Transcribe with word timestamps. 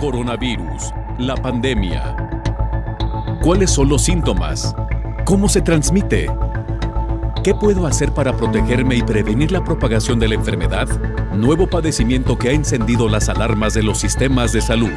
Coronavirus, 0.00 0.94
la 1.18 1.34
pandemia. 1.36 2.16
¿Cuáles 3.42 3.70
son 3.70 3.90
los 3.90 4.00
síntomas? 4.00 4.74
¿Cómo 5.26 5.46
se 5.46 5.60
transmite? 5.60 6.26
¿Qué 7.44 7.54
puedo 7.54 7.86
hacer 7.86 8.10
para 8.12 8.34
protegerme 8.34 8.94
y 8.94 9.02
prevenir 9.02 9.52
la 9.52 9.62
propagación 9.62 10.18
de 10.18 10.28
la 10.28 10.36
enfermedad? 10.36 10.88
Nuevo 11.34 11.66
padecimiento 11.66 12.38
que 12.38 12.48
ha 12.48 12.52
encendido 12.52 13.10
las 13.10 13.28
alarmas 13.28 13.74
de 13.74 13.82
los 13.82 13.98
sistemas 13.98 14.52
de 14.54 14.62
salud. 14.62 14.92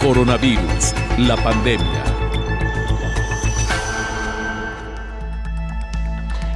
Coronavirus, 0.00 0.94
la 1.18 1.36
pandemia. 1.36 2.13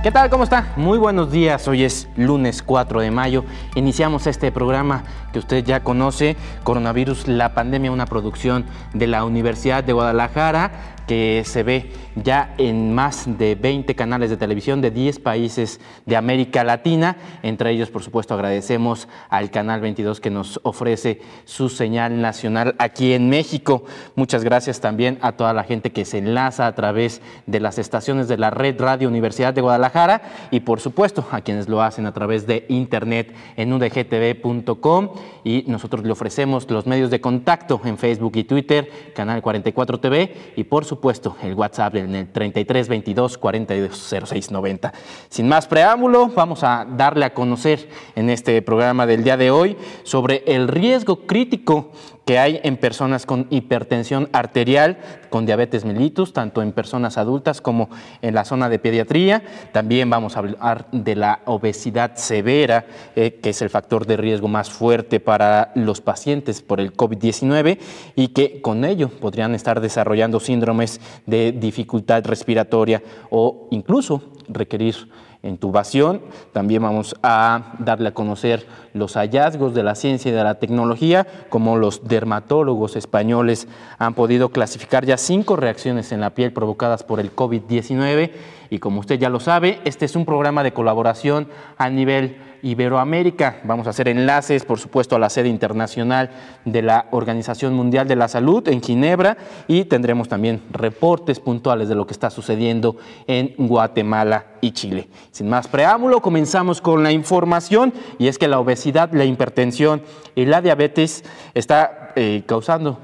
¿Qué 0.00 0.12
tal? 0.12 0.30
¿Cómo 0.30 0.44
está? 0.44 0.72
Muy 0.76 0.96
buenos 0.96 1.32
días. 1.32 1.66
Hoy 1.66 1.82
es 1.82 2.08
lunes 2.16 2.62
4 2.62 3.00
de 3.00 3.10
mayo. 3.10 3.44
Iniciamos 3.74 4.28
este 4.28 4.52
programa 4.52 5.02
que 5.32 5.40
usted 5.40 5.64
ya 5.64 5.82
conoce, 5.82 6.36
Coronavirus, 6.62 7.26
la 7.26 7.52
pandemia, 7.52 7.90
una 7.90 8.06
producción 8.06 8.64
de 8.94 9.08
la 9.08 9.24
Universidad 9.24 9.82
de 9.82 9.92
Guadalajara 9.92 10.70
que 11.08 11.42
se 11.46 11.62
ve 11.62 11.90
ya 12.22 12.54
en 12.58 12.94
más 12.94 13.38
de 13.38 13.54
20 13.54 13.94
canales 13.94 14.28
de 14.28 14.36
televisión 14.36 14.82
de 14.82 14.90
10 14.90 15.20
países 15.20 15.80
de 16.04 16.16
América 16.16 16.64
Latina. 16.64 17.16
Entre 17.42 17.70
ellos, 17.70 17.90
por 17.90 18.02
supuesto, 18.02 18.34
agradecemos 18.34 19.08
al 19.30 19.50
Canal 19.50 19.80
22 19.80 20.20
que 20.20 20.28
nos 20.28 20.60
ofrece 20.64 21.22
su 21.46 21.70
señal 21.70 22.20
nacional 22.20 22.74
aquí 22.78 23.14
en 23.14 23.30
México. 23.30 23.84
Muchas 24.16 24.44
gracias 24.44 24.80
también 24.80 25.18
a 25.22 25.32
toda 25.32 25.54
la 25.54 25.64
gente 25.64 25.92
que 25.92 26.04
se 26.04 26.18
enlaza 26.18 26.66
a 26.66 26.74
través 26.74 27.22
de 27.46 27.60
las 27.60 27.78
estaciones 27.78 28.28
de 28.28 28.36
la 28.36 28.50
Red 28.50 28.78
Radio 28.78 29.08
Universidad 29.08 29.54
de 29.54 29.62
Guadalajara 29.62 30.20
y, 30.50 30.60
por 30.60 30.80
supuesto, 30.80 31.26
a 31.30 31.40
quienes 31.40 31.70
lo 31.70 31.80
hacen 31.80 32.04
a 32.04 32.12
través 32.12 32.46
de 32.46 32.66
internet 32.68 33.34
en 33.56 33.72
udgtv.com 33.72 35.08
y 35.42 35.64
nosotros 35.68 36.04
le 36.04 36.12
ofrecemos 36.12 36.70
los 36.70 36.86
medios 36.86 37.10
de 37.10 37.22
contacto 37.22 37.80
en 37.84 37.96
Facebook 37.96 38.32
y 38.36 38.44
Twitter, 38.44 38.90
Canal 39.14 39.40
44 39.40 40.00
TV 40.00 40.34
y, 40.54 40.64
por 40.64 40.84
supuesto, 40.84 40.97
supuesto, 40.98 41.36
el 41.42 41.54
WhatsApp 41.54 41.94
en 41.94 42.12
el 42.16 42.32
33 42.32 42.88
22 42.88 43.38
42 43.38 44.14
06 44.26 44.50
90. 44.50 44.92
Sin 45.28 45.46
más 45.46 45.68
preámbulo, 45.68 46.26
vamos 46.34 46.64
a 46.64 46.84
darle 46.90 47.24
a 47.24 47.34
conocer 47.34 47.88
en 48.16 48.30
este 48.30 48.60
programa 48.62 49.06
del 49.06 49.22
día 49.22 49.36
de 49.36 49.52
hoy 49.52 49.76
sobre 50.02 50.42
el 50.46 50.66
riesgo 50.66 51.24
crítico 51.24 51.92
que 52.28 52.38
hay 52.38 52.60
en 52.62 52.76
personas 52.76 53.24
con 53.24 53.46
hipertensión 53.48 54.28
arterial, 54.34 54.98
con 55.30 55.46
diabetes 55.46 55.86
mellitus, 55.86 56.34
tanto 56.34 56.60
en 56.60 56.72
personas 56.72 57.16
adultas 57.16 57.62
como 57.62 57.88
en 58.20 58.34
la 58.34 58.44
zona 58.44 58.68
de 58.68 58.78
pediatría. 58.78 59.42
También 59.72 60.10
vamos 60.10 60.36
a 60.36 60.40
hablar 60.40 60.88
de 60.92 61.16
la 61.16 61.40
obesidad 61.46 62.16
severa, 62.16 62.84
eh, 63.16 63.40
que 63.42 63.48
es 63.48 63.62
el 63.62 63.70
factor 63.70 64.04
de 64.04 64.18
riesgo 64.18 64.46
más 64.46 64.68
fuerte 64.68 65.20
para 65.20 65.72
los 65.74 66.02
pacientes 66.02 66.60
por 66.60 66.80
el 66.80 66.94
COVID-19 66.94 67.78
y 68.14 68.28
que 68.28 68.60
con 68.60 68.84
ello 68.84 69.08
podrían 69.08 69.54
estar 69.54 69.80
desarrollando 69.80 70.38
síndromes 70.38 71.00
de 71.24 71.52
dificultad 71.52 72.26
respiratoria 72.26 73.02
o 73.30 73.68
incluso 73.70 74.22
requerir 74.50 75.08
intubación. 75.42 76.20
También 76.52 76.82
vamos 76.82 77.14
a 77.22 77.74
darle 77.78 78.08
a 78.08 78.14
conocer 78.14 78.66
los 78.92 79.14
hallazgos 79.14 79.74
de 79.74 79.82
la 79.82 79.94
ciencia 79.94 80.30
y 80.30 80.34
de 80.34 80.44
la 80.44 80.58
tecnología, 80.58 81.26
como 81.48 81.76
los 81.76 82.06
dermatólogos 82.06 82.96
españoles 82.96 83.68
han 83.98 84.14
podido 84.14 84.50
clasificar 84.50 85.04
ya 85.04 85.16
cinco 85.16 85.56
reacciones 85.56 86.12
en 86.12 86.20
la 86.20 86.30
piel 86.30 86.52
provocadas 86.52 87.02
por 87.02 87.20
el 87.20 87.34
COVID-19 87.34 88.30
y 88.70 88.78
como 88.78 89.00
usted 89.00 89.18
ya 89.18 89.30
lo 89.30 89.40
sabe, 89.40 89.80
este 89.84 90.04
es 90.04 90.16
un 90.16 90.26
programa 90.26 90.62
de 90.62 90.72
colaboración 90.72 91.48
a 91.78 91.88
nivel 91.88 92.36
Iberoamérica. 92.62 93.60
Vamos 93.64 93.86
a 93.86 93.90
hacer 93.90 94.08
enlaces, 94.08 94.64
por 94.64 94.78
supuesto, 94.78 95.16
a 95.16 95.18
la 95.18 95.30
sede 95.30 95.48
internacional 95.48 96.30
de 96.64 96.82
la 96.82 97.06
Organización 97.10 97.74
Mundial 97.74 98.08
de 98.08 98.16
la 98.16 98.28
Salud 98.28 98.66
en 98.68 98.82
Ginebra 98.82 99.36
y 99.66 99.84
tendremos 99.84 100.28
también 100.28 100.62
reportes 100.70 101.40
puntuales 101.40 101.88
de 101.88 101.94
lo 101.94 102.06
que 102.06 102.12
está 102.12 102.30
sucediendo 102.30 102.96
en 103.26 103.54
Guatemala 103.58 104.46
y 104.60 104.72
Chile. 104.72 105.08
Sin 105.30 105.48
más 105.48 105.68
preámbulo, 105.68 106.20
comenzamos 106.20 106.80
con 106.80 107.02
la 107.02 107.12
información 107.12 107.92
y 108.18 108.28
es 108.28 108.38
que 108.38 108.48
la 108.48 108.60
obesidad, 108.60 109.12
la 109.12 109.24
hipertensión 109.24 110.02
y 110.34 110.44
la 110.44 110.60
diabetes 110.60 111.24
está 111.54 112.12
eh, 112.16 112.42
causando 112.46 112.98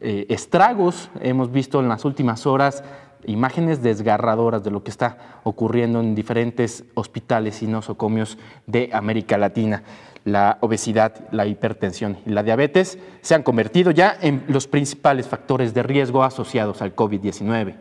eh, 0.00 0.26
estragos. 0.28 1.10
Hemos 1.20 1.52
visto 1.52 1.80
en 1.80 1.88
las 1.88 2.04
últimas 2.04 2.46
horas 2.46 2.82
imágenes 3.26 3.82
desgarradoras 3.82 4.64
de 4.64 4.70
lo 4.70 4.82
que 4.82 4.90
está 4.90 5.40
ocurriendo 5.44 6.00
en 6.00 6.14
diferentes 6.14 6.84
hospitales 6.94 7.62
y 7.62 7.66
nosocomios 7.66 8.38
de 8.66 8.90
América 8.92 9.38
Latina. 9.38 9.82
La 10.24 10.58
obesidad, 10.60 11.14
la 11.30 11.46
hipertensión 11.46 12.18
y 12.26 12.30
la 12.30 12.42
diabetes 12.42 12.98
se 13.22 13.34
han 13.34 13.42
convertido 13.42 13.90
ya 13.90 14.16
en 14.20 14.44
los 14.48 14.66
principales 14.66 15.26
factores 15.26 15.74
de 15.74 15.82
riesgo 15.82 16.22
asociados 16.22 16.82
al 16.82 16.94
COVID-19. 16.94 17.74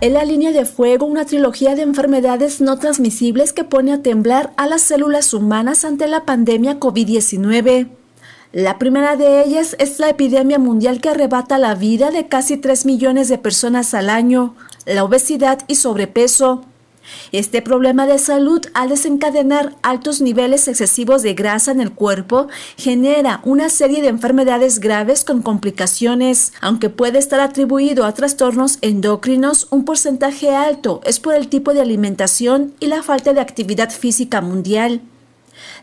En 0.00 0.12
la 0.12 0.24
línea 0.24 0.52
de 0.52 0.64
fuego, 0.64 1.06
una 1.06 1.24
trilogía 1.24 1.74
de 1.74 1.82
enfermedades 1.82 2.60
no 2.60 2.78
transmisibles 2.78 3.52
que 3.52 3.64
pone 3.64 3.92
a 3.92 4.02
temblar 4.02 4.52
a 4.56 4.66
las 4.66 4.82
células 4.82 5.32
humanas 5.32 5.84
ante 5.84 6.08
la 6.08 6.24
pandemia 6.24 6.78
COVID-19. 6.80 7.88
La 8.54 8.78
primera 8.78 9.16
de 9.16 9.42
ellas 9.42 9.74
es 9.80 9.98
la 9.98 10.10
epidemia 10.10 10.60
mundial 10.60 11.00
que 11.00 11.08
arrebata 11.08 11.58
la 11.58 11.74
vida 11.74 12.12
de 12.12 12.28
casi 12.28 12.56
3 12.56 12.86
millones 12.86 13.28
de 13.28 13.36
personas 13.36 13.94
al 13.94 14.08
año, 14.08 14.54
la 14.86 15.02
obesidad 15.02 15.58
y 15.66 15.74
sobrepeso. 15.74 16.64
Este 17.32 17.62
problema 17.62 18.06
de 18.06 18.20
salud, 18.20 18.64
al 18.72 18.90
desencadenar 18.90 19.74
altos 19.82 20.20
niveles 20.20 20.68
excesivos 20.68 21.22
de 21.22 21.34
grasa 21.34 21.72
en 21.72 21.80
el 21.80 21.90
cuerpo, 21.90 22.46
genera 22.76 23.40
una 23.42 23.68
serie 23.70 24.02
de 24.02 24.08
enfermedades 24.08 24.78
graves 24.78 25.24
con 25.24 25.42
complicaciones. 25.42 26.52
Aunque 26.60 26.90
puede 26.90 27.18
estar 27.18 27.40
atribuido 27.40 28.04
a 28.04 28.14
trastornos 28.14 28.78
endocrinos, 28.82 29.66
un 29.72 29.84
porcentaje 29.84 30.54
alto 30.54 31.00
es 31.04 31.18
por 31.18 31.34
el 31.34 31.48
tipo 31.48 31.74
de 31.74 31.80
alimentación 31.80 32.72
y 32.78 32.86
la 32.86 33.02
falta 33.02 33.32
de 33.32 33.40
actividad 33.40 33.90
física 33.90 34.40
mundial. 34.40 35.00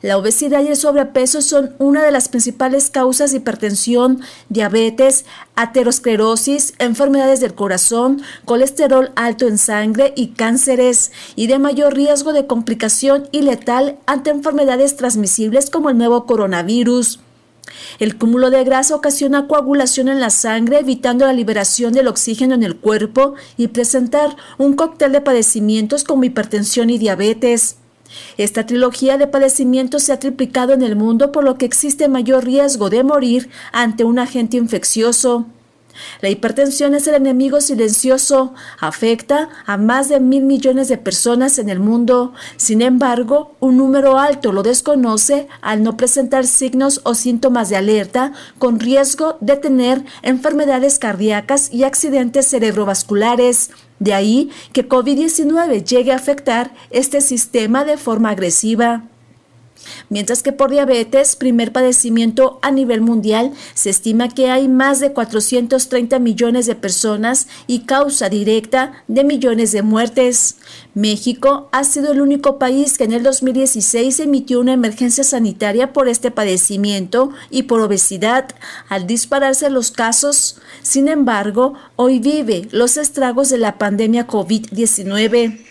La 0.01 0.17
obesidad 0.17 0.63
y 0.63 0.67
el 0.67 0.75
sobrepeso 0.75 1.41
son 1.41 1.75
una 1.77 2.03
de 2.03 2.11
las 2.11 2.27
principales 2.27 2.89
causas 2.89 3.31
de 3.31 3.37
hipertensión, 3.37 4.21
diabetes, 4.49 5.25
aterosclerosis, 5.55 6.73
enfermedades 6.79 7.39
del 7.39 7.53
corazón, 7.53 8.21
colesterol 8.45 9.11
alto 9.15 9.47
en 9.47 9.59
sangre 9.59 10.11
y 10.15 10.29
cánceres, 10.29 11.11
y 11.35 11.45
de 11.45 11.59
mayor 11.59 11.93
riesgo 11.93 12.33
de 12.33 12.47
complicación 12.47 13.27
y 13.31 13.43
letal 13.43 13.99
ante 14.07 14.31
enfermedades 14.31 14.95
transmisibles 14.95 15.69
como 15.69 15.91
el 15.91 15.97
nuevo 15.99 16.25
coronavirus. 16.25 17.19
El 17.99 18.17
cúmulo 18.17 18.49
de 18.49 18.63
grasa 18.63 18.95
ocasiona 18.95 19.47
coagulación 19.47 20.07
en 20.07 20.19
la 20.19 20.31
sangre, 20.31 20.79
evitando 20.79 21.25
la 21.25 21.33
liberación 21.33 21.93
del 21.93 22.07
oxígeno 22.07 22.55
en 22.55 22.63
el 22.63 22.75
cuerpo 22.75 23.35
y 23.55 23.67
presentar 23.67 24.35
un 24.57 24.73
cóctel 24.73 25.11
de 25.11 25.21
padecimientos 25.21 26.03
como 26.03 26.23
hipertensión 26.23 26.89
y 26.89 26.97
diabetes. 26.97 27.77
Esta 28.37 28.65
trilogía 28.65 29.17
de 29.17 29.27
padecimientos 29.27 30.03
se 30.03 30.13
ha 30.13 30.19
triplicado 30.19 30.73
en 30.73 30.81
el 30.81 30.95
mundo 30.95 31.31
por 31.31 31.43
lo 31.43 31.57
que 31.57 31.65
existe 31.65 32.07
mayor 32.07 32.45
riesgo 32.45 32.89
de 32.89 33.03
morir 33.03 33.49
ante 33.71 34.03
un 34.03 34.19
agente 34.19 34.57
infeccioso. 34.57 35.47
La 36.21 36.29
hipertensión 36.29 36.95
es 36.95 37.07
el 37.07 37.15
enemigo 37.15 37.61
silencioso, 37.61 38.53
afecta 38.79 39.49
a 39.65 39.77
más 39.77 40.09
de 40.09 40.19
mil 40.19 40.43
millones 40.43 40.87
de 40.87 40.97
personas 40.97 41.59
en 41.59 41.69
el 41.69 41.79
mundo. 41.79 42.33
Sin 42.57 42.81
embargo, 42.81 43.55
un 43.59 43.77
número 43.77 44.17
alto 44.17 44.51
lo 44.51 44.63
desconoce 44.63 45.47
al 45.61 45.83
no 45.83 45.97
presentar 45.97 46.45
signos 46.45 47.01
o 47.03 47.13
síntomas 47.13 47.69
de 47.69 47.77
alerta 47.77 48.33
con 48.57 48.79
riesgo 48.79 49.37
de 49.41 49.57
tener 49.57 50.03
enfermedades 50.21 50.99
cardíacas 50.99 51.71
y 51.73 51.83
accidentes 51.83 52.47
cerebrovasculares. 52.47 53.71
De 54.01 54.15
ahí 54.15 54.49
que 54.73 54.89
COVID-19 54.89 55.83
llegue 55.83 56.11
a 56.11 56.15
afectar 56.15 56.73
este 56.89 57.21
sistema 57.21 57.85
de 57.85 57.97
forma 57.97 58.31
agresiva. 58.31 59.03
Mientras 60.09 60.43
que 60.43 60.51
por 60.51 60.71
diabetes, 60.71 61.35
primer 61.35 61.71
padecimiento 61.71 62.59
a 62.61 62.71
nivel 62.71 63.01
mundial, 63.01 63.51
se 63.73 63.89
estima 63.89 64.29
que 64.29 64.49
hay 64.49 64.67
más 64.67 64.99
de 64.99 65.13
430 65.13 66.19
millones 66.19 66.65
de 66.65 66.75
personas 66.75 67.47
y 67.67 67.81
causa 67.81 68.29
directa 68.29 69.03
de 69.07 69.23
millones 69.23 69.71
de 69.71 69.81
muertes. 69.81 70.57
México 70.93 71.69
ha 71.71 71.83
sido 71.83 72.11
el 72.11 72.21
único 72.21 72.59
país 72.59 72.97
que 72.97 73.05
en 73.05 73.13
el 73.13 73.23
2016 73.23 74.19
emitió 74.19 74.59
una 74.59 74.73
emergencia 74.73 75.23
sanitaria 75.23 75.93
por 75.93 76.07
este 76.07 76.31
padecimiento 76.31 77.31
y 77.49 77.63
por 77.63 77.81
obesidad 77.81 78.49
al 78.89 79.07
dispararse 79.07 79.69
los 79.69 79.91
casos. 79.91 80.57
Sin 80.81 81.07
embargo, 81.07 81.73
hoy 81.95 82.19
vive 82.19 82.67
los 82.71 82.97
estragos 82.97 83.49
de 83.49 83.57
la 83.57 83.77
pandemia 83.77 84.27
COVID-19. 84.27 85.70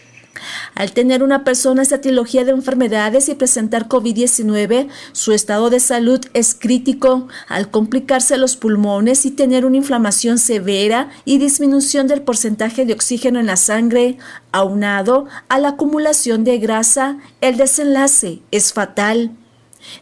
Al 0.75 0.93
tener 0.93 1.23
una 1.23 1.45
persona 1.45 1.83
esta 1.83 2.01
trilogía 2.01 2.45
de 2.45 2.53
enfermedades 2.53 3.29
y 3.29 3.35
presentar 3.35 3.89
COVID-19, 3.89 4.89
su 5.13 5.33
estado 5.33 5.71
de 5.71 5.81
salud 5.81 6.21
es 6.33 6.55
crítico 6.55 7.29
al 7.49 7.71
complicarse 7.71 8.37
los 8.37 8.57
pulmones 8.57 9.27
y 9.27 9.31
tener 9.31 9.67
una 9.67 9.77
inflamación 9.77 10.39
severa 10.39 11.11
y 11.25 11.39
disminución 11.39 12.07
del 12.07 12.23
porcentaje 12.23 12.87
de 12.87 12.95
oxígeno 12.95 13.41
en 13.41 13.47
la 13.47 13.57
sangre, 13.57 14.19
aunado 14.53 15.27
a 15.49 15.59
la 15.59 15.71
acumulación 15.71 16.45
de 16.45 16.59
grasa, 16.59 17.19
el 17.41 17.57
desenlace 17.57 18.41
es 18.51 18.73
fatal. 18.73 19.33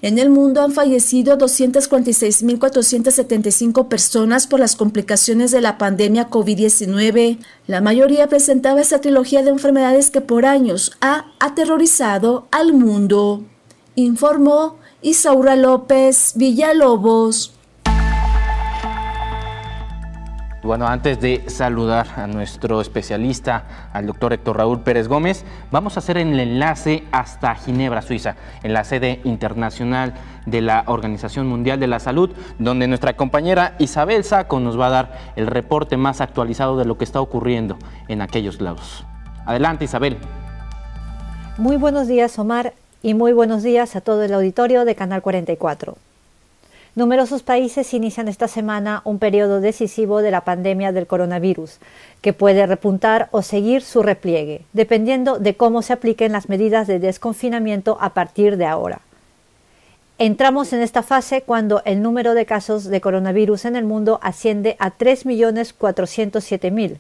En 0.02 0.19
el 0.19 0.29
mundo 0.31 0.62
han 0.62 0.73
fallecido 0.73 1.38
246.475 1.38 3.88
personas 3.88 4.46
por 4.46 4.61
las 4.61 4.76
complicaciones 4.76 5.50
de 5.50 5.61
la 5.61 5.76
pandemia 5.79 6.31
COVID-19. 6.31 7.38
La 7.67 7.81
mayoría 7.81 8.29
presentaba 8.29 8.81
esta 8.81 9.00
trilogía 9.00 9.43
de 9.43 9.50
enfermedades 9.50 10.11
que 10.11 10.20
por 10.20 10.46
años 10.46 10.93
ha 11.00 11.32
aterrorizado 11.40 12.46
al 12.50 12.73
mundo. 12.73 13.43
Informó 13.94 14.76
Isaura 15.02 15.56
López 15.56 16.32
Villalobos. 16.37 17.57
Bueno, 20.62 20.88
antes 20.88 21.20
de 21.20 21.49
saludar 21.49 22.08
a 22.16 22.26
nuestro 22.26 22.81
especialista, 22.81 23.90
al 23.93 24.06
doctor 24.06 24.32
Héctor 24.32 24.56
Raúl 24.56 24.81
Pérez 24.81 25.06
Gómez, 25.06 25.44
vamos 25.70 25.96
a 25.96 26.00
hacer 26.00 26.19
el 26.19 26.38
enlace 26.38 27.05
hasta 27.12 27.55
Ginebra, 27.55 28.02
Suiza, 28.02 28.34
en 28.64 28.72
la 28.72 28.82
sede 28.82 29.20
internacional 29.22 30.14
de 30.46 30.60
la 30.60 30.82
Organización 30.87 31.46
Mundial 31.46 31.78
de 31.78 31.87
la 31.87 32.00
Salud, 32.00 32.31
donde 32.58 32.88
nuestra 32.88 33.16
compañera 33.16 33.76
Isabel 33.78 34.25
Saco 34.25 34.58
nos 34.58 34.78
va 34.78 34.88
a 34.88 34.90
dar 34.90 35.19
el 35.37 35.46
reporte 35.46 35.96
más 35.96 36.20
actualizado 36.20 36.76
de 36.76 36.87
lo 36.87 36.99
que 36.99 37.04
está 37.04 37.20
ocurriendo 37.20 37.78
en 38.08 38.20
aquellos 38.20 38.61
lados. 38.61 39.06
Adelante, 39.46 39.84
Isabel. 39.84 40.19
Muy 41.56 41.76
buenos 41.76 42.08
días, 42.08 42.37
Omar, 42.37 42.72
y 43.00 43.14
muy 43.14 43.32
buenos 43.32 43.62
días 43.62 43.94
a 43.94 44.00
todo 44.00 44.25
el 44.25 44.34
auditorio 44.34 44.84
de 44.84 44.96
Canal 44.96 45.22
44. 45.22 45.96
Numerosos 46.98 47.44
países 47.44 47.94
inician 47.94 48.26
esta 48.26 48.48
semana 48.48 49.02
un 49.04 49.20
periodo 49.20 49.60
decisivo 49.60 50.20
de 50.20 50.32
la 50.32 50.40
pandemia 50.40 50.90
del 50.90 51.06
coronavirus, 51.06 51.78
que 52.20 52.32
puede 52.32 52.66
repuntar 52.66 53.28
o 53.30 53.42
seguir 53.42 53.82
su 53.82 54.02
repliegue, 54.02 54.62
dependiendo 54.72 55.38
de 55.38 55.54
cómo 55.54 55.82
se 55.82 55.92
apliquen 55.92 56.32
las 56.32 56.48
medidas 56.48 56.88
de 56.88 56.98
desconfinamiento 56.98 57.98
a 58.00 58.14
partir 58.14 58.56
de 58.56 58.66
ahora. 58.66 59.00
Entramos 60.18 60.72
en 60.72 60.80
esta 60.80 61.04
fase 61.04 61.42
cuando 61.42 61.82
el 61.84 62.02
número 62.02 62.34
de 62.34 62.46
casos 62.46 62.82
de 62.82 63.00
coronavirus 63.00 63.66
en 63.66 63.76
el 63.76 63.84
mundo 63.84 64.18
asciende 64.20 64.74
a 64.80 64.90
3.407.000, 64.90 66.96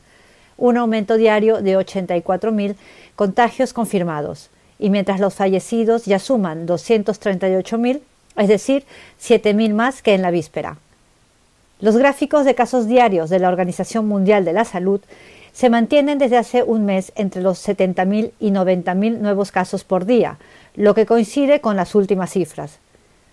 un 0.58 0.76
aumento 0.76 1.16
diario 1.16 1.60
de 1.60 1.76
84.000 1.76 2.76
contagios 3.16 3.72
confirmados, 3.72 4.50
y 4.78 4.90
mientras 4.90 5.18
los 5.18 5.34
fallecidos 5.34 6.04
ya 6.04 6.20
suman 6.20 6.68
238.000, 6.68 8.00
es 8.38 8.48
decir, 8.48 8.84
7.000 9.20 9.74
más 9.74 10.02
que 10.02 10.14
en 10.14 10.22
la 10.22 10.30
víspera. 10.30 10.78
Los 11.80 11.96
gráficos 11.96 12.44
de 12.44 12.54
casos 12.54 12.86
diarios 12.86 13.30
de 13.30 13.38
la 13.38 13.48
Organización 13.48 14.06
Mundial 14.08 14.44
de 14.44 14.52
la 14.52 14.64
Salud 14.64 15.00
se 15.52 15.70
mantienen 15.70 16.18
desde 16.18 16.36
hace 16.36 16.62
un 16.62 16.84
mes 16.84 17.12
entre 17.16 17.42
los 17.42 17.66
70.000 17.66 18.32
y 18.40 18.50
90.000 18.50 19.18
nuevos 19.18 19.52
casos 19.52 19.84
por 19.84 20.04
día, 20.04 20.38
lo 20.74 20.94
que 20.94 21.06
coincide 21.06 21.60
con 21.60 21.76
las 21.76 21.94
últimas 21.94 22.30
cifras. 22.30 22.78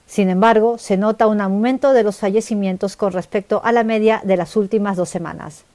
Sin 0.07 0.29
embargo, 0.29 0.77
se 0.77 0.97
nota 0.97 1.27
un 1.27 1.41
aumento 1.41 1.93
de 1.93 2.03
los 2.03 2.17
fallecimientos 2.17 2.95
con 2.95 3.11
respecto 3.13 3.61
a 3.63 3.71
la 3.71 3.83
media 3.83 4.21
de 4.23 4.37
las 4.37 4.55
últimas 4.55 4.97
dos 4.97 5.09
semanas. 5.09 5.65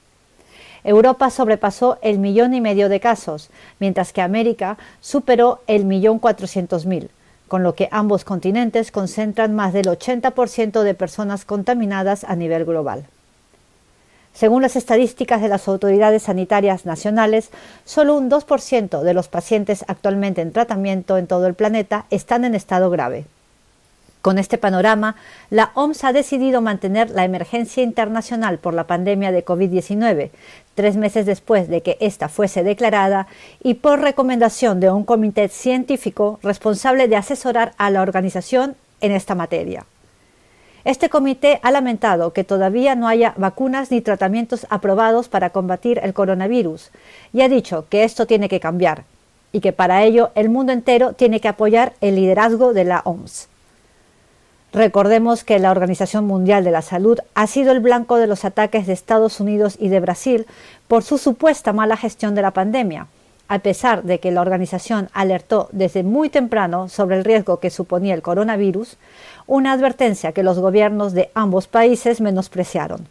Europa 0.83 1.29
sobrepasó 1.29 1.99
el 2.01 2.19
millón 2.19 2.53
y 2.53 2.61
medio 2.61 2.89
de 2.89 2.99
casos, 2.99 3.49
mientras 3.79 4.13
que 4.13 4.21
América 4.21 4.77
superó 4.99 5.59
el 5.67 5.85
millón 5.85 6.19
cuatrocientos 6.19 6.85
mil 6.85 7.11
con 7.51 7.63
lo 7.63 7.75
que 7.75 7.89
ambos 7.91 8.23
continentes 8.23 8.93
concentran 8.93 9.53
más 9.53 9.73
del 9.73 9.87
80% 9.87 10.83
de 10.83 10.93
personas 10.93 11.43
contaminadas 11.43 12.23
a 12.23 12.37
nivel 12.37 12.63
global. 12.63 13.07
Según 14.33 14.61
las 14.61 14.77
estadísticas 14.77 15.41
de 15.41 15.49
las 15.49 15.67
autoridades 15.67 16.23
sanitarias 16.23 16.85
nacionales, 16.85 17.49
solo 17.83 18.15
un 18.15 18.31
2% 18.31 19.01
de 19.01 19.13
los 19.13 19.27
pacientes 19.27 19.83
actualmente 19.89 20.39
en 20.39 20.53
tratamiento 20.53 21.17
en 21.17 21.27
todo 21.27 21.45
el 21.45 21.53
planeta 21.53 22.05
están 22.09 22.45
en 22.45 22.55
estado 22.55 22.89
grave. 22.89 23.25
Con 24.21 24.37
este 24.37 24.59
panorama, 24.59 25.15
la 25.49 25.71
OMS 25.73 26.03
ha 26.03 26.13
decidido 26.13 26.61
mantener 26.61 27.09
la 27.09 27.25
emergencia 27.25 27.81
internacional 27.81 28.59
por 28.59 28.75
la 28.75 28.85
pandemia 28.85 29.31
de 29.31 29.43
COVID-19, 29.43 30.29
tres 30.75 30.95
meses 30.95 31.25
después 31.25 31.67
de 31.67 31.81
que 31.81 31.97
ésta 31.99 32.29
fuese 32.29 32.63
declarada 32.63 33.25
y 33.63 33.75
por 33.75 33.99
recomendación 33.99 34.79
de 34.79 34.91
un 34.91 35.05
comité 35.05 35.47
científico 35.47 36.39
responsable 36.43 37.07
de 37.07 37.15
asesorar 37.15 37.73
a 37.77 37.89
la 37.89 38.03
organización 38.03 38.75
en 39.01 39.11
esta 39.11 39.33
materia. 39.33 39.85
Este 40.83 41.09
comité 41.09 41.59
ha 41.63 41.71
lamentado 41.71 42.31
que 42.31 42.43
todavía 42.43 42.93
no 42.93 43.07
haya 43.07 43.33
vacunas 43.37 43.89
ni 43.89 44.01
tratamientos 44.01 44.67
aprobados 44.69 45.29
para 45.29 45.49
combatir 45.49 45.99
el 46.03 46.13
coronavirus 46.13 46.91
y 47.33 47.41
ha 47.41 47.49
dicho 47.49 47.85
que 47.89 48.03
esto 48.03 48.27
tiene 48.27 48.49
que 48.49 48.59
cambiar 48.59 49.03
y 49.51 49.61
que 49.61 49.73
para 49.73 50.03
ello 50.03 50.29
el 50.35 50.49
mundo 50.49 50.73
entero 50.73 51.13
tiene 51.13 51.39
que 51.39 51.47
apoyar 51.47 51.93
el 52.01 52.15
liderazgo 52.15 52.73
de 52.73 52.83
la 52.83 53.01
OMS. 53.03 53.50
Recordemos 54.73 55.43
que 55.43 55.59
la 55.59 55.71
Organización 55.71 56.25
Mundial 56.25 56.63
de 56.63 56.71
la 56.71 56.81
Salud 56.81 57.19
ha 57.35 57.45
sido 57.47 57.73
el 57.73 57.81
blanco 57.81 58.15
de 58.15 58.27
los 58.27 58.45
ataques 58.45 58.87
de 58.87 58.93
Estados 58.93 59.41
Unidos 59.41 59.75
y 59.77 59.89
de 59.89 59.99
Brasil 59.99 60.45
por 60.87 61.03
su 61.03 61.17
supuesta 61.17 61.73
mala 61.73 61.97
gestión 61.97 62.35
de 62.35 62.41
la 62.41 62.51
pandemia, 62.51 63.07
a 63.49 63.59
pesar 63.59 64.03
de 64.03 64.19
que 64.19 64.31
la 64.31 64.39
organización 64.39 65.09
alertó 65.11 65.67
desde 65.73 66.03
muy 66.03 66.29
temprano 66.29 66.87
sobre 66.87 67.17
el 67.17 67.25
riesgo 67.25 67.59
que 67.59 67.69
suponía 67.69 68.13
el 68.13 68.21
coronavirus, 68.21 68.95
una 69.45 69.73
advertencia 69.73 70.31
que 70.31 70.43
los 70.43 70.57
gobiernos 70.57 71.11
de 71.11 71.31
ambos 71.33 71.67
países 71.67 72.21
menospreciaron. 72.21 73.09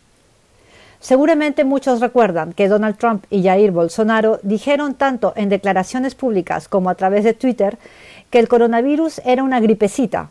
Seguramente 0.99 1.65
muchos 1.65 2.01
recuerdan 2.01 2.55
que 2.55 2.69
Donald 2.69 2.97
Trump 2.97 3.27
y 3.29 3.43
Jair 3.43 3.71
Bolsonaro 3.71 4.41
dijeron 4.43 4.95
tanto 4.95 5.35
en 5.37 5.51
declaraciones 5.51 6.15
públicas 6.15 6.69
como 6.69 6.89
a 6.89 6.95
través 6.95 7.23
de 7.25 7.35
Twitter 7.35 7.77
que 8.31 8.39
el 8.39 8.49
coronavirus 8.49 9.21
era 9.27 9.43
una 9.43 9.61
gripecita 9.61 10.31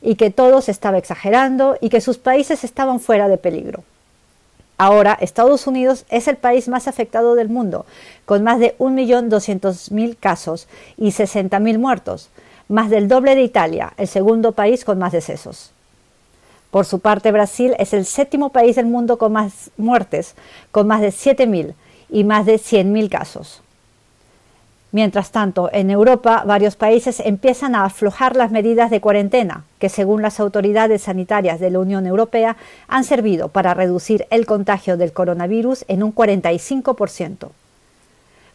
y 0.00 0.14
que 0.14 0.30
todo 0.30 0.60
se 0.60 0.70
estaba 0.70 0.98
exagerando 0.98 1.76
y 1.80 1.88
que 1.88 2.00
sus 2.00 2.18
países 2.18 2.64
estaban 2.64 3.00
fuera 3.00 3.28
de 3.28 3.38
peligro. 3.38 3.82
Ahora, 4.76 5.18
Estados 5.20 5.66
Unidos 5.66 6.04
es 6.08 6.28
el 6.28 6.36
país 6.36 6.68
más 6.68 6.86
afectado 6.86 7.34
del 7.34 7.48
mundo, 7.48 7.84
con 8.24 8.44
más 8.44 8.60
de 8.60 8.76
1.200.000 8.78 10.16
casos 10.18 10.68
y 10.96 11.08
60.000 11.08 11.78
muertos, 11.78 12.28
más 12.68 12.88
del 12.88 13.08
doble 13.08 13.34
de 13.34 13.42
Italia, 13.42 13.92
el 13.96 14.06
segundo 14.06 14.52
país 14.52 14.84
con 14.84 14.98
más 14.98 15.12
decesos. 15.12 15.72
Por 16.70 16.84
su 16.84 17.00
parte, 17.00 17.32
Brasil 17.32 17.74
es 17.78 17.92
el 17.92 18.04
séptimo 18.04 18.50
país 18.50 18.76
del 18.76 18.86
mundo 18.86 19.18
con 19.18 19.32
más 19.32 19.70
muertes, 19.76 20.34
con 20.70 20.86
más 20.86 21.00
de 21.00 21.08
7.000 21.08 21.74
y 22.10 22.24
más 22.24 22.46
de 22.46 22.56
100.000 22.56 23.08
casos. 23.08 23.62
Mientras 24.90 25.32
tanto, 25.32 25.68
en 25.72 25.90
Europa, 25.90 26.44
varios 26.46 26.74
países 26.76 27.20
empiezan 27.20 27.74
a 27.74 27.84
aflojar 27.84 28.36
las 28.36 28.50
medidas 28.50 28.90
de 28.90 29.02
cuarentena, 29.02 29.64
que 29.78 29.90
según 29.90 30.22
las 30.22 30.40
autoridades 30.40 31.02
sanitarias 31.02 31.60
de 31.60 31.70
la 31.70 31.80
Unión 31.80 32.06
Europea 32.06 32.56
han 32.86 33.04
servido 33.04 33.48
para 33.48 33.74
reducir 33.74 34.26
el 34.30 34.46
contagio 34.46 34.96
del 34.96 35.12
coronavirus 35.12 35.84
en 35.88 36.02
un 36.02 36.14
45%. 36.14 37.50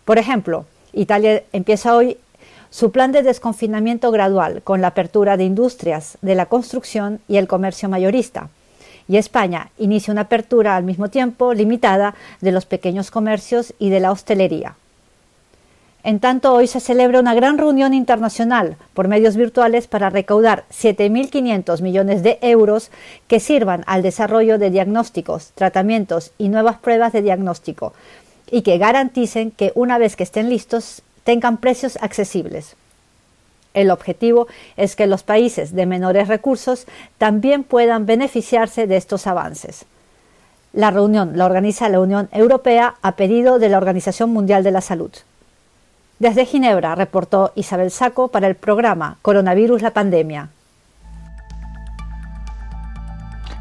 Por 0.05 0.17
ejemplo, 0.17 0.65
Italia 0.91 1.43
empieza 1.53 1.95
hoy 1.95 2.17
su 2.71 2.91
plan 2.91 3.11
de 3.11 3.21
desconfinamiento 3.21 4.09
gradual 4.09 4.63
con 4.63 4.81
la 4.81 4.87
apertura 4.87 5.37
de 5.37 5.43
industrias, 5.43 6.17
de 6.23 6.33
la 6.33 6.47
construcción 6.47 7.19
y 7.27 7.37
el 7.37 7.47
comercio 7.47 7.89
mayorista. 7.89 8.49
Y 9.07 9.17
España 9.17 9.69
inicia 9.77 10.11
una 10.11 10.21
apertura 10.21 10.75
al 10.75 10.83
mismo 10.83 11.09
tiempo 11.09 11.53
limitada 11.53 12.15
de 12.41 12.51
los 12.51 12.65
pequeños 12.65 13.11
comercios 13.11 13.75
y 13.77 13.89
de 13.91 13.99
la 13.99 14.11
hostelería. 14.11 14.75
En 16.05 16.19
tanto, 16.19 16.53
hoy 16.53 16.67
se 16.67 16.81
celebra 16.81 17.21
una 17.21 17.33
gran 17.33 17.57
reunión 17.57 17.93
internacional 17.93 18.75
por 18.93 19.07
medios 19.07 19.37
virtuales 19.37 19.87
para 19.87 20.09
recaudar 20.09 20.65
7.500 20.69 21.81
millones 21.81 22.23
de 22.23 22.39
euros 22.41 22.91
que 23.29 23.39
sirvan 23.39 23.85
al 23.87 24.01
desarrollo 24.01 24.57
de 24.57 24.69
diagnósticos, 24.69 25.51
tratamientos 25.55 26.33
y 26.37 26.49
nuevas 26.49 26.77
pruebas 26.77 27.13
de 27.13 27.21
diagnóstico 27.21 27.93
y 28.51 28.63
que 28.63 28.77
garanticen 28.77 29.51
que 29.51 29.71
una 29.75 29.97
vez 29.97 30.17
que 30.17 30.23
estén 30.23 30.49
listos 30.49 31.03
tengan 31.23 31.55
precios 31.55 31.97
accesibles. 32.01 32.75
El 33.73 33.89
objetivo 33.89 34.47
es 34.75 34.97
que 34.97 35.07
los 35.07 35.23
países 35.23 35.73
de 35.73 35.85
menores 35.85 36.27
recursos 36.27 36.85
también 37.17 37.63
puedan 37.63 38.05
beneficiarse 38.05 38.87
de 38.87 38.97
estos 38.97 39.25
avances. 39.25 39.85
La 40.73 40.91
reunión 40.91 41.37
la 41.37 41.45
organiza 41.45 41.87
la 41.87 42.01
Unión 42.01 42.27
Europea 42.33 42.95
a 43.01 43.15
pedido 43.15 43.57
de 43.57 43.69
la 43.69 43.77
Organización 43.77 44.31
Mundial 44.31 44.63
de 44.63 44.71
la 44.71 44.81
Salud. 44.81 45.11
Desde 46.23 46.45
Ginebra 46.45 46.95
reportó 46.95 47.51
Isabel 47.53 47.91
Saco 47.91 48.29
para 48.29 48.47
el 48.47 48.55
programa 48.55 49.17
Coronavirus 49.21 49.81
la 49.81 49.91
Pandemia. 49.91 50.47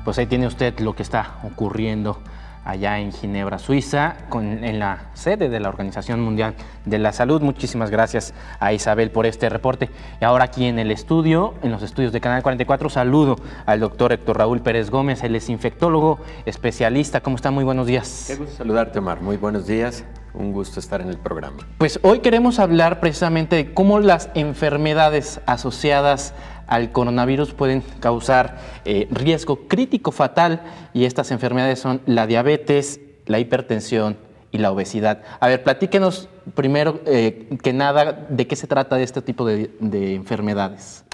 Pues 0.04 0.16
ahí 0.19 0.26
tiene 0.26 0.47
usted 0.47 0.78
lo 0.78 0.95
que 0.95 1.02
está 1.02 1.38
ocurriendo 1.42 2.19
allá 2.64 3.00
en 3.00 3.11
Ginebra, 3.11 3.59
Suiza, 3.59 4.14
con, 4.28 4.62
en 4.62 4.78
la 4.78 5.07
sede 5.14 5.49
de 5.49 5.59
la 5.59 5.71
Organización 5.71 6.21
Mundial 6.21 6.54
de 6.85 7.00
la 7.00 7.12
Salud. 7.12 7.42
Muchísimas 7.42 7.90
gracias 7.90 8.33
a 8.61 8.73
Isabel 8.73 9.11
por 9.11 9.26
este 9.26 9.49
reporte. 9.49 9.90
Y 10.21 10.25
ahora 10.25 10.45
aquí 10.45 10.66
en 10.66 10.78
el 10.78 10.92
estudio, 10.92 11.54
en 11.64 11.73
los 11.73 11.83
estudios 11.83 12.12
de 12.12 12.21
Canal 12.21 12.45
44, 12.45 12.90
saludo 12.90 13.35
al 13.66 13.81
doctor 13.81 14.12
Héctor 14.12 14.38
Raúl 14.38 14.61
Pérez 14.61 14.88
Gómez, 14.88 15.25
él 15.25 15.35
es 15.35 15.49
infectólogo, 15.49 16.21
especialista. 16.47 17.23
¿Cómo 17.23 17.35
está? 17.35 17.50
Muy 17.50 17.64
buenos 17.64 17.88
días. 17.88 18.26
Qué 18.28 18.37
gusto 18.37 18.54
saludarte, 18.59 19.00
Omar. 19.00 19.21
Muy 19.21 19.37
buenos 19.37 19.66
días. 19.66 20.04
Un 20.35 20.53
gusto 20.53 20.81
estar 20.81 21.01
en 21.01 21.09
el 21.09 21.19
programa. 21.19 21.59
Pues 21.79 22.01
hoy 22.03 22.21
queremos 22.21 22.59
hablar 22.59 23.01
precisamente 23.01 23.57
de 23.57 23.75
cómo 23.75 24.01
las 24.01 24.31
enfermedades 24.35 25.41
asociadas 25.47 26.35
al 26.67 26.91
coronavirus 26.91 27.53
pueden 27.53 27.83
causar 28.01 28.57
eh, 28.87 29.09
riesgo 29.11 29.69
crítico 29.69 30.11
fatal 30.11 30.62
y 30.95 31.05
estas 31.05 31.31
enfermedades 31.31 31.81
son 31.81 32.01
la 32.07 32.27
diabetes, 32.27 33.01
la 33.27 33.39
hipertensión 33.41 34.17
y 34.53 34.59
la 34.59 34.73
obesidad. 34.73 35.23
A 35.39 35.49
ver, 35.49 35.62
platíquenos 35.62 36.31
primero 36.55 37.01
eh, 37.05 37.49
que 37.62 37.75
nada 37.75 38.27
de 38.29 38.47
qué 38.47 38.57
se 38.57 38.67
trata 38.67 38.97
de 38.97 39.03
este 39.03 39.21
tipo 39.21 39.45
de, 39.47 39.71
enfermedades. 40.15 41.05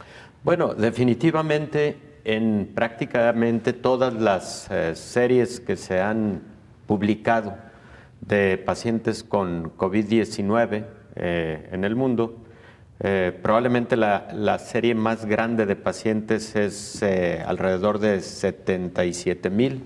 Bueno, 0.44 0.74
definitivamente 0.74 2.20
en 2.24 2.70
prácticamente 2.72 3.72
todas 3.72 4.14
las 4.14 4.68
eh, 4.70 4.94
series 4.94 5.58
que 5.58 5.76
se 5.76 6.00
han 6.00 6.42
publicado 6.86 7.67
de 8.20 8.58
pacientes 8.58 9.22
con 9.22 9.76
COVID-19 9.76 10.84
eh, 11.16 11.68
en 11.72 11.84
el 11.84 11.96
mundo, 11.96 12.44
probablemente 13.42 13.96
la, 13.96 14.58
serie 14.58 14.92
más 14.96 15.24
grande 15.24 15.66
de 15.66 15.76
pacientes 15.76 16.56
es 16.56 17.00
alrededor 17.46 18.00
de 18.00 18.20
77 18.20 19.50
mil 19.50 19.84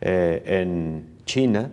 en 0.00 1.18
China. 1.26 1.70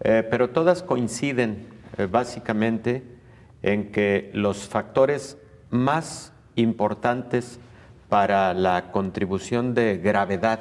Eh, 0.00 0.22
pero 0.28 0.50
todas 0.50 0.82
coinciden 0.82 1.66
eh, 1.96 2.06
básicamente 2.10 3.02
en 3.62 3.90
que 3.90 4.30
los 4.34 4.68
factores 4.68 5.38
más 5.70 6.32
importantes 6.56 7.58
para 8.10 8.52
la 8.52 8.92
contribución 8.92 9.72
de 9.72 9.96
gravedad 9.96 10.60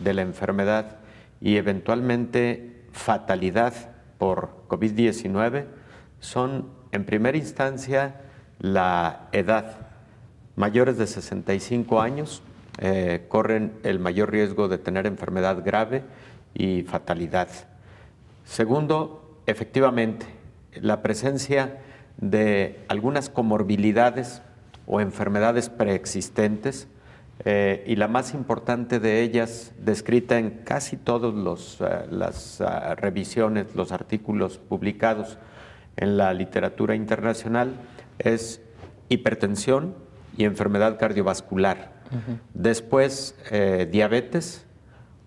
de 0.00 0.14
la 0.14 0.22
enfermedad 0.22 0.96
y 1.40 1.56
eventualmente 1.56 2.75
fatalidad 2.96 3.74
por 4.18 4.66
COVID-19 4.68 5.66
son 6.18 6.70
en 6.92 7.04
primera 7.04 7.36
instancia 7.36 8.22
la 8.58 9.28
edad. 9.32 9.76
Mayores 10.56 10.96
de 10.96 11.06
65 11.06 12.00
años 12.00 12.42
eh, 12.78 13.26
corren 13.28 13.74
el 13.84 13.98
mayor 13.98 14.32
riesgo 14.32 14.68
de 14.68 14.78
tener 14.78 15.06
enfermedad 15.06 15.62
grave 15.62 16.04
y 16.54 16.82
fatalidad. 16.82 17.48
Segundo, 18.44 19.40
efectivamente, 19.46 20.26
la 20.74 21.02
presencia 21.02 21.82
de 22.16 22.82
algunas 22.88 23.28
comorbilidades 23.28 24.40
o 24.86 25.00
enfermedades 25.00 25.68
preexistentes 25.68 26.88
eh, 27.44 27.84
y 27.86 27.96
la 27.96 28.08
más 28.08 28.32
importante 28.34 28.98
de 28.98 29.22
ellas, 29.22 29.72
descrita 29.78 30.38
en 30.38 30.62
casi 30.64 30.96
todas 30.96 31.80
eh, 31.80 32.06
las 32.10 32.60
ah, 32.60 32.94
revisiones, 32.94 33.74
los 33.74 33.92
artículos 33.92 34.58
publicados 34.58 35.38
en 35.96 36.16
la 36.16 36.32
literatura 36.32 36.94
internacional, 36.94 37.74
es 38.18 38.62
hipertensión 39.08 39.94
y 40.36 40.44
enfermedad 40.44 40.98
cardiovascular. 40.98 41.94
Después, 42.54 43.34
eh, 43.50 43.88
diabetes, 43.90 44.64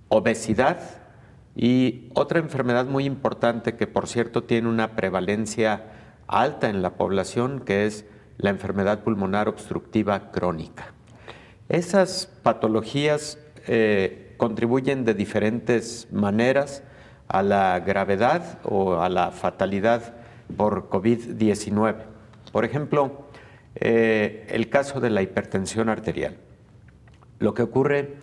obesidad 0.07 0.79
y 1.55 2.09
otra 2.13 2.39
enfermedad 2.39 2.85
muy 2.85 3.05
importante 3.05 3.75
que 3.75 3.85
por 3.85 4.07
cierto 4.07 4.43
tiene 4.43 4.69
una 4.69 4.95
prevalencia 4.95 5.83
alta 6.27 6.69
en 6.69 6.81
la 6.81 6.91
población, 6.95 7.59
que 7.59 7.85
es 7.85 8.05
la 8.37 8.49
enfermedad 8.49 9.03
pulmonar 9.03 9.49
obstructiva 9.49 10.31
crónica. 10.31 10.93
Esas 11.69 12.25
patologías 12.41 13.37
eh, 13.67 14.33
contribuyen 14.37 15.05
de 15.05 15.13
diferentes 15.13 16.07
maneras 16.11 16.81
a 17.27 17.43
la 17.43 17.79
gravedad 17.79 18.57
o 18.63 19.01
a 19.01 19.07
la 19.07 19.29
fatalidad 19.29 20.15
por 20.57 20.89
COVID-19. 20.89 21.95
Por 22.51 22.65
ejemplo, 22.65 23.27
eh, 23.75 24.47
el 24.49 24.69
caso 24.69 24.99
de 24.99 25.11
la 25.11 25.21
hipertensión 25.21 25.89
arterial. 25.89 26.37
Lo 27.37 27.53
que 27.53 27.61
ocurre 27.61 28.15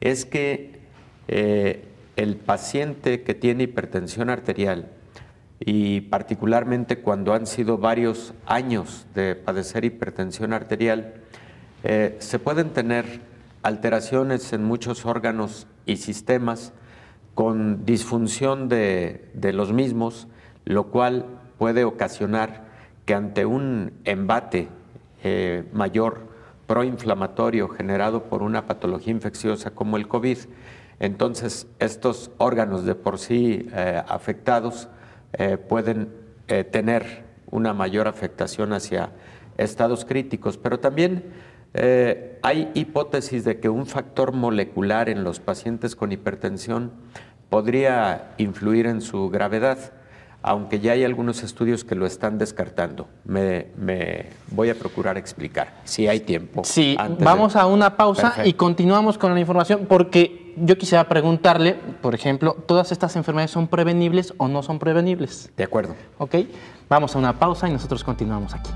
es 0.00 0.24
que 0.24 0.80
eh, 1.28 1.84
el 2.16 2.36
paciente 2.36 3.22
que 3.22 3.34
tiene 3.34 3.64
hipertensión 3.64 4.30
arterial 4.30 4.88
y 5.60 6.00
particularmente 6.00 7.00
cuando 7.00 7.34
han 7.34 7.46
sido 7.46 7.76
varios 7.76 8.32
años 8.46 9.06
de 9.14 9.34
padecer 9.34 9.84
hipertensión 9.84 10.54
arterial, 10.54 11.14
eh, 11.86 12.16
se 12.18 12.38
pueden 12.38 12.70
tener 12.70 13.20
alteraciones 13.62 14.54
en 14.54 14.64
muchos 14.64 15.04
órganos 15.04 15.66
y 15.84 15.98
sistemas 15.98 16.72
con 17.34 17.84
disfunción 17.84 18.70
de, 18.70 19.28
los 19.52 19.70
mismos, 19.74 20.26
lo 20.64 20.84
cual 20.84 21.26
puede 21.58 21.84
ocasionar 21.84 22.64
que 23.04 23.12
ante 23.12 23.44
un 23.44 23.92
embate 24.04 24.68
eh, 25.22 25.64
mayor 25.74 26.22
proinflamatorio 26.66 27.68
generado 27.68 28.24
por 28.24 28.42
una 28.42 28.66
patología 28.66 29.12
infecciosa 29.12 29.72
como 29.72 29.98
el 29.98 30.08
COVID, 30.08 30.38
entonces, 31.00 31.66
estos 31.80 32.30
órganos 32.38 32.86
de 32.86 32.94
por 32.94 33.18
sí 33.18 33.68
eh, 33.72 34.02
afectados 34.08 34.88
pueden 35.68 36.12
tener 36.70 37.24
una 37.50 37.74
mayor 37.74 38.06
afectación 38.06 38.72
hacia 38.72 39.10
estados 39.58 40.04
críticos, 40.04 40.56
pero 40.58 40.78
también 40.78 41.24
hay 41.74 42.70
hipótesis 42.74 43.44
de 43.44 43.58
que 43.58 43.68
un 43.68 43.86
factor 43.86 44.32
molecular 44.32 45.08
en 45.08 45.24
los 45.24 45.40
pacientes 45.40 45.96
con 45.96 46.12
hipertensión 46.12 46.92
podría 47.50 48.34
influir 48.38 48.86
en 48.86 49.00
su 49.00 49.30
gravedad 49.30 49.92
aunque 50.46 50.78
ya 50.78 50.92
hay 50.92 51.04
algunos 51.04 51.42
estudios 51.42 51.84
que 51.84 51.94
lo 51.94 52.04
están 52.04 52.36
descartando. 52.36 53.08
Me, 53.24 53.68
voy 54.50 54.68
a 54.68 54.74
procurar 54.74 55.16
explicar, 55.16 55.80
si 55.84 56.06
hay 56.06 56.20
tiempo. 56.20 56.64
Sí, 56.64 56.98
vamos 57.18 57.56
a 57.56 57.64
una 57.64 57.96
pausa 57.96 58.34
y 58.44 58.52
continuamos 58.52 59.16
con 59.16 59.32
la 59.32 59.40
información, 59.40 59.86
porque 59.88 60.52
yo 60.58 60.76
quisiera 60.76 61.08
preguntarle, 61.08 61.72
por 62.02 62.14
ejemplo, 62.14 62.56
¿todas 62.66 62.92
estas 62.92 63.16
enfermedades 63.16 63.52
son 63.52 63.68
prevenibles 63.68 64.34
o 64.36 64.46
no 64.46 64.62
son 64.62 64.78
prevenibles? 64.78 65.50
De 65.56 65.64
acuerdo. 65.64 65.96
Ok, 66.18 66.34
vamos 66.90 67.16
a 67.16 67.18
una 67.18 67.38
pausa 67.38 67.66
y 67.66 67.72
nosotros 67.72 68.04
continuamos 68.04 68.52
aquí. 68.52 68.70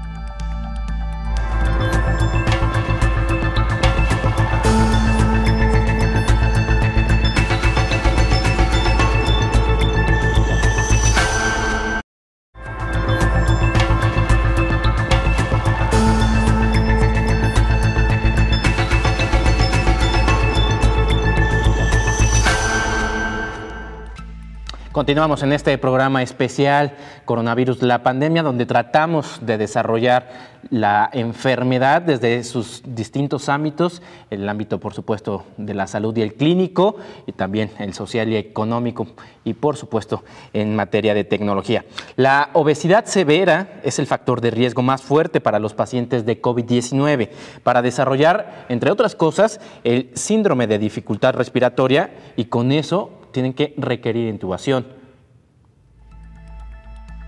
Continuamos 24.99 25.45
en 25.45 25.53
este 25.53 25.79
programa 25.79 26.25
especial 26.25 26.97
Coronavirus, 27.25 27.83
la 27.83 28.03
pandemia, 28.03 28.43
donde 28.43 28.67
tratamos 28.67 29.39
de 29.43 29.57
desarrollar 29.57 30.29
la 30.71 31.09
enfermedad 31.13 32.03
desde 32.03 32.43
sus 32.43 32.83
distintos 32.85 33.49
ámbitos, 33.49 34.03
el 34.29 34.49
ámbito, 34.49 34.81
por 34.81 34.95
supuesto, 34.95 35.45
de 35.57 35.73
la 35.73 35.87
salud 35.87 36.17
y 36.17 36.23
el 36.23 36.35
clínico, 36.35 36.97
y 37.29 37.31
también 37.31 37.71
el 37.79 37.95
social 37.95 38.29
y 38.29 38.35
económico, 38.35 39.07
y 39.45 39.55
por 39.55 39.77
supuesto, 39.77 40.25
en 40.53 40.75
materia 40.75 41.15
de 41.15 41.23
tecnología. 41.23 41.85
La 42.17 42.51
obesidad 42.55 43.05
severa 43.05 43.81
es 43.85 44.01
el 44.01 44.09
factor 44.09 44.41
de 44.41 44.51
riesgo 44.51 44.83
más 44.83 45.03
fuerte 45.03 45.41
para 45.41 45.61
los 45.61 45.75
pacientes 45.75 46.27
de 46.27 46.43
COVID-19, 46.43 47.31
para 47.63 47.83
desarrollar, 47.83 48.67
entre 48.69 48.91
otras 48.91 49.15
cosas, 49.15 49.61
el 49.85 50.11
síndrome 50.15 50.67
de 50.67 50.81
dificultad 50.81 51.35
respiratoria, 51.35 52.11
y 52.35 52.47
con 52.47 52.73
eso 52.73 53.18
tienen 53.33 53.55
que 53.55 53.75
requerir 53.77 54.29
intubación. 54.29 54.99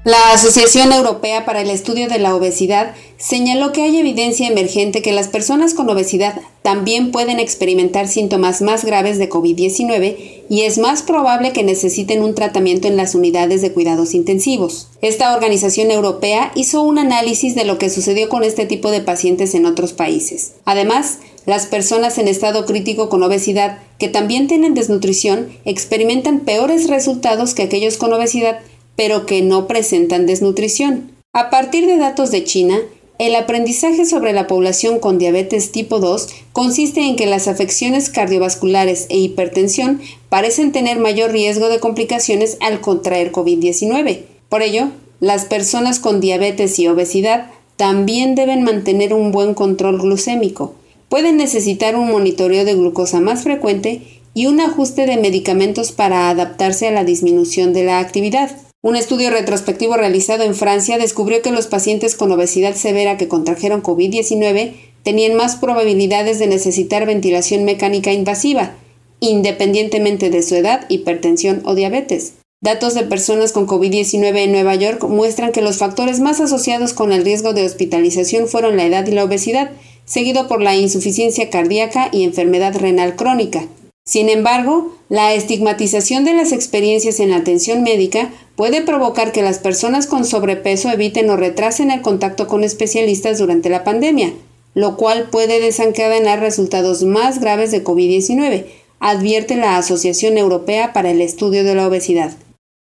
La 0.04 0.32
Asociación 0.32 0.92
Europea 0.92 1.44
para 1.44 1.60
el 1.60 1.68
Estudio 1.68 2.08
de 2.08 2.18
la 2.18 2.34
Obesidad 2.34 2.94
señaló 3.18 3.70
que 3.72 3.82
hay 3.82 3.98
evidencia 3.98 4.48
emergente 4.48 5.02
que 5.02 5.12
las 5.12 5.28
personas 5.28 5.74
con 5.74 5.90
obesidad 5.90 6.40
también 6.62 7.10
pueden 7.10 7.38
experimentar 7.38 8.08
síntomas 8.08 8.62
más 8.62 8.86
graves 8.86 9.18
de 9.18 9.28
COVID-19 9.28 10.44
y 10.48 10.62
es 10.62 10.78
más 10.78 11.02
probable 11.02 11.52
que 11.52 11.64
necesiten 11.64 12.22
un 12.22 12.34
tratamiento 12.34 12.88
en 12.88 12.96
las 12.96 13.14
unidades 13.14 13.60
de 13.60 13.72
cuidados 13.72 14.14
intensivos. 14.14 14.88
Esta 15.02 15.34
organización 15.34 15.90
europea 15.90 16.50
hizo 16.54 16.80
un 16.80 16.98
análisis 16.98 17.54
de 17.54 17.66
lo 17.66 17.76
que 17.76 17.90
sucedió 17.90 18.30
con 18.30 18.42
este 18.42 18.64
tipo 18.64 18.90
de 18.90 19.02
pacientes 19.02 19.54
en 19.54 19.66
otros 19.66 19.92
países. 19.92 20.54
Además, 20.64 21.18
las 21.46 21.66
personas 21.66 22.18
en 22.18 22.28
estado 22.28 22.66
crítico 22.66 23.08
con 23.08 23.22
obesidad 23.22 23.78
que 23.98 24.08
también 24.08 24.46
tienen 24.46 24.74
desnutrición 24.74 25.48
experimentan 25.64 26.40
peores 26.40 26.88
resultados 26.88 27.54
que 27.54 27.62
aquellos 27.62 27.96
con 27.96 28.12
obesidad 28.12 28.60
pero 28.96 29.24
que 29.24 29.40
no 29.40 29.66
presentan 29.66 30.26
desnutrición. 30.26 31.12
A 31.32 31.48
partir 31.48 31.86
de 31.86 31.96
datos 31.96 32.30
de 32.30 32.44
China, 32.44 32.78
el 33.18 33.34
aprendizaje 33.34 34.04
sobre 34.04 34.32
la 34.32 34.46
población 34.46 34.98
con 34.98 35.18
diabetes 35.18 35.72
tipo 35.72 36.00
2 36.00 36.28
consiste 36.52 37.00
en 37.02 37.16
que 37.16 37.26
las 37.26 37.48
afecciones 37.48 38.10
cardiovasculares 38.10 39.06
e 39.08 39.18
hipertensión 39.18 40.00
parecen 40.28 40.72
tener 40.72 40.98
mayor 40.98 41.30
riesgo 41.30 41.68
de 41.68 41.80
complicaciones 41.80 42.56
al 42.60 42.80
contraer 42.80 43.32
COVID-19. 43.32 44.22
Por 44.48 44.62
ello, 44.62 44.88
las 45.20 45.44
personas 45.44 45.98
con 45.98 46.20
diabetes 46.20 46.78
y 46.78 46.88
obesidad 46.88 47.50
también 47.76 48.34
deben 48.34 48.62
mantener 48.62 49.14
un 49.14 49.32
buen 49.32 49.54
control 49.54 49.98
glucémico 50.00 50.74
pueden 51.10 51.36
necesitar 51.36 51.96
un 51.96 52.08
monitoreo 52.08 52.64
de 52.64 52.74
glucosa 52.74 53.20
más 53.20 53.42
frecuente 53.42 54.00
y 54.32 54.46
un 54.46 54.60
ajuste 54.60 55.04
de 55.04 55.18
medicamentos 55.18 55.92
para 55.92 56.30
adaptarse 56.30 56.88
a 56.88 56.92
la 56.92 57.04
disminución 57.04 57.74
de 57.74 57.84
la 57.84 57.98
actividad. 57.98 58.56
Un 58.80 58.96
estudio 58.96 59.28
retrospectivo 59.30 59.96
realizado 59.96 60.44
en 60.44 60.54
Francia 60.54 60.96
descubrió 60.96 61.42
que 61.42 61.50
los 61.50 61.66
pacientes 61.66 62.14
con 62.14 62.32
obesidad 62.32 62.74
severa 62.74 63.18
que 63.18 63.28
contrajeron 63.28 63.82
COVID-19 63.82 64.72
tenían 65.02 65.34
más 65.34 65.56
probabilidades 65.56 66.38
de 66.38 66.46
necesitar 66.46 67.04
ventilación 67.06 67.64
mecánica 67.64 68.12
invasiva, 68.12 68.76
independientemente 69.18 70.30
de 70.30 70.42
su 70.42 70.54
edad, 70.54 70.86
hipertensión 70.88 71.60
o 71.64 71.74
diabetes. 71.74 72.34
Datos 72.62 72.94
de 72.94 73.04
personas 73.04 73.52
con 73.52 73.66
COVID-19 73.66 74.36
en 74.36 74.52
Nueva 74.52 74.74
York 74.74 75.02
muestran 75.08 75.50
que 75.50 75.62
los 75.62 75.78
factores 75.78 76.20
más 76.20 76.40
asociados 76.40 76.92
con 76.92 77.10
el 77.10 77.24
riesgo 77.24 77.54
de 77.54 77.64
hospitalización 77.64 78.48
fueron 78.48 78.76
la 78.76 78.84
edad 78.84 79.06
y 79.06 79.12
la 79.12 79.24
obesidad, 79.24 79.70
seguido 80.10 80.48
por 80.48 80.60
la 80.60 80.74
insuficiencia 80.74 81.50
cardíaca 81.50 82.08
y 82.10 82.24
enfermedad 82.24 82.76
renal 82.76 83.14
crónica. 83.14 83.64
Sin 84.04 84.28
embargo, 84.28 84.96
la 85.08 85.34
estigmatización 85.34 86.24
de 86.24 86.34
las 86.34 86.50
experiencias 86.50 87.20
en 87.20 87.30
la 87.30 87.36
atención 87.36 87.84
médica 87.84 88.32
puede 88.56 88.82
provocar 88.82 89.30
que 89.30 89.42
las 89.42 89.60
personas 89.60 90.08
con 90.08 90.24
sobrepeso 90.24 90.90
eviten 90.90 91.30
o 91.30 91.36
retrasen 91.36 91.92
el 91.92 92.02
contacto 92.02 92.48
con 92.48 92.64
especialistas 92.64 93.38
durante 93.38 93.70
la 93.70 93.84
pandemia, 93.84 94.32
lo 94.74 94.96
cual 94.96 95.28
puede 95.30 95.60
desencadenar 95.60 96.40
resultados 96.40 97.04
más 97.04 97.38
graves 97.38 97.70
de 97.70 97.84
COVID-19, 97.84 98.64
advierte 98.98 99.54
la 99.54 99.76
Asociación 99.76 100.38
Europea 100.38 100.92
para 100.92 101.10
el 101.10 101.20
Estudio 101.20 101.62
de 101.62 101.74
la 101.76 101.86
Obesidad 101.86 102.32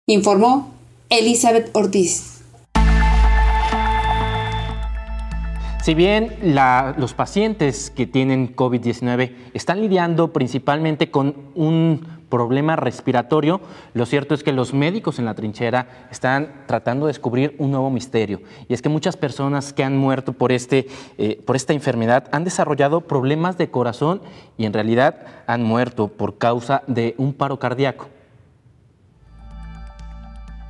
informó 0.06 0.70
Elizabeth 1.10 1.70
Ortiz. 1.74 2.33
Si 5.84 5.96
bien 5.96 6.38
los 6.98 7.13
pacientes 7.13 7.92
que 7.92 8.08
tienen 8.08 8.56
COVID-19 8.56 9.36
están 9.54 9.82
lidiando 9.82 10.32
principalmente 10.32 11.12
con 11.12 11.36
un 11.56 12.08
problema 12.30 12.78
respiratorio, 12.78 13.60
lo 13.94 14.06
cierto 14.06 14.34
es 14.34 14.44
que 14.44 14.54
los 14.54 14.74
médicos 14.74 15.20
en 15.20 15.25
la 15.25 15.34
trinchera 15.34 16.08
están 16.10 16.63
tratando 16.68 17.06
de 17.06 17.10
descubrir 17.10 17.58
un 17.58 17.72
nuevo 17.72 17.90
misterio. 17.90 18.40
Y 18.70 18.74
es 18.74 18.82
que 18.82 18.88
muchas 18.88 19.18
personas 19.18 19.74
que 19.74 19.84
han 19.84 19.98
muerto 19.98 20.32
por, 20.32 20.54
este, 20.54 20.88
eh, 21.18 21.44
por 21.46 21.58
esta 21.58 21.74
enfermedad 21.74 22.30
han 22.32 22.46
desarrollado 22.46 23.02
problemas 23.02 23.58
de 23.58 23.70
corazón 23.70 24.22
y 24.58 24.63
en 24.63 24.72
realidad 24.72 25.25
han 25.48 25.63
muerto 25.63 26.08
por 26.08 26.38
causa 26.38 26.84
de 26.88 27.13
un 27.18 27.34
paro 27.34 27.60
cardíaco. 27.60 28.08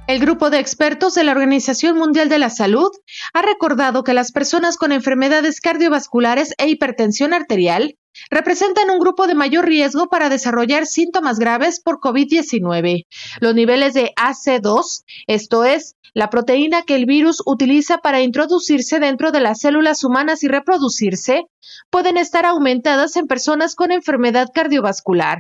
El 0.05 0.19
grupo 0.19 0.49
de 0.49 0.59
expertos 0.59 1.13
de 1.13 1.23
la 1.23 1.31
Organización 1.31 1.97
Mundial 1.97 2.27
de 2.27 2.37
la 2.37 2.49
Salud 2.49 2.89
ha 3.33 3.41
recordado 3.41 4.03
que 4.03 4.13
las 4.13 4.33
personas 4.33 4.75
con 4.75 4.91
enfermedades 4.91 5.61
cardiovasculares 5.61 6.53
e 6.57 6.67
hipertensión 6.67 7.33
arterial 7.33 7.97
representan 8.29 8.89
un 8.89 8.99
grupo 8.99 9.27
de 9.27 9.33
mayor 9.33 9.65
riesgo 9.65 10.09
para 10.09 10.27
desarrollar 10.27 10.87
síntomas 10.87 11.39
graves 11.39 11.81
por 11.81 11.99
COVID-19. 12.01 13.05
Los 13.39 13.55
niveles 13.55 13.93
de 13.93 14.11
AC2, 14.17 15.05
esto 15.27 15.63
es, 15.63 15.95
la 16.13 16.29
proteína 16.29 16.81
que 16.81 16.95
el 16.95 17.05
virus 17.05 17.41
utiliza 17.45 17.99
para 17.99 18.21
introducirse 18.21 18.99
dentro 18.99 19.31
de 19.31 19.39
las 19.39 19.61
células 19.61 20.03
humanas 20.03 20.43
y 20.43 20.49
reproducirse, 20.49 21.43
pueden 21.89 22.17
estar 22.17 22.45
aumentadas 22.45 23.15
en 23.15 23.25
personas 23.25 23.73
con 23.73 23.93
enfermedad 23.93 24.49
cardiovascular. 24.53 25.37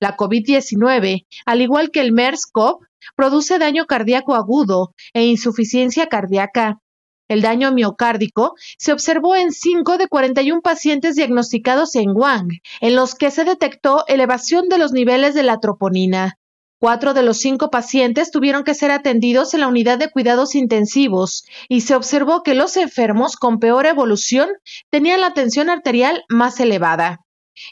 La 0.00 0.16
COVID-19, 0.16 1.26
al 1.46 1.62
igual 1.62 1.90
que 1.90 2.00
el 2.00 2.12
MERS-CoV, 2.12 2.78
produce 3.16 3.58
daño 3.58 3.86
cardíaco 3.86 4.34
agudo 4.34 4.94
e 5.12 5.24
insuficiencia 5.24 6.06
cardíaca. 6.08 6.80
El 7.28 7.42
daño 7.42 7.70
miocárdico 7.70 8.54
se 8.76 8.92
observó 8.92 9.36
en 9.36 9.52
5 9.52 9.98
de 9.98 10.08
41 10.08 10.62
pacientes 10.62 11.14
diagnosticados 11.14 11.94
en 11.94 12.10
Wang, 12.10 12.48
en 12.80 12.96
los 12.96 13.14
que 13.14 13.30
se 13.30 13.44
detectó 13.44 14.04
elevación 14.08 14.68
de 14.68 14.78
los 14.78 14.92
niveles 14.92 15.34
de 15.34 15.44
la 15.44 15.60
troponina. 15.60 16.38
Cuatro 16.80 17.12
de 17.12 17.22
los 17.22 17.36
cinco 17.36 17.70
pacientes 17.70 18.30
tuvieron 18.30 18.64
que 18.64 18.74
ser 18.74 18.90
atendidos 18.90 19.52
en 19.52 19.60
la 19.60 19.68
unidad 19.68 19.98
de 19.98 20.10
cuidados 20.10 20.54
intensivos 20.54 21.44
y 21.68 21.82
se 21.82 21.94
observó 21.94 22.42
que 22.42 22.54
los 22.54 22.78
enfermos 22.78 23.36
con 23.36 23.60
peor 23.60 23.84
evolución 23.84 24.48
tenían 24.88 25.20
la 25.20 25.34
tensión 25.34 25.68
arterial 25.68 26.24
más 26.30 26.58
elevada. 26.58 27.20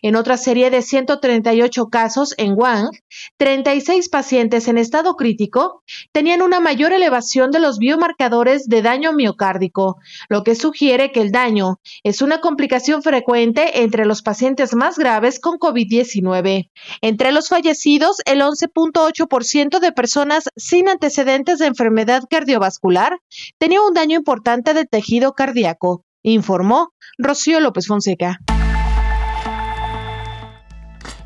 En 0.03 0.17
otra 0.17 0.37
serie 0.37 0.71
de 0.71 0.83
138 0.83 1.89
casos 1.89 2.35
en 2.37 2.55
Wang, 2.57 2.91
36 3.37 4.09
pacientes 4.09 4.69
en 4.69 4.79
estado 4.79 5.17
crítico 5.17 5.83
tenían 6.13 6.43
una 6.43 6.61
mayor 6.61 6.93
elevación 6.93 7.51
de 7.51 7.61
los 7.61 7.79
biomarcadores 7.79 8.69
de 8.69 8.83
daño 8.83 9.13
miocárdico, 9.13 9.97
lo 10.29 10.45
que 10.45 10.55
sugiere 10.55 11.13
que 11.13 11.21
el 11.21 11.33
daño 11.33 11.81
es 12.03 12.23
una 12.23 12.41
complicación 12.41 13.03
frecuente 13.03 13.83
entre 13.83 14.05
los 14.05 14.23
pacientes 14.23 14.75
más 14.75 14.99
graves 14.99 15.41
con 15.41 15.59
COVID-19. 15.59 16.71
Entre 17.01 17.33
los 17.33 17.49
fallecidos, 17.49 18.19
el 18.25 18.41
11.8% 18.41 19.81
de 19.81 19.93
personas 19.93 20.49
sin 20.57 20.89
antecedentes 20.89 21.59
de 21.59 21.67
enfermedad 21.67 22.25
cardiovascular 22.29 23.19
tenía 23.59 23.83
un 23.83 23.95
daño 23.95 24.17
importante 24.17 24.75
del 24.75 24.89
tejido 24.89 25.33
cardíaco, 25.33 26.05
informó 26.23 26.93
Rocío 27.19 27.61
López 27.61 27.87
Fonseca. 27.87 28.39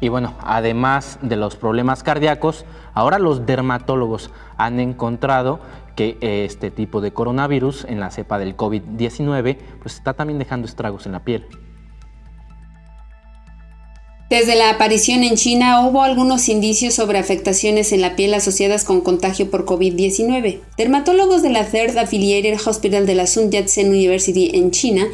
Y 0.03 0.09
bueno, 0.09 0.35
además 0.43 1.21
de 1.23 1.37
los 1.37 1.55
problemas 1.55 2.03
cardíacos, 2.03 2.65
ahora 2.93 3.21
los 3.21 3.47
dermatólogos 3.47 4.33
han 4.57 4.81
encontrado 4.81 5.61
que 5.95 6.19
este 6.21 6.73
tipo 6.73 7.01
de 7.01 7.13
coronavirus 7.13 7.85
en 7.85 8.01
la 8.01 8.11
cepa 8.11 8.41
del 8.41 8.57
COVID-19 8.57 9.59
pues 9.81 9.95
está 9.95 10.15
también 10.15 10.41
dejando 10.41 10.67
estragos 10.67 11.07
en 11.07 11.13
la 11.13 11.21
piel. 11.21 11.47
Desde 14.33 14.57
la 14.57 14.71
aparición 14.71 15.25
en 15.25 15.35
China 15.35 15.87
hubo 15.87 16.03
algunos 16.03 16.49
indicios 16.49 16.95
sobre 16.95 17.19
afectaciones 17.19 17.93
en 17.93 18.01
la 18.01 18.17
piel 18.17 18.33
asociadas 18.33 18.83
con 18.83 19.03
contagio 19.03 19.51
por 19.51 19.67
COVID-19. 19.67 20.59
Dermatólogos 20.79 21.43
de 21.43 21.51
la 21.51 21.67
Third 21.67 21.99
Affiliated 21.99 22.59
Hospital 22.65 23.05
de 23.05 23.15
la 23.15 23.27
Sun 23.27 23.51
Yat-sen 23.51 23.91
University 23.91 24.53
en 24.55 24.71
China 24.71 25.07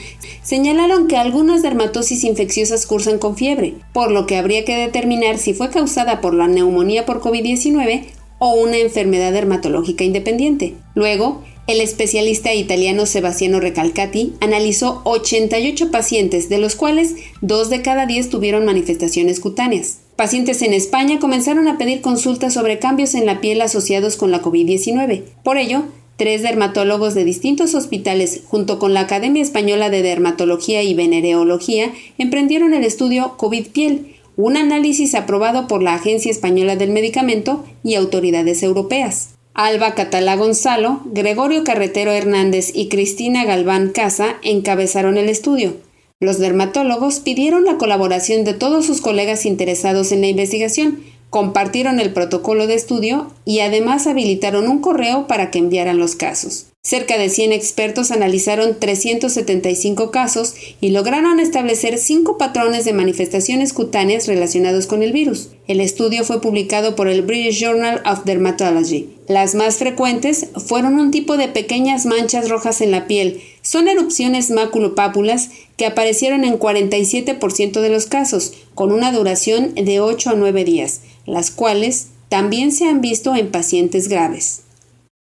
señalaron 0.44 1.08
que 1.08 1.16
algunas 1.16 1.62
dermatosis 1.62 2.22
infecciosas 2.22 2.86
cursan 2.86 3.18
con 3.18 3.36
fiebre, 3.36 3.74
por 3.92 4.12
lo 4.12 4.24
que 4.24 4.36
habría 4.36 4.64
que 4.64 4.76
determinar 4.76 5.38
si 5.38 5.52
fue 5.52 5.68
causada 5.70 6.20
por 6.20 6.32
la 6.32 6.46
neumonía 6.46 7.04
por 7.04 7.20
COVID-19 7.20 8.04
o 8.38 8.54
una 8.54 8.76
enfermedad 8.76 9.32
dermatológica 9.32 10.04
independiente. 10.04 10.74
Luego, 10.94 11.42
el 11.68 11.82
especialista 11.82 12.54
italiano 12.54 13.04
Sebastiano 13.04 13.60
Recalcati 13.60 14.32
analizó 14.40 15.02
88 15.04 15.90
pacientes, 15.90 16.48
de 16.48 16.56
los 16.56 16.74
cuales 16.74 17.14
2 17.42 17.68
de 17.68 17.82
cada 17.82 18.06
10 18.06 18.30
tuvieron 18.30 18.64
manifestaciones 18.64 19.38
cutáneas. 19.38 19.98
Pacientes 20.16 20.62
en 20.62 20.72
España 20.72 21.18
comenzaron 21.20 21.68
a 21.68 21.76
pedir 21.76 22.00
consultas 22.00 22.54
sobre 22.54 22.78
cambios 22.78 23.14
en 23.14 23.26
la 23.26 23.42
piel 23.42 23.60
asociados 23.60 24.16
con 24.16 24.30
la 24.30 24.40
COVID-19. 24.40 25.24
Por 25.44 25.58
ello, 25.58 25.84
tres 26.16 26.42
dermatólogos 26.42 27.14
de 27.14 27.26
distintos 27.26 27.74
hospitales, 27.74 28.40
junto 28.46 28.78
con 28.78 28.94
la 28.94 29.00
Academia 29.00 29.42
Española 29.42 29.90
de 29.90 30.00
Dermatología 30.00 30.82
y 30.82 30.94
Venereología, 30.94 31.92
emprendieron 32.16 32.72
el 32.72 32.82
estudio 32.82 33.36
COVID 33.36 33.68
Piel, 33.68 34.16
un 34.38 34.56
análisis 34.56 35.14
aprobado 35.14 35.68
por 35.68 35.82
la 35.82 35.94
Agencia 35.94 36.30
Española 36.30 36.76
del 36.76 36.92
Medicamento 36.92 37.66
y 37.84 37.96
autoridades 37.96 38.62
europeas. 38.62 39.37
Alba 39.60 39.96
Catalá 39.96 40.36
Gonzalo, 40.36 41.00
Gregorio 41.06 41.64
Carretero 41.64 42.12
Hernández 42.12 42.70
y 42.72 42.88
Cristina 42.88 43.44
Galván 43.44 43.88
Casa 43.88 44.36
encabezaron 44.42 45.16
el 45.18 45.28
estudio. 45.28 45.74
Los 46.20 46.38
dermatólogos 46.38 47.18
pidieron 47.18 47.64
la 47.64 47.76
colaboración 47.76 48.44
de 48.44 48.54
todos 48.54 48.86
sus 48.86 49.00
colegas 49.00 49.46
interesados 49.46 50.12
en 50.12 50.20
la 50.20 50.28
investigación, 50.28 51.00
compartieron 51.30 52.00
el 52.00 52.12
protocolo 52.12 52.66
de 52.66 52.74
estudio 52.74 53.32
y 53.44 53.60
además 53.60 54.06
habilitaron 54.06 54.68
un 54.68 54.80
correo 54.80 55.26
para 55.26 55.50
que 55.50 55.58
enviaran 55.58 55.98
los 55.98 56.14
casos. 56.14 56.66
Cerca 56.82 57.18
de 57.18 57.28
100 57.28 57.52
expertos 57.52 58.10
analizaron 58.10 58.78
375 58.78 60.10
casos 60.10 60.54
y 60.80 60.88
lograron 60.90 61.38
establecer 61.38 61.98
cinco 61.98 62.38
patrones 62.38 62.86
de 62.86 62.94
manifestaciones 62.94 63.74
cutáneas 63.74 64.26
relacionados 64.26 64.86
con 64.86 65.02
el 65.02 65.12
virus. 65.12 65.50
El 65.66 65.80
estudio 65.80 66.24
fue 66.24 66.40
publicado 66.40 66.96
por 66.96 67.08
el 67.08 67.20
British 67.20 67.60
Journal 67.60 68.00
of 68.06 68.24
Dermatology. 68.24 69.10
Las 69.26 69.54
más 69.54 69.76
frecuentes 69.76 70.46
fueron 70.56 70.98
un 70.98 71.10
tipo 71.10 71.36
de 71.36 71.48
pequeñas 71.48 72.06
manchas 72.06 72.48
rojas 72.48 72.80
en 72.80 72.92
la 72.92 73.06
piel. 73.06 73.42
Son 73.60 73.86
erupciones 73.86 74.50
maculopápulas 74.50 75.50
que 75.76 75.84
aparecieron 75.84 76.44
en 76.44 76.58
47% 76.58 77.80
de 77.82 77.90
los 77.90 78.06
casos, 78.06 78.54
con 78.74 78.92
una 78.92 79.12
duración 79.12 79.74
de 79.74 80.00
8 80.00 80.30
a 80.30 80.34
9 80.34 80.64
días, 80.64 81.02
las 81.28 81.50
cuales 81.50 82.08
también 82.30 82.72
se 82.72 82.88
han 82.88 83.00
visto 83.00 83.34
en 83.36 83.50
pacientes 83.50 84.08
graves. 84.08 84.62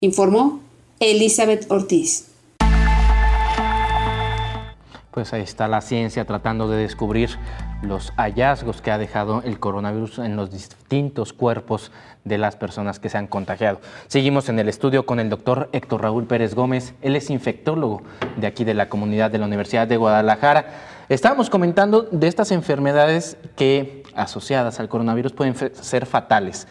Informó 0.00 0.60
Elizabeth 0.98 1.70
Ortiz. 1.70 2.28
Pues 5.12 5.32
ahí 5.32 5.42
está 5.42 5.68
la 5.68 5.80
ciencia 5.80 6.24
tratando 6.24 6.68
de 6.68 6.78
descubrir 6.78 7.30
los 7.82 8.12
hallazgos 8.16 8.80
que 8.80 8.90
ha 8.90 8.98
dejado 8.98 9.42
el 9.44 9.60
coronavirus 9.60 10.20
en 10.20 10.36
los 10.36 10.50
distintos 10.50 11.32
cuerpos 11.32 11.92
de 12.24 12.38
las 12.38 12.56
personas 12.56 12.98
que 12.98 13.08
se 13.08 13.18
han 13.18 13.26
contagiado. 13.26 13.80
Seguimos 14.08 14.48
en 14.48 14.58
el 14.58 14.68
estudio 14.68 15.06
con 15.06 15.20
el 15.20 15.28
doctor 15.28 15.68
Héctor 15.72 16.02
Raúl 16.02 16.24
Pérez 16.24 16.54
Gómez. 16.54 16.94
Él 17.02 17.14
es 17.14 17.30
infectólogo 17.30 18.02
de 18.36 18.46
aquí 18.46 18.64
de 18.64 18.74
la 18.74 18.88
comunidad 18.88 19.30
de 19.30 19.38
la 19.38 19.46
Universidad 19.46 19.86
de 19.86 19.98
Guadalajara. 19.98 20.66
Estábamos 21.08 21.50
comentando 21.50 22.02
de 22.02 22.26
estas 22.26 22.50
enfermedades 22.50 23.36
que 23.54 24.01
asociadas 24.16 24.80
al 24.80 24.88
coronavirus 24.88 25.32
pueden 25.32 25.54
ser 25.54 26.06
fatales. 26.06 26.66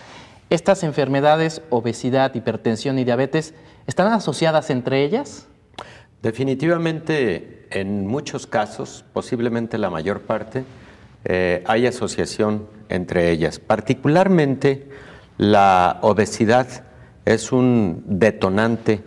¿Estas 0.50 0.84
enfermedades, 0.84 1.62
obesidad, 1.70 2.36
hipertensión 2.36 3.00
y 3.00 3.04
diabetes, 3.04 3.54
están 3.88 4.12
asociadas 4.12 4.70
entre 4.70 5.04
ellas? 5.04 5.48
Definitivamente, 6.22 7.68
en 7.72 8.06
muchos 8.06 8.48
casos, 8.48 9.06
posiblemente 9.14 9.78
la 9.78 9.90
mayor 9.90 10.22
parte, 10.22 10.66
eh, 11.24 11.64
hay 11.66 11.88
asociación 11.88 12.68
entre 12.90 13.32
ellas. 13.32 13.60
Particularmente 13.60 14.90
la 15.38 16.00
obesidad 16.02 16.68
es 17.26 17.52
un 17.52 18.04
detonante 18.06 19.02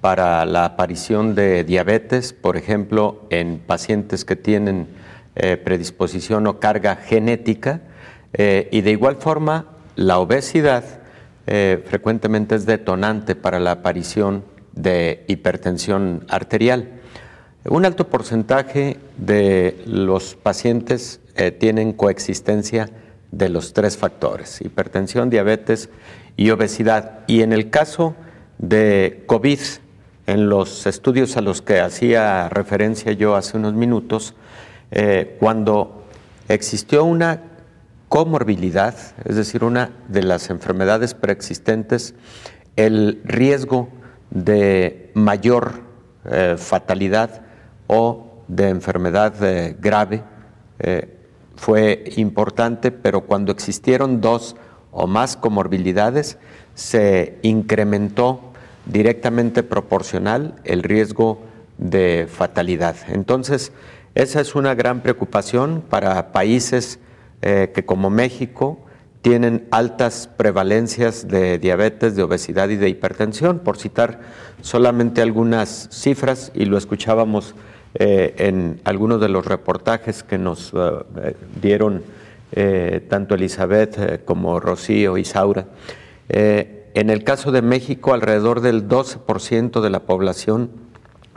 para 0.00 0.44
la 0.44 0.64
aparición 0.64 1.34
de 1.34 1.64
diabetes, 1.64 2.32
por 2.32 2.56
ejemplo, 2.56 3.26
en 3.30 3.58
pacientes 3.58 4.24
que 4.24 4.36
tienen 4.36 4.88
eh, 5.36 5.56
predisposición 5.56 6.46
o 6.46 6.60
carga 6.60 6.96
genética, 6.96 7.82
eh, 8.32 8.68
y 8.70 8.80
de 8.82 8.90
igual 8.90 9.16
forma 9.16 9.66
la 9.96 10.18
obesidad 10.18 10.84
frecuentemente 11.46 12.54
es 12.54 12.64
detonante 12.64 13.34
para 13.34 13.58
la 13.58 13.72
aparición 13.72 14.44
de 14.72 15.24
hipertensión 15.26 16.24
arterial. 16.28 17.00
Un 17.64 17.84
alto 17.84 18.08
porcentaje 18.08 18.96
de 19.18 19.82
los 19.84 20.34
pacientes 20.34 21.20
eh, 21.36 21.50
tienen 21.50 21.92
coexistencia 21.92 22.88
de 23.32 23.50
los 23.50 23.74
tres 23.74 23.98
factores, 23.98 24.62
hipertensión, 24.62 25.28
diabetes 25.28 25.90
y 26.38 26.50
obesidad. 26.50 27.20
Y 27.26 27.42
en 27.42 27.52
el 27.52 27.68
caso 27.68 28.14
de 28.56 29.24
COVID, 29.26 29.60
en 30.26 30.48
los 30.48 30.86
estudios 30.86 31.36
a 31.36 31.42
los 31.42 31.60
que 31.60 31.80
hacía 31.80 32.48
referencia 32.48 33.12
yo 33.12 33.36
hace 33.36 33.58
unos 33.58 33.74
minutos, 33.74 34.34
eh, 34.90 35.36
cuando 35.38 36.04
existió 36.48 37.04
una 37.04 37.42
comorbilidad, 38.08 38.94
es 39.24 39.36
decir, 39.36 39.62
una 39.62 39.90
de 40.08 40.22
las 40.22 40.50
enfermedades 40.50 41.14
preexistentes, 41.14 42.14
el 42.76 43.20
riesgo 43.24 43.88
de 44.30 45.12
mayor 45.14 45.82
eh, 46.24 46.56
fatalidad 46.58 47.42
o 47.86 48.42
de 48.48 48.68
enfermedad 48.68 49.34
eh, 49.42 49.76
grave 49.80 50.24
fue 51.56 52.04
importante, 52.16 52.90
pero 52.90 53.20
cuando 53.20 53.52
existieron 53.52 54.22
dos 54.22 54.56
o 54.92 55.06
más 55.06 55.36
comorbilidades, 55.36 56.38
se 56.74 57.38
incrementó 57.42 58.40
directamente 58.86 59.62
proporcional 59.62 60.54
el 60.64 60.82
riesgo 60.82 61.42
de 61.76 62.26
fatalidad. 62.30 62.96
Entonces, 63.08 63.72
esa 64.14 64.40
es 64.40 64.54
una 64.54 64.74
gran 64.74 65.00
preocupación 65.00 65.82
para 65.88 66.32
países 66.32 66.98
que 67.40 67.84
como 67.86 68.10
México 68.10 68.78
tienen 69.22 69.66
altas 69.70 70.28
prevalencias 70.36 71.28
de 71.28 71.58
diabetes, 71.58 72.16
de 72.16 72.22
obesidad 72.22 72.68
y 72.70 72.76
de 72.76 72.88
hipertensión, 72.88 73.58
por 73.58 73.76
citar 73.76 74.20
solamente 74.62 75.20
algunas 75.20 75.88
cifras, 75.90 76.52
y 76.54 76.64
lo 76.64 76.78
escuchábamos 76.78 77.54
eh, 77.94 78.34
en 78.38 78.80
algunos 78.84 79.20
de 79.20 79.28
los 79.28 79.44
reportajes 79.44 80.22
que 80.22 80.38
nos 80.38 80.72
eh, 80.74 81.34
dieron 81.60 82.02
eh, 82.52 83.04
tanto 83.08 83.34
Elizabeth 83.34 84.24
como 84.24 84.58
Rocío 84.58 85.18
y 85.18 85.24
Saura. 85.24 85.66
en 86.28 87.10
el 87.10 87.24
caso 87.24 87.52
de 87.52 87.62
México, 87.62 88.14
alrededor 88.14 88.60
del 88.60 88.88
12% 88.88 89.80
de 89.80 89.90
la 89.90 90.00
población 90.00 90.70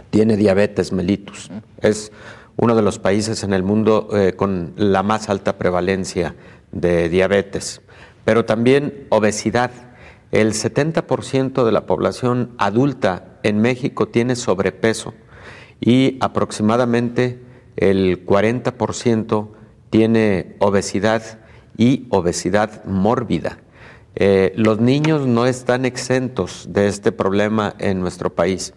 tiene 0.09 0.37
diabetes 0.37 0.91
mellitus. 0.91 1.49
Es 1.81 2.11
uno 2.57 2.75
de 2.75 2.81
los 2.81 2.99
países 2.99 3.43
en 3.43 3.53
el 3.53 3.63
mundo 3.63 4.09
con 4.35 4.73
la 4.77 5.03
más 5.03 5.29
alta 5.29 5.57
prevalencia 5.57 6.35
de 6.71 7.09
diabetes, 7.09 7.81
pero 8.25 8.45
también 8.45 9.07
obesidad. 9.09 9.71
El 10.31 10.53
70% 10.53 11.63
de 11.63 11.71
la 11.71 11.85
población 11.85 12.51
adulta 12.57 13.37
en 13.43 13.59
México 13.59 14.07
tiene 14.07 14.35
sobrepeso 14.35 15.13
y 15.79 16.17
aproximadamente 16.21 17.39
el 17.75 18.25
40% 18.25 19.49
tiene 19.89 20.55
obesidad 20.59 21.39
y 21.77 22.07
obesidad 22.09 22.83
mórbida. 22.85 23.59
Eh, 24.15 24.53
los 24.55 24.79
niños 24.79 25.25
no 25.25 25.45
están 25.45 25.85
exentos 25.85 26.67
de 26.69 26.87
este 26.87 27.11
problema 27.11 27.75
en 27.79 27.99
nuestro 27.99 28.33
país. 28.33 28.73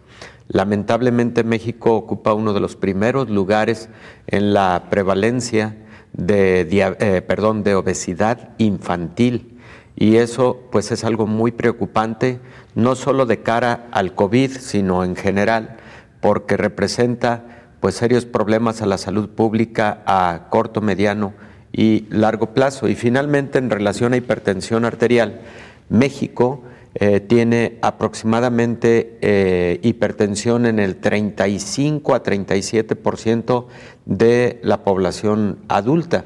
Lamentablemente 0.48 1.42
México 1.44 1.96
ocupa 1.96 2.34
uno 2.34 2.52
de 2.52 2.60
los 2.60 2.76
primeros 2.76 3.28
lugares 3.28 3.88
en 4.26 4.54
la 4.54 4.84
prevalencia 4.90 5.76
de, 6.12 6.66
eh, 6.70 7.22
perdón, 7.22 7.62
de 7.62 7.74
obesidad 7.74 8.50
infantil. 8.58 9.58
Y 9.96 10.16
eso 10.16 10.60
pues 10.70 10.92
es 10.92 11.04
algo 11.04 11.26
muy 11.26 11.52
preocupante, 11.52 12.38
no 12.74 12.94
solo 12.94 13.26
de 13.26 13.42
cara 13.42 13.88
al 13.90 14.14
COVID, 14.14 14.52
sino 14.52 15.04
en 15.04 15.16
general, 15.16 15.78
porque 16.20 16.56
representa 16.56 17.44
pues 17.80 17.94
serios 17.94 18.26
problemas 18.26 18.82
a 18.82 18.86
la 18.86 18.98
salud 18.98 19.28
pública 19.30 20.02
a 20.06 20.48
corto, 20.50 20.80
mediano 20.80 21.34
y 21.72 22.06
largo 22.10 22.52
plazo. 22.52 22.88
Y 22.88 22.94
finalmente, 22.94 23.58
en 23.58 23.70
relación 23.70 24.12
a 24.12 24.16
hipertensión 24.16 24.84
arterial, 24.84 25.40
México 25.88 26.62
eh, 26.98 27.20
tiene 27.20 27.78
aproximadamente 27.82 29.18
eh, 29.20 29.80
hipertensión 29.82 30.64
en 30.64 30.78
el 30.78 30.96
35 30.96 32.14
a 32.14 32.22
37% 32.22 33.66
de 34.06 34.58
la 34.62 34.82
población 34.82 35.58
adulta. 35.68 36.24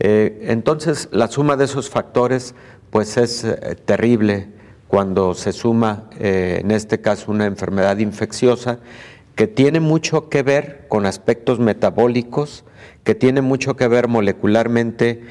Eh, 0.00 0.46
entonces, 0.48 1.08
la 1.12 1.28
suma 1.28 1.56
de 1.56 1.66
esos 1.66 1.88
factores 1.88 2.56
pues 2.90 3.16
es 3.16 3.46
terrible 3.84 4.48
cuando 4.88 5.34
se 5.34 5.52
suma, 5.52 6.10
en 6.18 6.70
este 6.72 7.00
caso, 7.00 7.30
una 7.30 7.46
enfermedad 7.46 7.96
infecciosa 7.98 8.80
que 9.34 9.46
tiene 9.46 9.80
mucho 9.80 10.28
que 10.28 10.42
ver 10.42 10.84
con 10.88 11.06
aspectos 11.06 11.58
metabólicos, 11.58 12.64
que 13.02 13.14
tiene 13.14 13.40
mucho 13.40 13.76
que 13.76 13.88
ver 13.88 14.08
molecularmente 14.08 15.22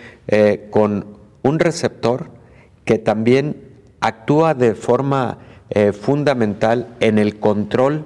con 0.72 1.06
un 1.44 1.60
receptor 1.60 2.32
que 2.84 2.98
también 2.98 3.71
actúa 4.02 4.54
de 4.54 4.76
forma 4.76 5.38
eh, 5.70 5.94
fundamental 5.94 6.88
en 7.00 7.18
el 7.18 7.40
control, 7.40 8.06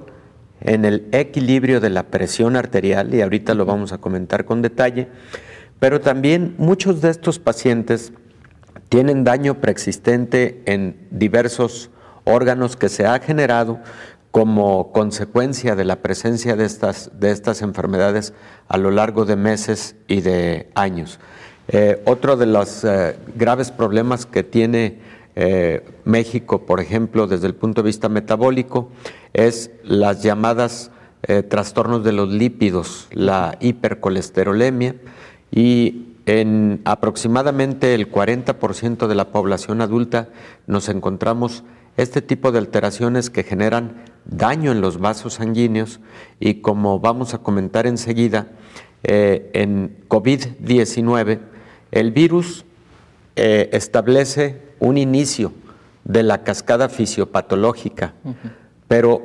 en 0.60 0.84
el 0.84 1.08
equilibrio 1.12 1.80
de 1.80 1.90
la 1.90 2.04
presión 2.04 2.54
arterial, 2.54 3.12
y 3.12 3.22
ahorita 3.22 3.54
lo 3.54 3.64
vamos 3.64 3.92
a 3.92 3.98
comentar 3.98 4.44
con 4.44 4.62
detalle, 4.62 5.08
pero 5.80 6.00
también 6.00 6.54
muchos 6.58 7.00
de 7.00 7.10
estos 7.10 7.38
pacientes 7.38 8.12
tienen 8.88 9.24
daño 9.24 9.60
preexistente 9.60 10.62
en 10.66 11.08
diversos 11.10 11.90
órganos 12.24 12.76
que 12.76 12.88
se 12.88 13.06
ha 13.06 13.18
generado 13.18 13.80
como 14.30 14.92
consecuencia 14.92 15.74
de 15.76 15.84
la 15.84 15.96
presencia 15.96 16.56
de 16.56 16.66
estas, 16.66 17.10
de 17.18 17.30
estas 17.30 17.62
enfermedades 17.62 18.34
a 18.68 18.76
lo 18.76 18.90
largo 18.90 19.24
de 19.24 19.36
meses 19.36 19.96
y 20.08 20.20
de 20.20 20.70
años. 20.74 21.18
Eh, 21.68 22.02
otro 22.04 22.36
de 22.36 22.46
los 22.46 22.84
eh, 22.84 23.16
graves 23.34 23.70
problemas 23.70 24.26
que 24.26 24.42
tiene 24.44 24.98
eh, 25.38 25.84
México, 26.04 26.62
por 26.64 26.80
ejemplo, 26.80 27.26
desde 27.26 27.46
el 27.46 27.54
punto 27.54 27.82
de 27.82 27.86
vista 27.88 28.08
metabólico, 28.08 28.88
es 29.34 29.70
las 29.84 30.22
llamadas 30.22 30.90
eh, 31.24 31.42
trastornos 31.42 32.02
de 32.04 32.12
los 32.12 32.30
lípidos, 32.30 33.06
la 33.12 33.58
hipercolesterolemia, 33.60 34.96
y 35.50 36.14
en 36.24 36.80
aproximadamente 36.86 37.92
el 37.94 38.10
40% 38.10 39.06
de 39.06 39.14
la 39.14 39.30
población 39.30 39.82
adulta 39.82 40.30
nos 40.66 40.88
encontramos 40.88 41.64
este 41.98 42.22
tipo 42.22 42.50
de 42.50 42.58
alteraciones 42.58 43.28
que 43.28 43.42
generan 43.42 44.04
daño 44.24 44.72
en 44.72 44.80
los 44.80 44.98
vasos 44.98 45.34
sanguíneos 45.34 46.00
y 46.40 46.62
como 46.62 46.98
vamos 46.98 47.34
a 47.34 47.38
comentar 47.38 47.86
enseguida, 47.86 48.48
eh, 49.02 49.50
en 49.52 49.98
COVID-19 50.08 51.40
el 51.92 52.10
virus 52.10 52.64
establece 53.36 54.65
un 54.78 54.98
inicio 54.98 55.52
de 56.04 56.22
la 56.22 56.44
cascada 56.44 56.88
fisiopatológica, 56.88 58.14
pero 58.88 59.22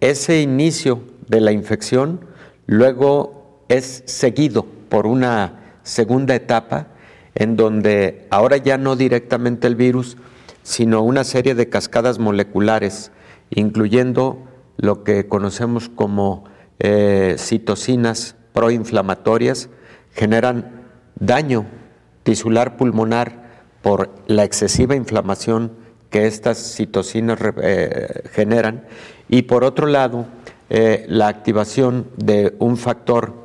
ese 0.00 0.40
inicio 0.40 1.02
de 1.28 1.40
la 1.40 1.52
infección 1.52 2.20
luego 2.66 3.64
es 3.68 4.02
seguido 4.06 4.66
por 4.88 5.06
una 5.06 5.78
segunda 5.82 6.34
etapa 6.34 6.88
en 7.34 7.56
donde 7.56 8.26
ahora 8.30 8.56
ya 8.58 8.78
no 8.78 8.96
directamente 8.96 9.66
el 9.66 9.74
virus, 9.74 10.16
sino 10.62 11.02
una 11.02 11.24
serie 11.24 11.54
de 11.54 11.68
cascadas 11.68 12.18
moleculares, 12.18 13.10
incluyendo 13.50 14.38
lo 14.76 15.04
que 15.04 15.26
conocemos 15.26 15.88
como 15.88 16.44
eh, 16.78 17.36
citocinas 17.38 18.36
proinflamatorias, 18.52 19.68
generan 20.12 20.84
daño 21.18 21.66
tisular 22.22 22.76
pulmonar 22.76 23.43
por 23.84 24.08
la 24.26 24.44
excesiva 24.44 24.96
inflamación 24.96 25.70
que 26.08 26.26
estas 26.26 26.56
citocinas 26.74 27.38
eh, 27.62 28.22
generan 28.32 28.86
y 29.28 29.42
por 29.42 29.62
otro 29.62 29.86
lado 29.86 30.24
eh, 30.70 31.04
la 31.06 31.28
activación 31.28 32.06
de 32.16 32.56
un 32.58 32.78
factor 32.78 33.44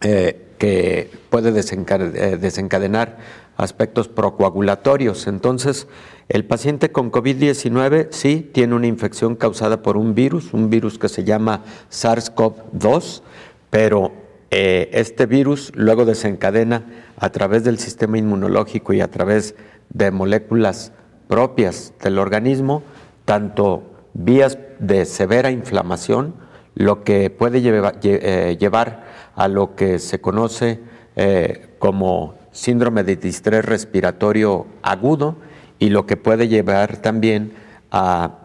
que 0.00 1.10
puede 1.30 1.52
desencadenar 1.52 3.18
aspectos 3.56 4.08
procoagulatorios. 4.08 5.28
Entonces, 5.28 5.86
el 6.28 6.44
paciente 6.44 6.90
con 6.90 7.12
COVID-19 7.12 8.08
sí 8.10 8.50
tiene 8.52 8.74
una 8.74 8.88
infección 8.88 9.36
causada 9.36 9.82
por 9.82 9.96
un 9.96 10.14
virus, 10.14 10.52
un 10.52 10.70
virus 10.70 10.98
que 10.98 11.08
se 11.08 11.24
llama 11.24 11.62
SARS-CoV-2, 11.90 13.22
pero 13.70 14.12
eh, 14.54 14.90
este 14.92 15.24
virus 15.24 15.72
luego 15.74 16.04
desencadena 16.04 16.84
a 17.16 17.30
través 17.30 17.64
del 17.64 17.78
sistema 17.78 18.18
inmunológico 18.18 18.92
y 18.92 19.00
a 19.00 19.10
través 19.10 19.54
de 19.88 20.10
moléculas 20.10 20.92
propias 21.26 21.94
del 22.02 22.18
organismo, 22.18 22.82
tanto 23.24 23.82
vías 24.12 24.58
de 24.78 25.06
severa 25.06 25.50
inflamación, 25.50 26.34
lo 26.74 27.02
que 27.02 27.30
puede 27.30 27.62
eh, 27.64 28.58
llevar 28.60 29.06
a 29.36 29.48
lo 29.48 29.74
que 29.74 29.98
se 29.98 30.20
conoce 30.20 30.80
eh, 31.16 31.70
como 31.78 32.34
síndrome 32.50 33.04
de 33.04 33.16
distrés 33.16 33.64
respiratorio 33.64 34.66
agudo 34.82 35.36
y 35.78 35.88
lo 35.88 36.04
que 36.04 36.18
puede 36.18 36.48
llevar 36.48 36.98
también 36.98 37.54
a 37.90 38.38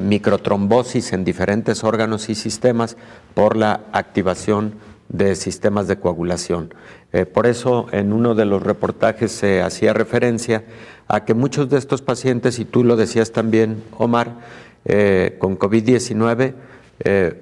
microtrombosis 0.00 1.12
en 1.12 1.24
diferentes 1.24 1.84
órganos 1.84 2.30
y 2.30 2.34
sistemas 2.34 2.96
por 3.34 3.56
la 3.56 3.82
activación 3.92 4.74
de 5.08 5.36
sistemas 5.36 5.88
de 5.88 5.98
coagulación. 5.98 6.74
Eh, 7.12 7.24
por 7.26 7.46
eso 7.46 7.86
en 7.92 8.12
uno 8.12 8.34
de 8.34 8.44
los 8.44 8.62
reportajes 8.62 9.32
se 9.32 9.62
hacía 9.62 9.92
referencia 9.92 10.64
a 11.06 11.24
que 11.24 11.34
muchos 11.34 11.70
de 11.70 11.78
estos 11.78 12.02
pacientes, 12.02 12.58
y 12.58 12.64
tú 12.64 12.84
lo 12.84 12.96
decías 12.96 13.32
también, 13.32 13.82
Omar, 13.96 14.36
eh, 14.84 15.36
con 15.38 15.58
COVID-19 15.58 16.54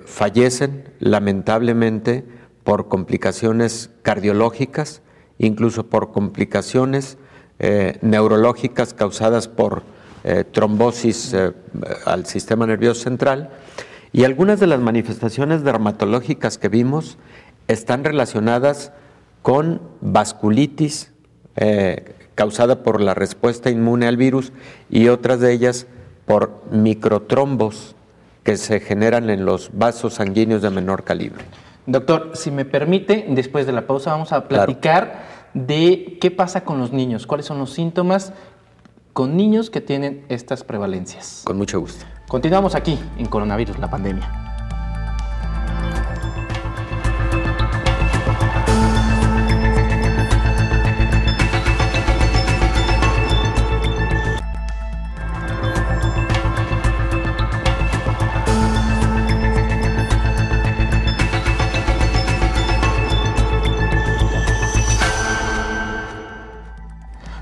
fallecen 0.05 0.85
lamentablemente 0.99 2.25
por 2.63 2.89
complicaciones 2.89 3.91
cardiológicas, 4.03 5.01
incluso 5.39 5.87
por 5.87 6.11
complicaciones 6.13 7.17
eh, 7.59 7.97
neurológicas 8.03 8.93
causadas 8.93 9.49
por 9.49 9.83
eh, 10.25 10.45
trombosis 10.45 11.33
eh, 11.33 11.53
al 12.05 12.27
sistema 12.27 12.67
nervioso 12.67 13.05
central. 13.05 13.51
Y 14.13 14.25
algunas 14.25 14.59
de 14.59 14.67
las 14.67 14.81
manifestaciones 14.81 15.63
dermatológicas 15.63 16.59
que 16.59 16.69
vimos 16.69 17.19
están 17.69 18.05
relacionadas 18.05 18.93
con 19.43 19.81
vasculitis 20.01 21.13
causada 22.35 22.83
por 22.83 23.01
la 23.01 23.15
respuesta 23.15 23.71
inmune 23.71 24.07
al 24.07 24.17
virus 24.17 24.53
y 24.91 25.09
otras 25.09 25.41
de 25.41 25.53
ellas 25.53 25.87
por 26.27 26.63
microtrombos 26.71 27.97
que 28.43 28.57
se 28.57 28.79
generan 28.81 29.31
en 29.31 29.45
los 29.45 29.71
vasos 29.73 30.15
sanguíneos 30.15 30.63
de 30.63 30.71
menor 30.71 31.03
calibre. 31.03 31.45
Doctor, 31.87 32.33
si 32.35 32.51
me 32.51 32.65
permite, 32.65 33.27
después 33.29 33.67
de 33.67 33.73
la 33.73 33.87
pausa 33.87 34.11
vamos 34.11 34.33
a 34.33 34.49
platicar 34.49 35.25
de 35.55 36.19
qué 36.21 36.31
pasa 36.31 36.65
con 36.65 36.79
los 36.79 36.93
niños, 36.93 37.27
cuáles 37.27 37.47
son 37.47 37.59
los 37.59 37.73
síntomas 37.73 38.33
con 39.13 39.37
niños 39.37 39.71
que 39.71 39.81
tienen 39.81 40.27
estas 40.29 40.63
prevalencias. 40.63 41.43
Con 41.45 41.57
mucho 41.57 41.81
gusto. 41.81 42.05
Continuamos 42.29 42.75
aquí 42.75 42.99
en 43.17 43.27
Coronavirus, 43.27 43.79
la 43.79 43.89
pandemia. 43.89 44.56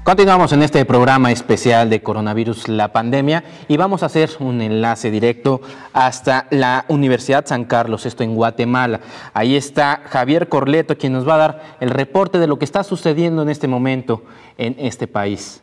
Continuamos 0.05 0.53
en 0.53 0.63
este 0.63 0.85
programa 0.85 1.33
especial 1.33 1.89
de 1.89 2.03
coronavirus, 2.03 2.69
la 2.69 2.93
pandemia, 2.93 3.43
y 3.69 3.79
vamos 3.79 4.03
a 4.03 4.07
hacer 4.07 4.29
un 4.39 4.61
enlace 4.61 5.11
directo 5.11 5.63
hasta 5.95 6.47
la 6.51 6.85
Universidad 6.89 7.47
San 7.47 7.65
Carlos, 7.65 8.05
esto 8.05 8.23
en 8.23 8.35
Guatemala. 8.35 9.01
Ahí 9.33 9.57
está 9.57 10.03
Javier 10.05 10.51
Corleto, 10.51 10.99
quien 10.99 11.15
nos 11.15 11.27
va 11.27 11.37
a 11.37 11.39
dar 11.39 11.77
el 11.81 11.89
reporte 11.89 12.37
de 12.37 12.47
lo 12.47 12.59
que 12.59 12.67
está 12.67 12.85
sucediendo 12.85 13.41
en 13.41 13.49
este 13.49 13.67
momento 13.67 14.25
en 14.59 14.77
este 14.79 15.07
país. 15.07 15.63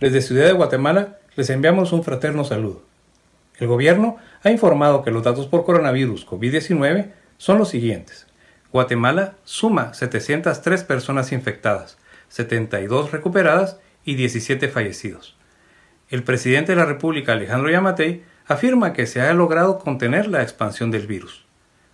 Desde 0.00 0.20
Ciudad 0.20 0.46
de 0.46 0.52
Guatemala 0.54 1.18
les 1.36 1.50
enviamos 1.50 1.92
un 1.92 2.02
fraterno 2.02 2.42
saludo. 2.42 2.82
El 3.60 3.68
gobierno 3.68 4.16
ha 4.42 4.50
informado 4.50 5.04
que 5.04 5.12
los 5.12 5.22
datos 5.22 5.46
por 5.46 5.64
coronavirus 5.64 6.26
COVID-19 6.26 7.12
son 7.38 7.58
los 7.58 7.68
siguientes. 7.68 8.26
Guatemala 8.72 9.34
suma 9.44 9.94
703 9.94 10.82
personas 10.82 11.30
infectadas 11.30 11.98
72 12.28 13.12
recuperadas 13.12 13.78
y 14.04 14.14
17 14.14 14.68
fallecidos. 14.68 15.36
El 16.08 16.22
presidente 16.22 16.72
de 16.72 16.76
la 16.76 16.84
República, 16.84 17.32
Alejandro 17.32 17.70
Yamatei, 17.70 18.24
afirma 18.46 18.92
que 18.92 19.06
se 19.06 19.20
ha 19.20 19.32
logrado 19.32 19.78
contener 19.78 20.26
la 20.28 20.42
expansión 20.42 20.90
del 20.90 21.06
virus. 21.06 21.44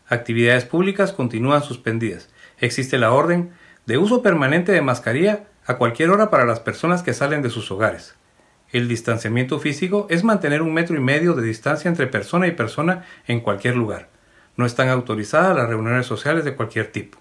Actividades 0.09 0.65
públicas 0.65 1.13
continúan 1.13 1.63
suspendidas. 1.63 2.29
Existe 2.59 2.99
la 2.99 3.13
orden 3.13 3.53
de 3.87 3.99
uso 3.99 4.23
permanente 4.23 4.73
de 4.73 4.83
mascarilla 4.83 5.45
a 5.65 5.77
cualquier 5.77 6.11
hora 6.11 6.31
para 6.31 6.45
las 6.45 6.61
personas 6.61 7.03
que 7.03 7.15
salen 7.15 7.43
de 7.43 7.51
sus 7.51 7.71
hogares. 7.71 8.17
El 8.73 8.89
distanciamiento 8.89 9.59
físico 9.59 10.07
es 10.11 10.25
mantener 10.25 10.63
un 10.63 10.75
metro 10.75 10.97
y 10.97 11.01
medio 11.01 11.35
de 11.35 11.43
distancia 11.43 11.89
entre 11.89 12.07
persona 12.07 12.47
y 12.47 12.53
persona 12.53 13.05
en 13.27 13.41
cualquier 13.41 13.77
lugar. 13.77 14.09
No 14.57 14.67
están 14.67 14.89
autorizadas 14.89 15.57
las 15.57 15.69
reuniones 15.69 16.07
sociales 16.07 16.45
de 16.45 16.55
cualquier 16.55 16.91
tipo. 16.93 17.19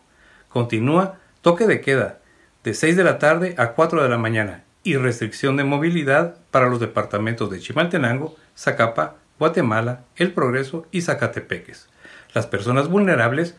Continúa 0.48 1.19
toque 1.41 1.67
de 1.67 1.82
queda 1.82 2.19
de 2.63 2.74
6 2.74 2.98
de 2.98 3.04
la 3.04 3.19
tarde 3.19 3.56
a 3.58 3.74
4 3.74 4.04
de 4.04 4.10
la 4.10 4.17
mañana 4.17 4.63
y 4.84 4.98
restricción 4.98 5.56
de 5.58 5.63
movilidad 5.63 6.38
para 6.52 6.69
los 6.69 6.80
departamentos 6.80 7.50
de 7.50 7.60
Chimaltenango, 7.60 8.36
Zacapa, 8.58 9.15
Guatemala, 9.38 10.04
El 10.17 10.34
Progreso 10.34 10.86
y 10.91 11.02
Zacatepeques. 11.02 11.88
Las 12.34 12.48
personas 12.48 12.89
vulnerables 12.89 13.56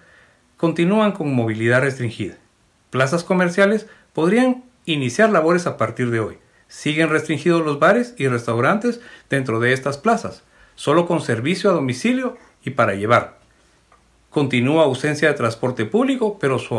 continúan 0.56 1.12
con 1.12 1.34
movilidad 1.34 1.80
restringida. 1.80 2.36
Plazas 2.90 3.24
comerciales 3.24 3.86
podrían 4.12 4.64
iniciar 4.84 5.30
labores 5.30 5.66
a 5.66 5.76
partir 5.76 6.10
de 6.10 6.20
hoy. 6.20 6.38
Siguen 6.68 7.08
restringidos 7.08 7.64
los 7.64 7.78
bares 7.78 8.14
y 8.18 8.28
restaurantes 8.28 9.00
dentro 9.28 9.58
de 9.60 9.72
estas 9.72 9.98
plazas, 9.98 10.42
solo 10.74 11.06
con 11.06 11.20
servicio 11.20 11.70
a 11.70 11.72
domicilio 11.72 12.36
y 12.62 12.70
para 12.70 12.94
llevar. 12.94 13.38
Continúa 14.28 14.84
ausencia 14.84 15.28
de 15.28 15.34
transporte 15.34 15.86
público, 15.86 16.38
pero 16.38 16.58
su 16.58 16.76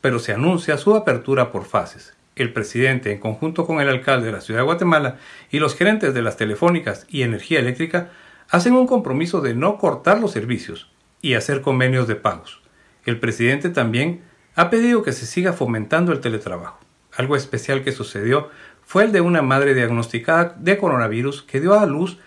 pero 0.00 0.18
se 0.18 0.32
anuncia 0.32 0.78
su 0.78 0.94
apertura 0.94 1.52
por 1.52 1.64
fases. 1.64 2.14
El 2.34 2.52
presidente, 2.52 3.12
en 3.12 3.18
conjunto 3.18 3.66
con 3.66 3.80
el 3.80 3.88
alcalde 3.88 4.26
de 4.26 4.32
la 4.32 4.40
ciudad 4.40 4.60
de 4.60 4.66
Guatemala 4.66 5.16
y 5.50 5.58
los 5.58 5.74
gerentes 5.74 6.12
de 6.12 6.22
las 6.22 6.36
telefónicas 6.36 7.06
y 7.08 7.22
energía 7.22 7.60
eléctrica, 7.60 8.10
hacen 8.50 8.74
un 8.74 8.86
compromiso 8.86 9.40
de 9.40 9.54
no 9.54 9.78
cortar 9.78 10.20
los 10.20 10.32
servicios 10.32 10.90
y 11.22 11.34
hacer 11.34 11.62
convenios 11.62 12.06
de 12.06 12.16
pagos. 12.16 12.60
El 13.04 13.18
presidente 13.18 13.70
también 13.70 14.22
ha 14.54 14.70
pedido 14.70 15.02
que 15.02 15.12
se 15.12 15.26
siga 15.26 15.52
fomentando 15.52 16.12
el 16.12 16.20
teletrabajo. 16.20 16.78
Algo 17.16 17.36
especial 17.36 17.82
que 17.82 17.92
sucedió 17.92 18.50
fue 18.82 19.04
el 19.04 19.12
de 19.12 19.20
una 19.20 19.42
madre 19.42 19.74
diagnosticada 19.74 20.54
de 20.58 20.78
coronavirus 20.78 21.42
que 21.42 21.60
dio 21.60 21.78
a 21.78 21.86
luz 21.86 22.18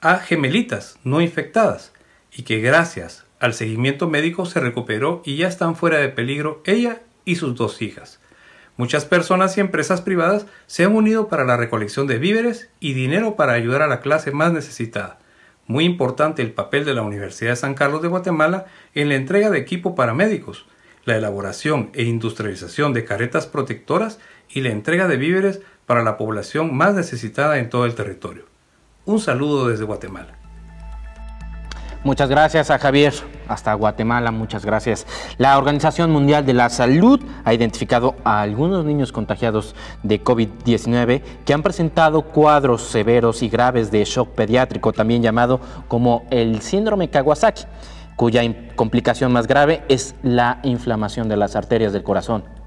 a 0.00 0.18
gemelitas 0.18 0.98
no 1.02 1.20
infectadas 1.20 1.92
y 2.30 2.42
que 2.42 2.60
gracias 2.60 3.23
al 3.40 3.54
seguimiento 3.54 4.08
médico 4.08 4.46
se 4.46 4.60
recuperó 4.60 5.22
y 5.24 5.36
ya 5.36 5.48
están 5.48 5.76
fuera 5.76 5.98
de 5.98 6.08
peligro 6.08 6.62
ella 6.64 7.02
y 7.24 7.36
sus 7.36 7.54
dos 7.54 7.82
hijas. 7.82 8.20
Muchas 8.76 9.04
personas 9.04 9.56
y 9.56 9.60
empresas 9.60 10.00
privadas 10.00 10.46
se 10.66 10.84
han 10.84 10.94
unido 10.94 11.28
para 11.28 11.44
la 11.44 11.56
recolección 11.56 12.06
de 12.06 12.18
víveres 12.18 12.70
y 12.80 12.92
dinero 12.92 13.36
para 13.36 13.52
ayudar 13.52 13.82
a 13.82 13.86
la 13.86 14.00
clase 14.00 14.32
más 14.32 14.52
necesitada. 14.52 15.18
Muy 15.66 15.84
importante 15.84 16.42
el 16.42 16.52
papel 16.52 16.84
de 16.84 16.94
la 16.94 17.02
Universidad 17.02 17.50
de 17.50 17.56
San 17.56 17.74
Carlos 17.74 18.02
de 18.02 18.08
Guatemala 18.08 18.66
en 18.94 19.08
la 19.08 19.14
entrega 19.14 19.50
de 19.50 19.58
equipo 19.58 19.94
para 19.94 20.12
médicos, 20.12 20.66
la 21.04 21.16
elaboración 21.16 21.90
e 21.94 22.02
industrialización 22.02 22.92
de 22.92 23.04
caretas 23.04 23.46
protectoras 23.46 24.18
y 24.50 24.60
la 24.60 24.70
entrega 24.70 25.06
de 25.06 25.16
víveres 25.16 25.60
para 25.86 26.02
la 26.02 26.16
población 26.16 26.74
más 26.74 26.94
necesitada 26.94 27.58
en 27.58 27.70
todo 27.70 27.86
el 27.86 27.94
territorio. 27.94 28.46
Un 29.04 29.20
saludo 29.20 29.68
desde 29.68 29.84
Guatemala. 29.84 30.43
Muchas 32.04 32.28
gracias 32.28 32.70
a 32.70 32.78
Javier. 32.78 33.14
Hasta 33.48 33.72
Guatemala, 33.72 34.30
muchas 34.30 34.62
gracias. 34.62 35.06
La 35.38 35.56
Organización 35.56 36.10
Mundial 36.10 36.44
de 36.44 36.52
la 36.52 36.68
Salud 36.68 37.18
ha 37.44 37.54
identificado 37.54 38.14
a 38.24 38.42
algunos 38.42 38.84
niños 38.84 39.10
contagiados 39.10 39.74
de 40.02 40.22
COVID-19 40.22 41.22
que 41.46 41.54
han 41.54 41.62
presentado 41.62 42.20
cuadros 42.20 42.82
severos 42.82 43.42
y 43.42 43.48
graves 43.48 43.90
de 43.90 44.04
shock 44.04 44.28
pediátrico, 44.34 44.92
también 44.92 45.22
llamado 45.22 45.60
como 45.88 46.26
el 46.30 46.60
síndrome 46.60 47.08
Kawasaki, 47.08 47.64
cuya 48.16 48.42
complicación 48.76 49.32
más 49.32 49.46
grave 49.46 49.82
es 49.88 50.14
la 50.22 50.60
inflamación 50.62 51.30
de 51.30 51.38
las 51.38 51.56
arterias 51.56 51.94
del 51.94 52.02
corazón. 52.02 52.63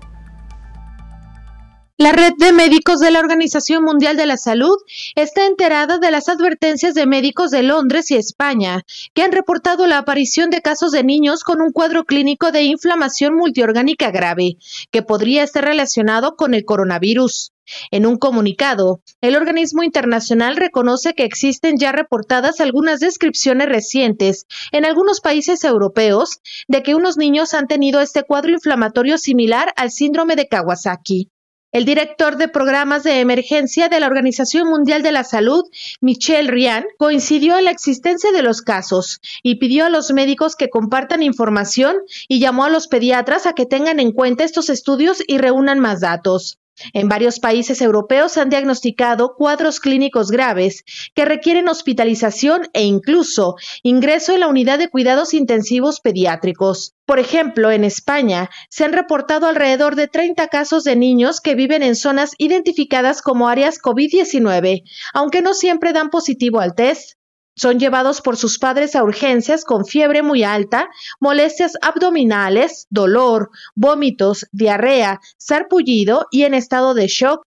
La 1.99 2.11
red 2.11 2.33
de 2.37 2.51
médicos 2.51 2.99
de 2.99 3.09
la 3.09 3.19
Organización 3.19 3.83
Mundial 3.83 4.17
de 4.17 4.27
la 4.27 4.37
Salud 4.37 4.77
está 5.15 5.47
enterada 5.47 5.97
de 5.97 6.11
las 6.11 6.29
advertencias 6.29 6.93
de 6.93 7.07
médicos 7.07 7.49
de 7.49 7.63
Londres 7.63 8.11
y 8.11 8.15
España, 8.17 8.83
que 9.15 9.23
han 9.23 9.31
reportado 9.31 9.87
la 9.87 9.97
aparición 9.97 10.51
de 10.51 10.61
casos 10.61 10.91
de 10.91 11.03
niños 11.03 11.43
con 11.43 11.59
un 11.59 11.71
cuadro 11.71 12.05
clínico 12.05 12.51
de 12.51 12.61
inflamación 12.61 13.33
multiorgánica 13.33 14.11
grave, 14.11 14.57
que 14.91 15.01
podría 15.01 15.41
estar 15.41 15.65
relacionado 15.65 16.35
con 16.35 16.53
el 16.53 16.65
coronavirus. 16.65 17.51
En 17.89 18.05
un 18.05 18.19
comunicado, 18.19 19.01
el 19.21 19.35
organismo 19.35 19.81
internacional 19.81 20.55
reconoce 20.55 21.15
que 21.15 21.23
existen 21.23 21.79
ya 21.79 21.93
reportadas 21.93 22.61
algunas 22.61 22.99
descripciones 22.99 23.69
recientes 23.69 24.45
en 24.71 24.85
algunos 24.85 25.19
países 25.19 25.63
europeos 25.63 26.41
de 26.67 26.83
que 26.83 26.93
unos 26.93 27.17
niños 27.17 27.55
han 27.55 27.65
tenido 27.65 28.01
este 28.01 28.21
cuadro 28.21 28.51
inflamatorio 28.51 29.17
similar 29.17 29.73
al 29.77 29.89
síndrome 29.89 30.35
de 30.35 30.47
Kawasaki. 30.47 31.31
El 31.73 31.83
director 31.83 32.37
de 32.37 32.47
programas 32.47 33.03
de 33.03 33.19
emergencia 33.19 33.89
de 33.89 33.99
la 33.99 34.07
Organización 34.07 34.69
Mundial 34.69 35.03
de 35.03 35.11
la 35.11 35.25
Salud, 35.25 35.65
Michel 35.99 36.47
Rian, 36.47 36.85
coincidió 36.97 37.57
en 37.57 37.65
la 37.65 37.71
existencia 37.71 38.31
de 38.31 38.41
los 38.41 38.61
casos 38.61 39.19
y 39.43 39.55
pidió 39.55 39.85
a 39.85 39.89
los 39.89 40.13
médicos 40.13 40.55
que 40.55 40.69
compartan 40.69 41.23
información 41.23 41.97
y 42.29 42.39
llamó 42.39 42.63
a 42.63 42.69
los 42.69 42.87
pediatras 42.87 43.45
a 43.47 43.53
que 43.53 43.65
tengan 43.65 43.99
en 43.99 44.13
cuenta 44.13 44.45
estos 44.45 44.69
estudios 44.69 45.21
y 45.27 45.39
reúnan 45.39 45.79
más 45.79 45.99
datos. 45.99 46.57
En 46.93 47.09
varios 47.09 47.39
países 47.39 47.81
europeos 47.81 48.37
han 48.37 48.49
diagnosticado 48.49 49.35
cuadros 49.35 49.79
clínicos 49.79 50.31
graves 50.31 50.83
que 51.15 51.25
requieren 51.25 51.67
hospitalización 51.67 52.69
e 52.73 52.83
incluso 52.83 53.55
ingreso 53.83 54.33
en 54.33 54.41
la 54.41 54.47
unidad 54.47 54.79
de 54.79 54.89
cuidados 54.89 55.33
intensivos 55.33 55.99
pediátricos. 55.99 56.93
Por 57.05 57.19
ejemplo, 57.19 57.71
en 57.71 57.83
España 57.83 58.49
se 58.69 58.83
han 58.83 58.93
reportado 58.93 59.47
alrededor 59.47 59.95
de 59.95 60.07
30 60.07 60.47
casos 60.49 60.83
de 60.83 60.95
niños 60.95 61.41
que 61.41 61.55
viven 61.55 61.83
en 61.83 61.95
zonas 61.95 62.31
identificadas 62.37 63.21
como 63.21 63.47
áreas 63.47 63.79
COVID-19, 63.81 64.83
aunque 65.13 65.41
no 65.41 65.53
siempre 65.53 65.93
dan 65.93 66.09
positivo 66.09 66.59
al 66.59 66.75
test. 66.75 67.16
Son 67.57 67.79
llevados 67.79 68.21
por 68.21 68.37
sus 68.37 68.59
padres 68.59 68.95
a 68.95 69.03
urgencias 69.03 69.65
con 69.65 69.83
fiebre 69.83 70.21
muy 70.21 70.43
alta, 70.43 70.89
molestias 71.19 71.73
abdominales, 71.81 72.85
dolor, 72.91 73.49
vómitos, 73.75 74.45
diarrea, 74.51 75.19
sarpullido 75.37 76.27
y 76.29 76.43
en 76.43 76.53
estado 76.53 76.93
de 76.93 77.07
shock. 77.07 77.41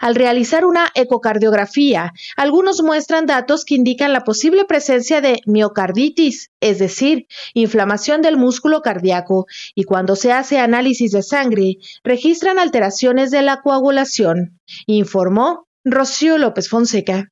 Al 0.00 0.14
realizar 0.14 0.64
una 0.64 0.90
ecocardiografía, 0.94 2.12
algunos 2.36 2.82
muestran 2.82 3.26
datos 3.26 3.64
que 3.64 3.74
indican 3.74 4.12
la 4.12 4.24
posible 4.24 4.64
presencia 4.64 5.20
de 5.20 5.42
miocarditis, 5.46 6.50
es 6.60 6.78
decir, 6.78 7.26
inflamación 7.54 8.22
del 8.22 8.36
músculo 8.36 8.80
cardíaco, 8.80 9.46
y 9.74 9.84
cuando 9.84 10.16
se 10.16 10.32
hace 10.32 10.58
análisis 10.58 11.12
de 11.12 11.22
sangre, 11.22 11.76
registran 12.02 12.58
alteraciones 12.58 13.30
de 13.30 13.42
la 13.42 13.60
coagulación, 13.60 14.58
informó 14.86 15.68
Rocío 15.84 16.36
López 16.38 16.68
Fonseca. 16.68 17.30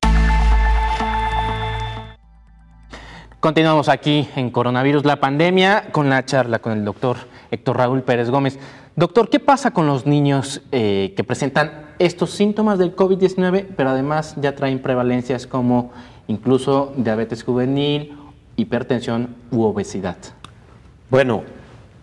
Continuamos 3.40 3.88
aquí 3.88 4.28
en 4.34 4.50
Coronavirus, 4.50 5.04
la 5.04 5.20
pandemia, 5.20 5.90
con 5.92 6.10
la 6.10 6.24
charla 6.24 6.58
con 6.58 6.72
el 6.72 6.84
doctor 6.84 7.18
Héctor 7.52 7.76
Raúl 7.76 8.02
Pérez 8.02 8.30
Gómez. 8.30 8.58
Doctor, 8.96 9.30
¿qué 9.30 9.38
pasa 9.38 9.70
con 9.70 9.86
los 9.86 10.06
niños 10.06 10.60
eh, 10.72 11.14
que 11.16 11.22
presentan 11.22 11.86
estos 12.00 12.30
síntomas 12.30 12.80
del 12.80 12.96
COVID-19, 12.96 13.66
pero 13.76 13.90
además 13.90 14.34
ya 14.40 14.56
traen 14.56 14.80
prevalencias 14.80 15.46
como 15.46 15.92
incluso 16.26 16.92
diabetes 16.96 17.44
juvenil, 17.44 18.18
hipertensión 18.56 19.36
u 19.52 19.62
obesidad? 19.62 20.16
Bueno, 21.08 21.44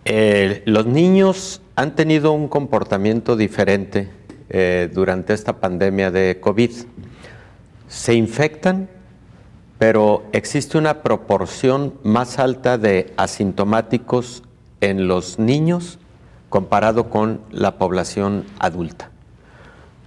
eh, 0.06 0.62
los 0.64 0.86
niños 0.86 1.60
han 1.74 1.94
tenido 1.94 2.32
un 2.32 2.48
comportamiento 2.48 3.36
diferente 3.36 4.08
eh, 4.48 4.88
durante 4.90 5.34
esta 5.34 5.60
pandemia 5.60 6.10
de 6.10 6.40
COVID. 6.40 6.70
Se 7.88 8.14
infectan 8.14 8.88
pero 9.78 10.24
existe 10.32 10.78
una 10.78 11.02
proporción 11.02 11.94
más 12.02 12.38
alta 12.38 12.78
de 12.78 13.12
asintomáticos 13.16 14.42
en 14.80 15.08
los 15.08 15.38
niños 15.38 15.98
comparado 16.48 17.10
con 17.10 17.40
la 17.50 17.78
población 17.78 18.44
adulta. 18.58 19.10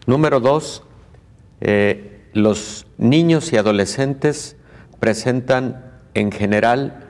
Número 0.07 0.39
dos, 0.39 0.83
eh, 1.61 2.21
los 2.33 2.87
niños 2.97 3.53
y 3.53 3.57
adolescentes 3.57 4.55
presentan 4.99 5.85
en 6.13 6.31
general 6.31 7.05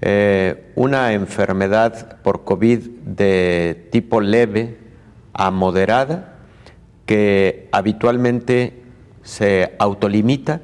eh, 0.00 0.72
una 0.74 1.12
enfermedad 1.12 2.20
por 2.22 2.44
COVID 2.44 2.80
de 3.06 3.88
tipo 3.90 4.20
leve 4.20 4.78
a 5.32 5.50
moderada 5.50 6.34
que 7.06 7.68
habitualmente 7.72 8.82
se 9.22 9.74
autolimita 9.78 10.60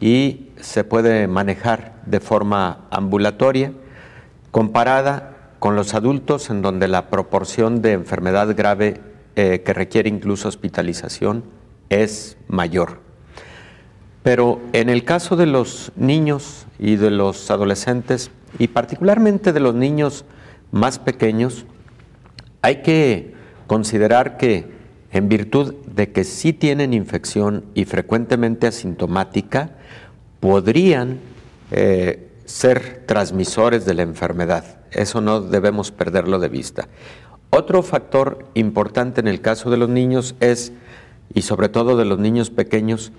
y 0.00 0.43
se 0.64 0.82
puede 0.82 1.28
manejar 1.28 1.92
de 2.06 2.20
forma 2.20 2.86
ambulatoria 2.90 3.72
comparada 4.50 5.50
con 5.58 5.76
los 5.76 5.92
adultos 5.94 6.48
en 6.48 6.62
donde 6.62 6.88
la 6.88 7.10
proporción 7.10 7.82
de 7.82 7.92
enfermedad 7.92 8.56
grave 8.56 9.00
eh, 9.36 9.62
que 9.64 9.74
requiere 9.74 10.08
incluso 10.08 10.48
hospitalización 10.48 11.44
es 11.90 12.38
mayor. 12.48 13.00
Pero 14.22 14.58
en 14.72 14.88
el 14.88 15.04
caso 15.04 15.36
de 15.36 15.44
los 15.44 15.92
niños 15.96 16.66
y 16.78 16.96
de 16.96 17.10
los 17.10 17.50
adolescentes, 17.50 18.30
y 18.58 18.68
particularmente 18.68 19.52
de 19.52 19.60
los 19.60 19.74
niños 19.74 20.24
más 20.72 20.98
pequeños, 20.98 21.66
hay 22.62 22.76
que 22.76 23.34
considerar 23.66 24.38
que 24.38 24.72
en 25.12 25.28
virtud 25.28 25.74
de 25.86 26.10
que 26.10 26.24
sí 26.24 26.54
tienen 26.54 26.94
infección 26.94 27.66
y 27.74 27.84
frecuentemente 27.84 28.66
asintomática, 28.66 29.72
podrían 30.44 31.20
eh, 31.70 32.28
ser 32.44 33.04
transmisores 33.06 33.86
de 33.86 33.94
la 33.94 34.02
enfermedad. 34.02 34.76
Eso 34.90 35.22
no 35.22 35.40
debemos 35.40 35.90
perderlo 35.90 36.38
de 36.38 36.50
vista. 36.50 36.86
Otro 37.48 37.82
factor 37.82 38.44
importante 38.52 39.22
en 39.22 39.26
el 39.26 39.40
caso 39.40 39.70
de 39.70 39.78
los 39.78 39.88
niños 39.88 40.34
es, 40.40 40.74
y 41.32 41.40
sobre 41.40 41.70
todo 41.70 41.96
de 41.96 42.04
los 42.04 42.18
niños 42.18 42.50
pequeños, 42.50 43.10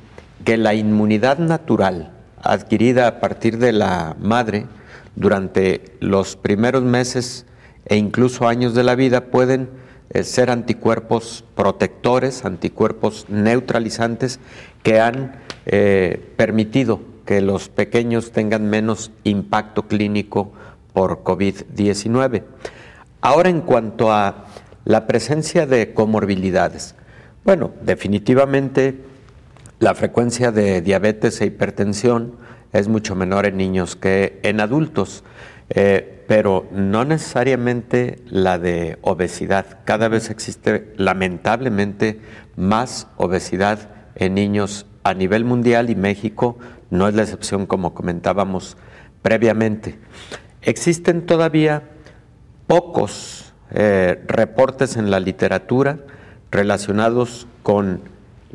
que 0.44 0.56
la 0.58 0.76
inmunidad 0.76 1.40
natural 1.40 2.12
adquirida 2.44 3.08
a 3.08 3.20
partir 3.20 3.58
de 3.58 3.72
la 3.72 4.16
madre 4.20 4.68
durante 5.16 5.98
los 6.02 6.36
primeros 6.36 6.84
meses 6.84 7.48
e 7.88 7.96
incluso 7.96 8.48
años 8.48 8.76
de 8.76 8.84
la 8.84 8.94
vida 8.94 9.32
pueden 9.32 9.72
eh, 10.12 10.22
ser 10.24 10.52
anticuerpos 10.52 11.44
protectores, 11.56 12.46
anticuerpos 12.46 13.26
neutralizantes 13.30 14.40
que 14.84 15.00
han 15.00 15.38
eh, 15.66 16.22
permitido 16.38 17.15
que 17.26 17.42
los 17.42 17.70
pequeños 17.70 18.32
tengan 18.32 18.70
menos 18.70 19.12
impacto 19.24 19.88
clínico 19.88 20.52
por 20.94 21.24
COVID-19. 21.24 22.44
Ahora, 23.22 23.50
en 23.50 23.62
cuanto 23.62 24.12
a 24.12 24.46
la 24.86 25.08
presencia 25.08 25.66
de 25.66 25.94
comorbilidades, 25.94 26.96
bueno, 27.44 27.72
definitivamente 27.82 29.00
la 29.80 29.94
frecuencia 29.94 30.52
de 30.52 30.82
diabetes 30.82 31.42
e 31.42 31.48
hipertensión 31.48 32.36
es 32.72 32.88
mucho 32.88 33.16
menor 33.16 33.46
en 33.46 33.58
niños 33.58 33.96
que 33.96 34.40
en 34.44 34.60
adultos, 34.60 35.24
eh, 35.70 36.24
pero 36.28 36.68
no 36.72 37.06
necesariamente 37.06 38.20
la 38.30 38.60
de 38.60 38.98
obesidad. 39.02 39.80
Cada 39.86 40.08
vez 40.08 40.30
existe 40.30 40.94
lamentablemente 40.98 42.20
más 42.56 43.08
obesidad 43.18 43.90
en 44.16 44.36
niños 44.36 44.86
a 45.04 45.14
nivel 45.14 45.46
mundial 45.46 45.90
y 45.90 45.96
México 45.96 46.58
no 46.96 47.08
es 47.08 47.16
la 47.16 47.24
excepción 47.24 47.66
como 47.66 47.94
comentábamos 47.94 48.78
previamente. 49.22 50.00
Existen 50.62 51.26
todavía 51.26 51.84
pocos 52.68 53.54
eh, 53.72 54.24
reportes 54.28 54.98
en 54.98 55.12
la 55.12 55.20
literatura 55.20 56.00
relacionados 56.52 57.48
con 57.64 58.02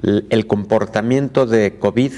el 0.02 0.46
comportamiento 0.46 1.46
de 1.46 1.78
COVID 1.78 2.12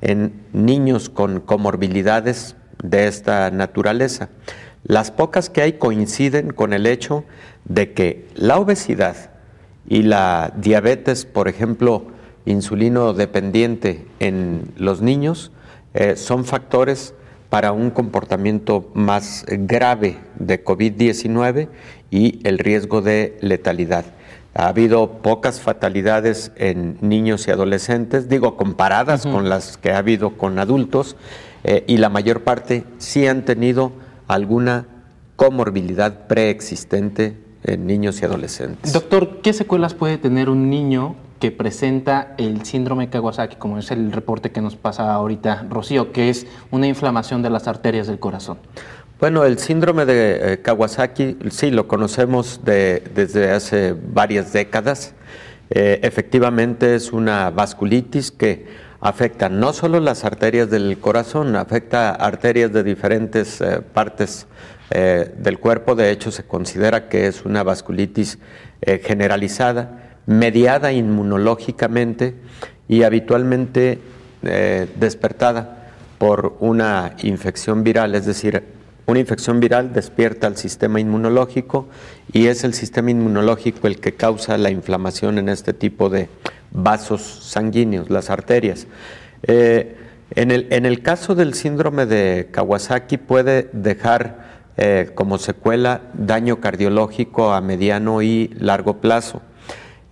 en 0.00 0.32
niños 0.52 1.08
con 1.08 1.40
comorbilidades 1.40 2.56
de 2.82 3.06
esta 3.06 3.50
naturaleza. 3.50 4.30
Las 4.84 5.10
pocas 5.10 5.50
que 5.50 5.62
hay 5.62 5.74
coinciden 5.74 6.52
con 6.52 6.72
el 6.72 6.86
hecho 6.86 7.24
de 7.66 7.92
que 7.92 8.26
la 8.34 8.58
obesidad 8.58 9.30
y 9.86 10.02
la 10.02 10.52
diabetes, 10.56 11.26
por 11.26 11.48
ejemplo, 11.48 12.06
insulino 12.46 13.12
dependiente 13.12 14.06
en 14.18 14.72
los 14.76 15.02
niños 15.02 15.52
eh, 15.94 16.16
son 16.16 16.44
factores 16.44 17.14
para 17.48 17.72
un 17.72 17.90
comportamiento 17.90 18.90
más 18.94 19.44
grave 19.48 20.18
de 20.38 20.64
COVID-19 20.64 21.68
y 22.10 22.46
el 22.46 22.58
riesgo 22.58 23.02
de 23.02 23.36
letalidad. 23.40 24.04
Ha 24.54 24.68
habido 24.68 25.18
pocas 25.22 25.60
fatalidades 25.60 26.52
en 26.56 26.98
niños 27.00 27.46
y 27.46 27.50
adolescentes, 27.50 28.28
digo, 28.28 28.56
comparadas 28.56 29.26
con 29.26 29.48
las 29.48 29.76
que 29.76 29.92
ha 29.92 29.98
habido 29.98 30.36
con 30.36 30.58
adultos, 30.58 31.16
eh, 31.62 31.84
y 31.86 31.98
la 31.98 32.08
mayor 32.08 32.42
parte 32.42 32.84
sí 32.98 33.26
han 33.26 33.44
tenido 33.44 33.92
alguna 34.28 34.86
comorbilidad 35.36 36.26
preexistente 36.26 37.36
en 37.64 37.86
niños 37.86 38.20
y 38.22 38.24
adolescentes. 38.24 38.92
Doctor, 38.92 39.40
¿qué 39.42 39.52
secuelas 39.52 39.94
puede 39.94 40.18
tener 40.18 40.48
un 40.48 40.70
niño 40.70 41.16
que 41.40 41.50
presenta 41.50 42.34
el 42.36 42.64
síndrome 42.66 43.06
de 43.06 43.10
Kawasaki, 43.10 43.56
como 43.56 43.78
es 43.78 43.90
el 43.90 44.12
reporte 44.12 44.50
que 44.50 44.60
nos 44.60 44.76
pasa 44.76 45.12
ahorita 45.12 45.66
Rocío, 45.68 46.12
que 46.12 46.28
es 46.28 46.46
una 46.70 46.86
inflamación 46.86 47.42
de 47.42 47.48
las 47.48 47.66
arterias 47.66 48.06
del 48.06 48.18
corazón? 48.18 48.58
Bueno, 49.18 49.44
el 49.44 49.58
síndrome 49.58 50.06
de 50.06 50.54
eh, 50.54 50.62
Kawasaki 50.62 51.38
sí 51.50 51.70
lo 51.70 51.88
conocemos 51.88 52.60
desde 52.64 53.50
hace 53.50 53.94
varias 53.94 54.52
décadas. 54.52 55.14
Eh, 55.70 56.00
efectivamente 56.02 56.94
es 56.94 57.12
una 57.12 57.50
vasculitis 57.50 58.30
que 58.30 58.66
afecta 59.00 59.48
no 59.48 59.72
solo 59.72 60.00
las 60.00 60.24
arterias 60.24 60.70
del 60.70 60.98
corazón, 60.98 61.56
afecta 61.56 62.10
arterias 62.12 62.72
de 62.72 62.82
diferentes 62.82 63.60
eh, 63.60 63.80
partes 63.92 64.46
del 64.90 65.60
cuerpo. 65.60 65.94
De 65.94 66.10
hecho, 66.10 66.32
se 66.32 66.42
considera 66.42 67.08
que 67.08 67.28
es 67.28 67.44
una 67.44 67.62
vasculitis 67.62 68.40
generalizada, 69.04 69.99
mediada 70.30 70.92
inmunológicamente 70.92 72.36
y 72.88 73.02
habitualmente 73.02 73.98
despertada 74.40 75.90
por 76.18 76.56
una 76.60 77.16
infección 77.22 77.82
viral, 77.82 78.14
es 78.14 78.26
decir, 78.26 78.62
una 79.10 79.18
infección 79.18 79.58
viral 79.58 79.92
despierta 79.92 80.46
al 80.46 80.56
sistema 80.56 81.00
inmunológico 81.00 81.88
y 82.32 82.46
es 82.46 82.62
el 82.62 82.74
sistema 82.74 83.10
inmunológico 83.10 83.88
el 83.88 83.98
que 83.98 84.14
causa 84.14 84.56
la 84.56 84.70
inflamación 84.70 85.38
en 85.38 85.48
este 85.48 85.72
tipo 85.72 86.08
de 86.10 86.28
vasos 86.70 87.22
sanguíneos, 87.22 88.08
las 88.08 88.30
arterias. 88.30 88.86
Eh, 89.42 89.96
en, 90.36 90.52
el, 90.52 90.68
en, 90.70 90.86
el, 90.86 91.02
caso 91.02 91.34
del 91.34 91.54
síndrome 91.54 92.06
de 92.06 92.50
Kawasaki 92.52 93.16
puede 93.16 93.68
dejar 93.72 94.44
eh, 94.76 95.10
como 95.16 95.38
secuela 95.38 96.02
daño 96.14 96.60
cardiológico 96.60 97.52
a 97.52 97.60
mediano 97.60 98.22
y 98.22 98.54
largo 98.58 98.98
plazo. 98.98 99.42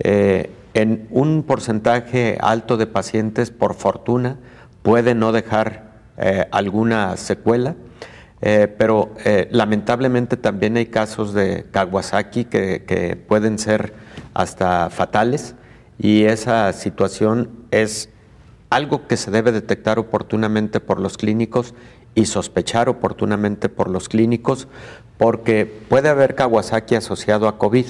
Eh, 0.01 0.51
en 0.75 1.09
un 1.11 1.43
porcentaje 1.43 2.39
alto 2.41 2.77
de 2.77 2.87
pacientes, 2.87 3.51
por 3.51 3.75
fortuna, 3.75 4.37
puede 4.83 5.15
no 5.15 5.33
dejar 5.33 5.89
alguna 6.51 7.17
secuela 7.17 7.77
eh, 8.41 8.73
pero 8.79 9.15
eh, 9.25 9.49
lamentablemente 9.51 10.37
también 10.37 10.77
hay 10.77 10.87
casos 10.87 11.35
de 11.35 11.67
Kawasaki 11.73 12.45
que, 12.45 13.19
pueden 13.27 13.59
ser 13.59 13.95
hasta 14.33 14.91
fatales 14.91 15.57
y 15.99 16.25
esa 16.25 16.73
situación 16.73 17.51
es 17.73 18.11
algo 18.71 19.09
que 19.09 19.17
se 19.17 19.33
debe 19.33 19.51
detectar 19.51 19.99
oportunamente 19.99 20.79
por 20.79 21.01
los 21.01 21.19
clínicos 21.19 21.75
y 22.15 22.27
sospechar 22.27 22.89
oportunamente 22.89 23.69
por 23.69 23.89
los 23.89 24.09
clínicos 24.09 24.69
porque 25.17 25.67
puede 25.67 26.09
haber 26.09 26.37
Kawasaki 26.37 26.95
asociado 26.95 27.49
a 27.49 27.59
COVID. 27.59 27.87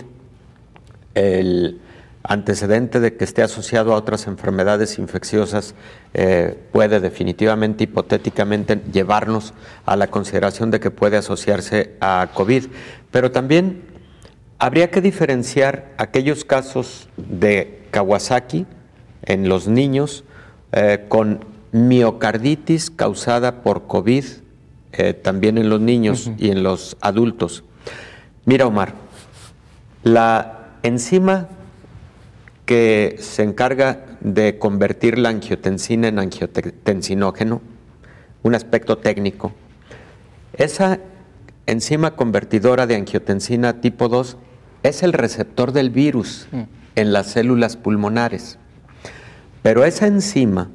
Antecedente 2.29 3.01
de 3.01 3.17
que 3.17 3.25
esté 3.25 3.43
asociado 3.43 3.93
a 3.93 3.97
otras 3.97 4.27
enfermedades 4.27 4.99
infecciosas 4.99 5.75
eh, 6.13 6.57
puede 6.73 7.01
definitivamente, 7.01 7.85
hipotéticamente, 7.85 8.81
llevarnos 8.93 9.55
a 9.87 9.97
la 9.97 10.09
consideración 10.09 10.71
de 10.71 10.79
que 10.79 10.91
puede 10.91 11.17
asociarse 11.17 11.97
a 12.01 12.29
COVID. 12.35 12.67
Pero 13.11 13.33
también 13.33 13.83
habría 14.59 14.91
que 14.91 15.01
diferenciar 15.01 15.95
aquellos 15.97 16.45
casos 16.45 17.09
de 17.17 17.87
Kawasaki 17.93 18.67
en 19.23 19.49
los 19.49 19.67
niños 19.67 20.25
eh, 20.73 21.07
con 21.09 21.47
miocarditis 21.73 22.91
causada 22.91 23.63
por 23.63 23.87
COVID, 23.87 24.25
eh, 24.93 25.15
también 25.15 25.57
en 25.57 25.71
los 25.71 25.81
niños 25.81 26.31
y 26.37 26.51
en 26.51 26.63
los 26.63 26.99
adultos. 27.01 27.65
Mira, 28.45 28.67
Omar, 28.67 28.93
la 30.03 30.69
enzima 30.83 31.49
que 32.69 33.17
se 33.19 33.45
encarga 33.45 34.05
de 34.21 34.59
convertir 34.59 35.17
la 35.19 35.31
angiotensina 35.31 36.09
en 36.09 36.19
angiotensinógeno, 36.19 37.63
un 38.43 38.55
aspecto 38.55 38.99
técnico. 38.99 39.55
Esa 40.53 40.99
enzima 41.65 42.15
convertidora 42.15 42.87
de 42.87 42.97
angiotensina 42.97 43.81
tipo 43.81 44.11
2 44.11 44.37
es 44.83 45.03
el 45.03 45.15
receptor 45.15 45.73
del 45.73 45.89
virus 45.89 46.47
mm. 46.53 46.63
en 46.97 47.13
las 47.15 47.29
células 47.29 47.79
pulmonares. 47.79 48.59
Pero 49.63 49.87
esa 49.87 50.07
enzima 50.07 50.69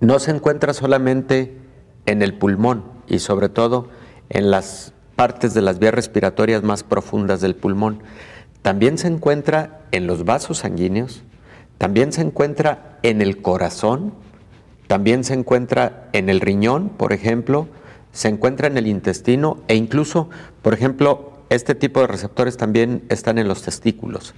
no 0.00 0.18
se 0.18 0.32
encuentra 0.32 0.74
solamente 0.74 1.56
en 2.04 2.20
el 2.20 2.34
pulmón 2.34 2.84
y 3.06 3.20
sobre 3.20 3.48
todo 3.48 3.88
en 4.28 4.50
las 4.50 4.92
partes 5.16 5.54
de 5.54 5.62
las 5.62 5.78
vías 5.78 5.94
respiratorias 5.94 6.62
más 6.62 6.82
profundas 6.82 7.40
del 7.40 7.54
pulmón, 7.54 8.02
también 8.64 8.96
se 8.96 9.08
encuentra 9.08 9.82
en 9.92 10.06
los 10.06 10.24
vasos 10.24 10.56
sanguíneos, 10.56 11.22
también 11.76 12.14
se 12.14 12.22
encuentra 12.22 12.98
en 13.02 13.20
el 13.20 13.42
corazón, 13.42 14.14
también 14.86 15.22
se 15.22 15.34
encuentra 15.34 16.08
en 16.14 16.30
el 16.30 16.40
riñón, 16.40 16.88
por 16.88 17.12
ejemplo, 17.12 17.68
se 18.12 18.28
encuentra 18.28 18.66
en 18.66 18.78
el 18.78 18.86
intestino 18.86 19.58
e 19.68 19.74
incluso, 19.74 20.30
por 20.62 20.72
ejemplo, 20.72 21.34
este 21.50 21.74
tipo 21.74 22.00
de 22.00 22.06
receptores 22.06 22.56
también 22.56 23.04
están 23.10 23.36
en 23.36 23.48
los 23.48 23.60
testículos. 23.60 24.32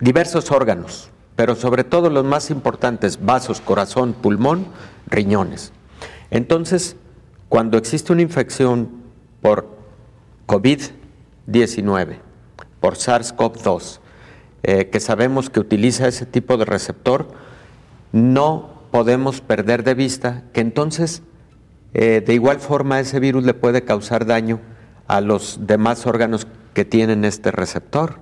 Diversos 0.00 0.50
órganos, 0.50 1.10
pero 1.36 1.56
sobre 1.56 1.84
todo 1.84 2.08
los 2.08 2.24
más 2.24 2.48
importantes, 2.48 3.22
vasos, 3.22 3.60
corazón, 3.60 4.14
pulmón, 4.14 4.64
riñones. 5.08 5.72
Entonces, 6.30 6.96
cuando 7.50 7.76
existe 7.76 8.14
una 8.14 8.22
infección 8.22 8.88
por 9.42 9.68
COVID-19, 10.46 12.20
por 12.84 12.96
SARS-CoV-2, 12.96 14.00
eh, 14.62 14.90
que 14.90 15.00
sabemos 15.00 15.48
que 15.48 15.58
utiliza 15.58 16.06
ese 16.06 16.26
tipo 16.26 16.58
de 16.58 16.66
receptor, 16.66 17.28
no 18.12 18.82
podemos 18.90 19.40
perder 19.40 19.84
de 19.84 19.94
vista 19.94 20.44
que 20.52 20.60
entonces 20.60 21.22
eh, 21.94 22.22
de 22.26 22.34
igual 22.34 22.60
forma 22.60 23.00
ese 23.00 23.20
virus 23.20 23.44
le 23.44 23.54
puede 23.54 23.84
causar 23.84 24.26
daño 24.26 24.60
a 25.06 25.22
los 25.22 25.60
demás 25.66 26.06
órganos 26.06 26.46
que 26.74 26.84
tienen 26.84 27.24
este 27.24 27.50
receptor. 27.52 28.18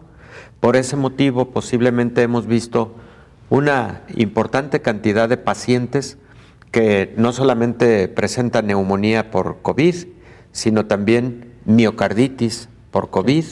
Por 0.60 0.76
ese 0.76 0.94
motivo 0.94 1.50
posiblemente 1.50 2.22
hemos 2.22 2.46
visto 2.46 2.94
una 3.50 4.02
importante 4.14 4.80
cantidad 4.80 5.28
de 5.28 5.38
pacientes 5.38 6.18
que 6.70 7.12
no 7.16 7.32
solamente 7.32 8.06
presentan 8.06 8.68
neumonía 8.68 9.32
por 9.32 9.60
COVID, 9.60 10.06
sino 10.52 10.86
también 10.86 11.52
miocarditis 11.64 12.68
por 12.92 13.10
COVID, 13.10 13.44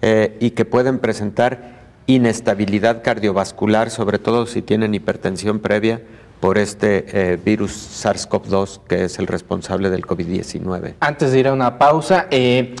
eh, 0.00 0.36
y 0.40 0.50
que 0.50 0.64
pueden 0.64 0.98
presentar 0.98 1.78
inestabilidad 2.06 3.02
cardiovascular, 3.02 3.90
sobre 3.90 4.18
todo 4.18 4.46
si 4.46 4.62
tienen 4.62 4.94
hipertensión 4.94 5.58
previa 5.58 6.00
por 6.40 6.56
este 6.56 7.32
eh, 7.32 7.36
virus 7.36 8.04
SARS-CoV-2 8.04 8.80
que 8.88 9.04
es 9.04 9.18
el 9.18 9.26
responsable 9.26 9.90
del 9.90 10.06
COVID-19. 10.06 10.94
Antes 11.00 11.32
de 11.32 11.38
ir 11.40 11.48
a 11.48 11.52
una 11.52 11.78
pausa, 11.78 12.28
eh, 12.30 12.76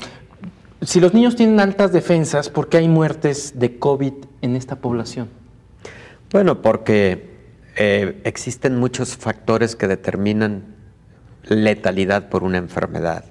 si 0.80 1.00
los 1.00 1.12
niños 1.12 1.34
tienen 1.34 1.58
altas 1.58 1.92
defensas, 1.92 2.48
¿por 2.50 2.68
qué 2.68 2.78
hay 2.78 2.88
muertes 2.88 3.58
de 3.58 3.78
COVID 3.78 4.12
en 4.42 4.54
esta 4.54 4.76
población? 4.76 5.28
Bueno, 6.30 6.62
porque 6.62 7.36
existen 8.24 8.76
muchos 8.76 9.16
factores 9.16 9.76
que 9.76 9.86
determinan 9.86 10.74
letalidad 11.44 12.28
por 12.28 12.42
una 12.42 12.58
enfermedad. 12.58 13.24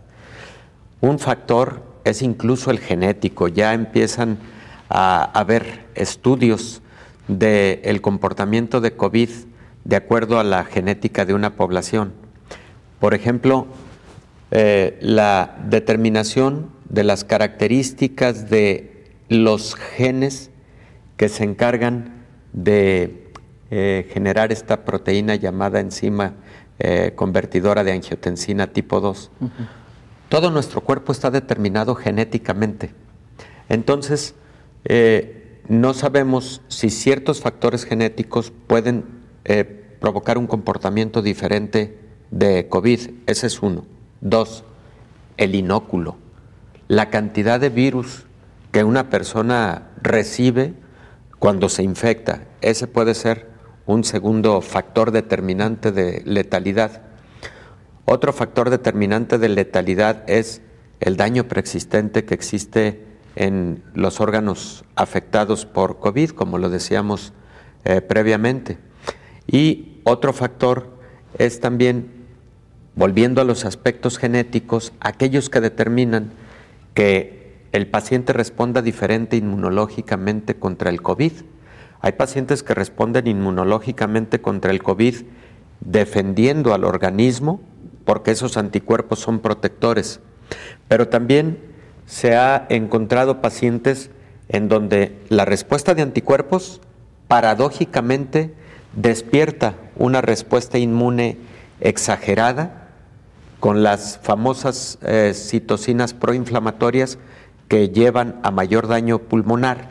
Un 1.01 1.19
factor 1.19 1.83
es 2.09 2.21
incluso 2.21 2.71
el 2.71 2.79
genético. 2.79 3.47
Ya 3.47 3.73
empiezan 3.73 4.37
a 4.89 5.23
haber 5.37 5.85
estudios 5.95 6.81
del 7.27 8.01
comportamiento 8.01 8.81
de 8.81 8.95
COVID 8.95 9.29
de 9.83 9.95
acuerdo 9.95 10.39
a 10.39 10.43
la 10.43 10.63
genética 10.63 11.25
de 11.25 11.33
una 11.33 11.55
población. 11.55 12.13
Por 12.99 13.13
ejemplo, 13.13 13.67
eh, 14.51 14.97
la 15.01 15.57
determinación 15.65 16.69
de 16.89 17.03
las 17.03 17.23
características 17.23 18.49
de 18.49 19.11
los 19.29 19.75
genes 19.75 20.51
que 21.17 21.29
se 21.29 21.43
encargan 21.43 22.25
de 22.53 23.31
eh, 23.69 24.09
generar 24.13 24.51
esta 24.51 24.85
proteína 24.85 25.35
llamada 25.35 25.79
enzima 25.79 26.35
eh, 26.79 27.11
convertidora 27.15 27.83
de 27.83 27.91
angiotensina 27.91 28.67
tipo 28.67 29.01
2. 29.01 29.31
Todo 30.29 30.51
nuestro 30.51 30.81
cuerpo 30.81 31.11
está 31.11 31.31
determinado 31.31 31.95
genéticamente. 31.95 32.93
Entonces, 33.69 34.35
eh, 34.85 35.61
no 35.67 35.93
sabemos 35.93 36.61
si 36.67 36.89
ciertos 36.89 37.41
factores 37.41 37.85
genéticos 37.85 38.51
pueden 38.67 39.05
eh, 39.45 39.63
provocar 39.99 40.37
un 40.37 40.47
comportamiento 40.47 41.21
diferente 41.21 41.97
de 42.31 42.67
COVID. 42.67 42.99
Ese 43.25 43.47
es 43.47 43.61
uno. 43.61 43.85
Dos, 44.21 44.63
el 45.37 45.55
inóculo. 45.55 46.17
La 46.87 47.09
cantidad 47.09 47.59
de 47.59 47.69
virus 47.69 48.25
que 48.71 48.83
una 48.83 49.09
persona 49.09 49.89
recibe 50.01 50.73
cuando 51.39 51.69
se 51.69 51.83
infecta. 51.83 52.45
Ese 52.61 52.87
puede 52.87 53.13
ser 53.13 53.49
un 53.85 54.03
segundo 54.03 54.61
factor 54.61 55.11
determinante 55.11 55.91
de 55.91 56.21
letalidad. 56.25 57.01
Otro 58.09 58.31
factor 58.31 58.69
determinante 58.69 59.37
de 59.37 59.49
letalidad 59.49 60.23
es 60.29 60.61
el 61.01 61.17
daño 61.17 61.49
preexistente 61.49 62.23
que 62.23 62.35
existe 62.35 63.03
en 63.35 63.83
los 63.95 64.21
órganos 64.21 64.85
afectados 64.95 65.65
por 65.65 65.99
COVID, 65.99 66.29
como 66.29 66.57
lo 66.57 66.69
decíamos 66.69 67.33
eh, 67.83 67.99
previamente. 67.99 68.77
Y 69.45 69.99
otro 70.05 70.31
factor 70.31 70.97
es 71.37 71.59
también, 71.59 72.09
volviendo 72.95 73.41
a 73.41 73.43
los 73.43 73.65
aspectos 73.65 74.17
genéticos, 74.17 74.93
aquellos 75.01 75.49
que 75.49 75.59
determinan 75.59 76.31
que 76.93 77.57
el 77.73 77.87
paciente 77.87 78.31
responda 78.31 78.81
diferente 78.81 79.35
inmunológicamente 79.35 80.55
contra 80.55 80.91
el 80.91 81.01
COVID. 81.01 81.33
Hay 81.99 82.13
pacientes 82.13 82.63
que 82.63 82.73
responden 82.73 83.27
inmunológicamente 83.27 84.39
contra 84.39 84.71
el 84.71 84.81
COVID 84.81 85.25
defendiendo 85.81 86.73
al 86.73 86.85
organismo, 86.85 87.59
porque 88.07 88.31
esos 88.31 88.55
anticuerpos 88.55 89.19
son 89.19 89.39
protectores, 89.39 90.21
pero 90.87 91.09
también 91.09 91.59
se 92.05 92.37
ha 92.37 92.65
encontrado 92.69 93.41
pacientes 93.41 94.11
en 94.47 94.69
donde 94.69 95.19
la 95.27 95.43
respuesta 95.43 95.93
de 95.93 96.03
anticuerpos 96.03 96.79
paradójicamente 97.27 98.53
despierta 98.95 99.75
una 99.97 100.21
respuesta 100.21 100.77
inmune 100.77 101.37
exagerada 101.81 102.87
con 103.59 103.83
las 103.83 104.19
famosas 104.23 104.99
eh, 105.01 105.33
citocinas 105.35 106.13
proinflamatorias 106.13 107.17
que 107.67 107.89
llevan 107.89 108.39
a 108.41 108.51
mayor 108.51 108.87
daño 108.87 109.19
pulmonar, 109.19 109.89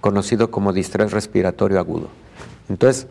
conocido 0.00 0.52
como 0.52 0.72
distrés 0.72 1.10
respiratorio 1.10 1.80
agudo. 1.80 2.10
Entonces, 2.68 3.08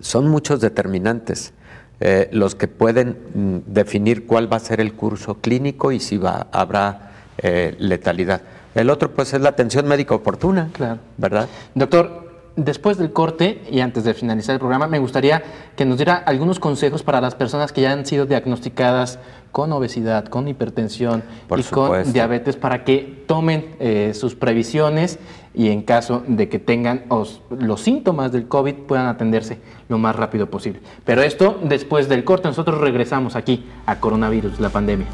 son 0.00 0.28
muchos 0.28 0.60
determinantes 0.60 1.54
eh, 2.00 2.28
los 2.32 2.54
que 2.54 2.66
pueden 2.66 3.16
mm, 3.34 3.58
definir 3.66 4.26
cuál 4.26 4.50
va 4.50 4.56
a 4.56 4.60
ser 4.60 4.80
el 4.80 4.94
curso 4.94 5.34
clínico 5.34 5.92
y 5.92 6.00
si 6.00 6.16
va, 6.16 6.46
habrá 6.50 7.12
eh, 7.38 7.76
letalidad. 7.78 8.40
El 8.74 8.88
otro, 8.88 9.10
pues, 9.10 9.34
es 9.34 9.40
la 9.40 9.50
atención 9.50 9.86
médica 9.86 10.14
oportuna, 10.14 10.70
claro. 10.72 10.98
¿verdad? 11.18 11.48
Doctor, 11.74 12.29
después 12.64 12.98
del 12.98 13.12
corte 13.12 13.62
y 13.70 13.80
antes 13.80 14.04
de 14.04 14.14
finalizar 14.14 14.54
el 14.54 14.58
programa, 14.58 14.86
me 14.86 14.98
gustaría 14.98 15.42
que 15.76 15.84
nos 15.84 15.98
diera 15.98 16.14
algunos 16.14 16.60
consejos 16.60 17.02
para 17.02 17.20
las 17.20 17.34
personas 17.34 17.72
que 17.72 17.82
ya 17.82 17.92
han 17.92 18.06
sido 18.06 18.26
diagnosticadas 18.26 19.18
con 19.52 19.72
obesidad, 19.72 20.26
con 20.26 20.48
hipertensión 20.48 21.22
y 21.56 21.62
con 21.64 22.12
diabetes 22.12 22.56
para 22.56 22.84
que 22.84 23.24
tomen 23.26 23.74
eh, 23.80 24.12
sus 24.14 24.34
previsiones 24.34 25.18
y 25.54 25.68
en 25.68 25.82
caso 25.82 26.22
de 26.26 26.48
que 26.48 26.58
tengan 26.58 27.04
los 27.08 27.80
síntomas 27.80 28.30
del 28.30 28.46
COVID 28.46 28.74
puedan 28.86 29.06
atenderse 29.06 29.58
lo 29.88 29.98
más 29.98 30.14
rápido 30.14 30.48
posible. 30.48 30.80
Pero 31.04 31.22
esto 31.22 31.58
después 31.62 32.08
del 32.08 32.24
corte, 32.24 32.48
nosotros 32.48 32.80
regresamos 32.80 33.34
aquí 33.34 33.66
a 33.86 33.98
coronavirus, 33.98 34.60
la 34.60 34.68
pandemia. 34.68 35.08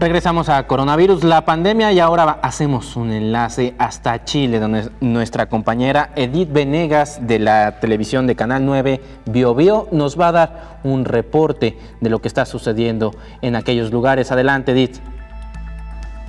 Regresamos 0.00 0.48
a 0.48 0.66
coronavirus, 0.66 1.24
la 1.24 1.44
pandemia 1.44 1.92
y 1.92 2.00
ahora 2.00 2.38
hacemos 2.40 2.96
un 2.96 3.12
enlace 3.12 3.74
hasta 3.76 4.24
Chile, 4.24 4.58
donde 4.58 4.88
nuestra 5.02 5.50
compañera 5.50 6.08
Edith 6.16 6.50
Venegas 6.50 7.26
de 7.26 7.38
la 7.38 7.80
televisión 7.80 8.26
de 8.26 8.34
Canal 8.34 8.64
9 8.64 9.02
Bio 9.26 9.54
Bio 9.54 9.88
nos 9.92 10.18
va 10.18 10.28
a 10.28 10.32
dar 10.32 10.78
un 10.84 11.04
reporte 11.04 11.76
de 12.00 12.08
lo 12.08 12.22
que 12.22 12.28
está 12.28 12.46
sucediendo 12.46 13.14
en 13.42 13.56
aquellos 13.56 13.92
lugares. 13.92 14.32
Adelante, 14.32 14.72
Edith. 14.72 15.09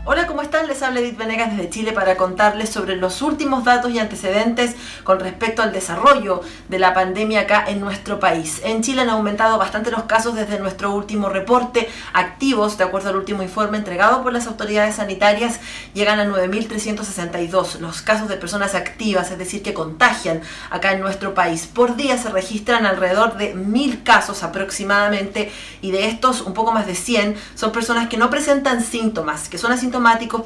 Hola, 0.04 0.26
¿cómo 0.26 0.42
están? 0.42 0.66
Les 0.66 0.82
habla 0.82 1.00
Edith 1.00 1.16
Venegas 1.16 1.56
desde 1.56 1.70
Chile 1.70 1.92
para 1.92 2.18
contarles 2.18 2.70
sobre 2.70 2.96
los 2.96 3.22
últimos 3.22 3.64
datos 3.64 3.92
y 3.92 4.00
antecedentes 4.00 4.76
con 5.04 5.20
respecto 5.20 5.62
al 5.62 5.72
desarrollo 5.72 6.42
de 6.70 6.80
la 6.80 6.96
pandemia 6.96 7.42
acá 7.42 7.66
en 7.68 7.80
nuestro 7.80 8.20
país. 8.20 8.62
En 8.64 8.82
Chile 8.82 9.04
han 9.04 9.12
aumentado 9.12 9.60
bastante 9.60 9.92
los 9.92 10.06
casos 10.06 10.34
desde 10.34 10.58
nuestro 10.58 10.92
último 10.92 11.30
reporte. 11.30 11.88
Activos, 12.14 12.80
de 12.80 12.84
acuerdo 12.84 13.10
al 13.10 13.18
último 13.18 13.44
informe 13.44 13.78
entregado 13.78 14.24
por 14.24 14.34
las 14.34 14.48
autoridades 14.48 14.96
sanitarias, 14.96 15.60
llegan 15.94 16.20
a 16.20 16.26
9.362 16.26 17.78
los 17.78 18.02
casos 18.02 18.28
de 18.28 18.38
personas 18.38 18.74
activas, 18.74 19.30
es 19.30 19.38
decir, 19.38 19.62
que 19.62 19.76
contagian 19.76 20.42
acá 20.72 20.94
en 20.94 21.02
nuestro 21.02 21.36
país. 21.36 21.68
Por 21.68 21.96
día 21.96 22.18
se 22.18 22.30
registran 22.30 22.88
alrededor 22.88 23.38
de 23.38 23.56
1.000 23.56 24.02
casos 24.02 24.42
aproximadamente 24.42 25.52
y 25.80 25.92
de 25.92 26.08
estos 26.08 26.42
un 26.42 26.56
poco 26.56 26.72
más 26.72 26.88
de 26.88 26.96
100 26.96 27.36
son 27.54 27.72
personas 27.72 28.10
que 28.10 28.18
no 28.18 28.32
presentan 28.32 28.84
síntomas, 28.84 29.48
que 29.48 29.60
son 29.60 29.72
asintomáticas 29.72 29.91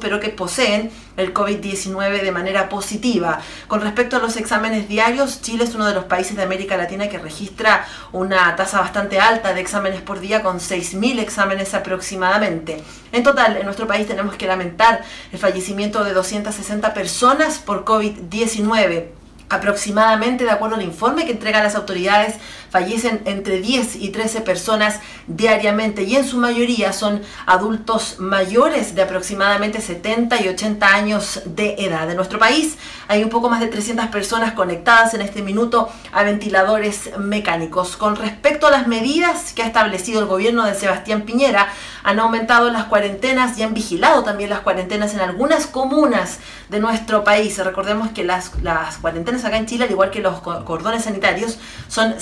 pero 0.00 0.20
que 0.20 0.28
poseen 0.30 0.90
el 1.16 1.32
COVID-19 1.32 2.22
de 2.22 2.32
manera 2.32 2.68
positiva. 2.68 3.40
Con 3.68 3.80
respecto 3.80 4.16
a 4.16 4.20
los 4.20 4.36
exámenes 4.36 4.88
diarios, 4.88 5.42
Chile 5.42 5.64
es 5.64 5.74
uno 5.74 5.86
de 5.86 5.94
los 5.94 6.04
países 6.04 6.36
de 6.36 6.42
América 6.42 6.76
Latina 6.76 7.08
que 7.08 7.18
registra 7.18 7.86
una 8.12 8.54
tasa 8.56 8.80
bastante 8.80 9.18
alta 9.18 9.54
de 9.54 9.60
exámenes 9.60 10.00
por 10.00 10.20
día, 10.20 10.42
con 10.42 10.58
6.000 10.58 11.20
exámenes 11.20 11.74
aproximadamente. 11.74 12.82
En 13.12 13.22
total, 13.22 13.56
en 13.56 13.64
nuestro 13.64 13.86
país 13.86 14.06
tenemos 14.06 14.36
que 14.36 14.46
lamentar 14.46 15.02
el 15.32 15.38
fallecimiento 15.38 16.04
de 16.04 16.12
260 16.12 16.94
personas 16.94 17.58
por 17.58 17.84
COVID-19. 17.84 19.06
Aproximadamente, 19.48 20.44
de 20.44 20.50
acuerdo 20.50 20.74
al 20.74 20.82
informe 20.82 21.24
que 21.24 21.30
entregan 21.30 21.62
las 21.62 21.76
autoridades, 21.76 22.34
fallecen 22.70 23.22
entre 23.24 23.60
10 23.60 23.96
y 23.96 24.10
13 24.10 24.40
personas 24.42 25.00
diariamente 25.26 26.02
y 26.02 26.16
en 26.16 26.26
su 26.26 26.38
mayoría 26.38 26.92
son 26.92 27.22
adultos 27.46 28.16
mayores 28.18 28.94
de 28.94 29.02
aproximadamente 29.02 29.80
70 29.80 30.42
y 30.42 30.48
80 30.48 30.86
años 30.86 31.42
de 31.44 31.74
edad. 31.78 32.10
En 32.10 32.16
nuestro 32.16 32.38
país 32.38 32.76
hay 33.08 33.22
un 33.22 33.30
poco 33.30 33.48
más 33.48 33.60
de 33.60 33.68
300 33.68 34.06
personas 34.06 34.52
conectadas 34.52 35.14
en 35.14 35.20
este 35.20 35.42
minuto 35.42 35.88
a 36.12 36.22
ventiladores 36.22 37.10
mecánicos. 37.18 37.96
Con 37.96 38.16
respecto 38.16 38.66
a 38.66 38.70
las 38.70 38.86
medidas 38.86 39.52
que 39.52 39.62
ha 39.62 39.66
establecido 39.66 40.20
el 40.20 40.26
gobierno 40.26 40.64
de 40.64 40.74
Sebastián 40.74 41.22
Piñera, 41.22 41.68
han 42.02 42.20
aumentado 42.20 42.70
las 42.70 42.84
cuarentenas 42.84 43.58
y 43.58 43.62
han 43.62 43.74
vigilado 43.74 44.22
también 44.22 44.50
las 44.50 44.60
cuarentenas 44.60 45.14
en 45.14 45.20
algunas 45.20 45.66
comunas 45.66 46.38
de 46.68 46.80
nuestro 46.80 47.24
país. 47.24 47.58
Recordemos 47.58 48.10
que 48.10 48.24
las, 48.24 48.52
las 48.62 48.98
cuarentenas 48.98 49.44
acá 49.44 49.56
en 49.56 49.66
Chile, 49.66 49.84
al 49.84 49.90
igual 49.90 50.10
que 50.10 50.20
los 50.20 50.40
cordones 50.40 51.04
sanitarios, 51.04 51.58
son 51.88 52.20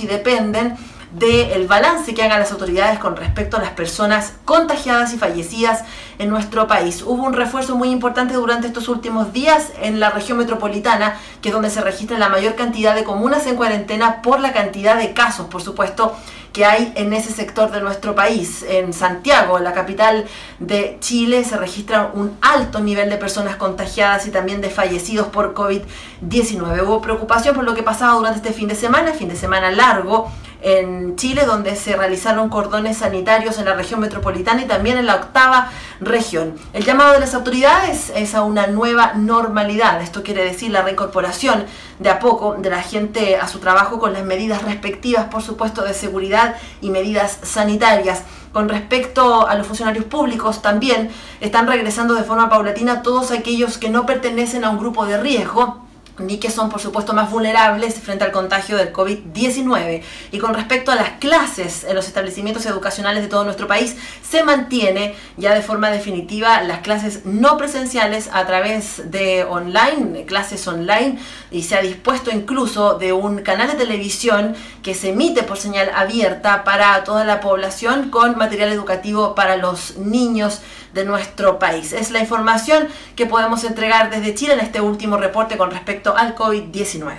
y 0.00 0.06
dependen 0.06 0.76
del 1.12 1.66
balance 1.66 2.14
que 2.14 2.22
hagan 2.22 2.40
las 2.40 2.52
autoridades 2.52 2.98
con 2.98 3.16
respecto 3.16 3.56
a 3.56 3.60
las 3.60 3.70
personas 3.70 4.34
contagiadas 4.44 5.14
y 5.14 5.18
fallecidas 5.18 5.84
en 6.18 6.28
nuestro 6.28 6.66
país. 6.66 7.02
Hubo 7.02 7.22
un 7.22 7.32
refuerzo 7.32 7.76
muy 7.76 7.90
importante 7.90 8.34
durante 8.34 8.66
estos 8.66 8.88
últimos 8.88 9.32
días 9.32 9.72
en 9.80 10.00
la 10.00 10.10
región 10.10 10.36
metropolitana, 10.38 11.16
que 11.40 11.48
es 11.48 11.54
donde 11.54 11.70
se 11.70 11.80
registra 11.80 12.18
la 12.18 12.28
mayor 12.28 12.56
cantidad 12.56 12.94
de 12.94 13.04
comunas 13.04 13.46
en 13.46 13.56
cuarentena 13.56 14.20
por 14.20 14.40
la 14.40 14.52
cantidad 14.52 14.96
de 14.96 15.14
casos, 15.14 15.46
por 15.46 15.62
supuesto, 15.62 16.14
que 16.52 16.64
hay 16.64 16.92
en 16.96 17.12
ese 17.12 17.32
sector 17.32 17.70
de 17.70 17.80
nuestro 17.80 18.14
país. 18.14 18.64
En 18.68 18.92
Santiago, 18.92 19.58
la 19.58 19.72
capital 19.72 20.26
de 20.58 20.96
Chile, 21.00 21.44
se 21.44 21.56
registra 21.56 22.10
un 22.14 22.36
alto 22.40 22.80
nivel 22.80 23.10
de 23.10 23.16
personas 23.16 23.56
contagiadas 23.56 24.26
y 24.26 24.30
también 24.30 24.60
de 24.60 24.70
fallecidos 24.70 25.28
por 25.28 25.54
COVID-19. 25.54 26.82
Hubo 26.84 27.00
preocupación 27.00 27.54
por 27.54 27.64
lo 27.64 27.74
que 27.74 27.82
pasaba 27.82 28.14
durante 28.14 28.38
este 28.38 28.52
fin 28.52 28.68
de 28.68 28.74
semana, 28.74 29.12
fin 29.12 29.28
de 29.28 29.36
semana 29.36 29.70
largo 29.70 30.30
en 30.60 31.16
Chile, 31.16 31.44
donde 31.46 31.76
se 31.76 31.96
realizaron 31.96 32.48
cordones 32.48 32.98
sanitarios 32.98 33.58
en 33.58 33.64
la 33.64 33.74
región 33.74 34.00
metropolitana 34.00 34.62
y 34.62 34.66
también 34.66 34.98
en 34.98 35.06
la 35.06 35.16
octava 35.16 35.70
región. 36.00 36.54
El 36.72 36.84
llamado 36.84 37.12
de 37.12 37.20
las 37.20 37.34
autoridades 37.34 38.12
es 38.14 38.34
a 38.34 38.42
una 38.42 38.66
nueva 38.66 39.14
normalidad. 39.14 40.00
Esto 40.02 40.22
quiere 40.22 40.44
decir 40.44 40.70
la 40.70 40.82
reincorporación 40.82 41.64
de 41.98 42.10
a 42.10 42.18
poco 42.18 42.54
de 42.54 42.70
la 42.70 42.82
gente 42.82 43.36
a 43.36 43.48
su 43.48 43.58
trabajo 43.58 43.98
con 43.98 44.12
las 44.12 44.24
medidas 44.24 44.62
respectivas, 44.62 45.26
por 45.26 45.42
supuesto, 45.42 45.82
de 45.82 45.94
seguridad 45.94 46.56
y 46.80 46.90
medidas 46.90 47.38
sanitarias. 47.42 48.22
Con 48.52 48.68
respecto 48.68 49.46
a 49.46 49.54
los 49.54 49.66
funcionarios 49.66 50.06
públicos, 50.06 50.62
también 50.62 51.10
están 51.40 51.66
regresando 51.66 52.14
de 52.14 52.24
forma 52.24 52.48
paulatina 52.48 53.02
todos 53.02 53.30
aquellos 53.30 53.78
que 53.78 53.90
no 53.90 54.06
pertenecen 54.06 54.64
a 54.64 54.70
un 54.70 54.78
grupo 54.78 55.06
de 55.06 55.18
riesgo 55.18 55.87
ni 56.18 56.38
que 56.38 56.50
son 56.50 56.68
por 56.68 56.80
supuesto 56.80 57.12
más 57.12 57.30
vulnerables 57.30 57.94
frente 57.94 58.24
al 58.24 58.32
contagio 58.32 58.76
del 58.76 58.92
COVID-19. 58.92 60.02
Y 60.32 60.38
con 60.38 60.54
respecto 60.54 60.90
a 60.90 60.96
las 60.96 61.10
clases 61.18 61.84
en 61.84 61.94
los 61.94 62.06
establecimientos 62.06 62.66
educacionales 62.66 63.22
de 63.22 63.28
todo 63.28 63.44
nuestro 63.44 63.66
país, 63.66 63.96
se 64.28 64.42
mantiene 64.42 65.14
ya 65.36 65.54
de 65.54 65.62
forma 65.62 65.90
definitiva 65.90 66.62
las 66.62 66.80
clases 66.80 67.24
no 67.24 67.56
presenciales 67.56 68.28
a 68.32 68.46
través 68.46 69.10
de 69.10 69.44
online, 69.44 70.24
clases 70.26 70.66
online, 70.66 71.18
y 71.50 71.62
se 71.62 71.76
ha 71.76 71.82
dispuesto 71.82 72.30
incluso 72.30 72.98
de 72.98 73.12
un 73.12 73.38
canal 73.42 73.68
de 73.68 73.74
televisión 73.74 74.54
que 74.82 74.94
se 74.94 75.10
emite 75.10 75.42
por 75.42 75.58
señal 75.58 75.90
abierta 75.94 76.64
para 76.64 77.04
toda 77.04 77.24
la 77.24 77.40
población 77.40 78.10
con 78.10 78.36
material 78.36 78.72
educativo 78.72 79.34
para 79.34 79.56
los 79.56 79.96
niños 79.96 80.60
de 80.98 81.04
nuestro 81.04 81.58
país. 81.58 81.92
Es 81.92 82.10
la 82.10 82.18
información 82.18 82.88
que 83.14 83.24
podemos 83.24 83.62
entregar 83.64 84.10
desde 84.10 84.34
Chile 84.34 84.54
en 84.54 84.60
este 84.60 84.80
último 84.80 85.16
reporte 85.16 85.56
con 85.56 85.70
respecto 85.70 86.16
al 86.16 86.34
COVID-19. 86.34 87.14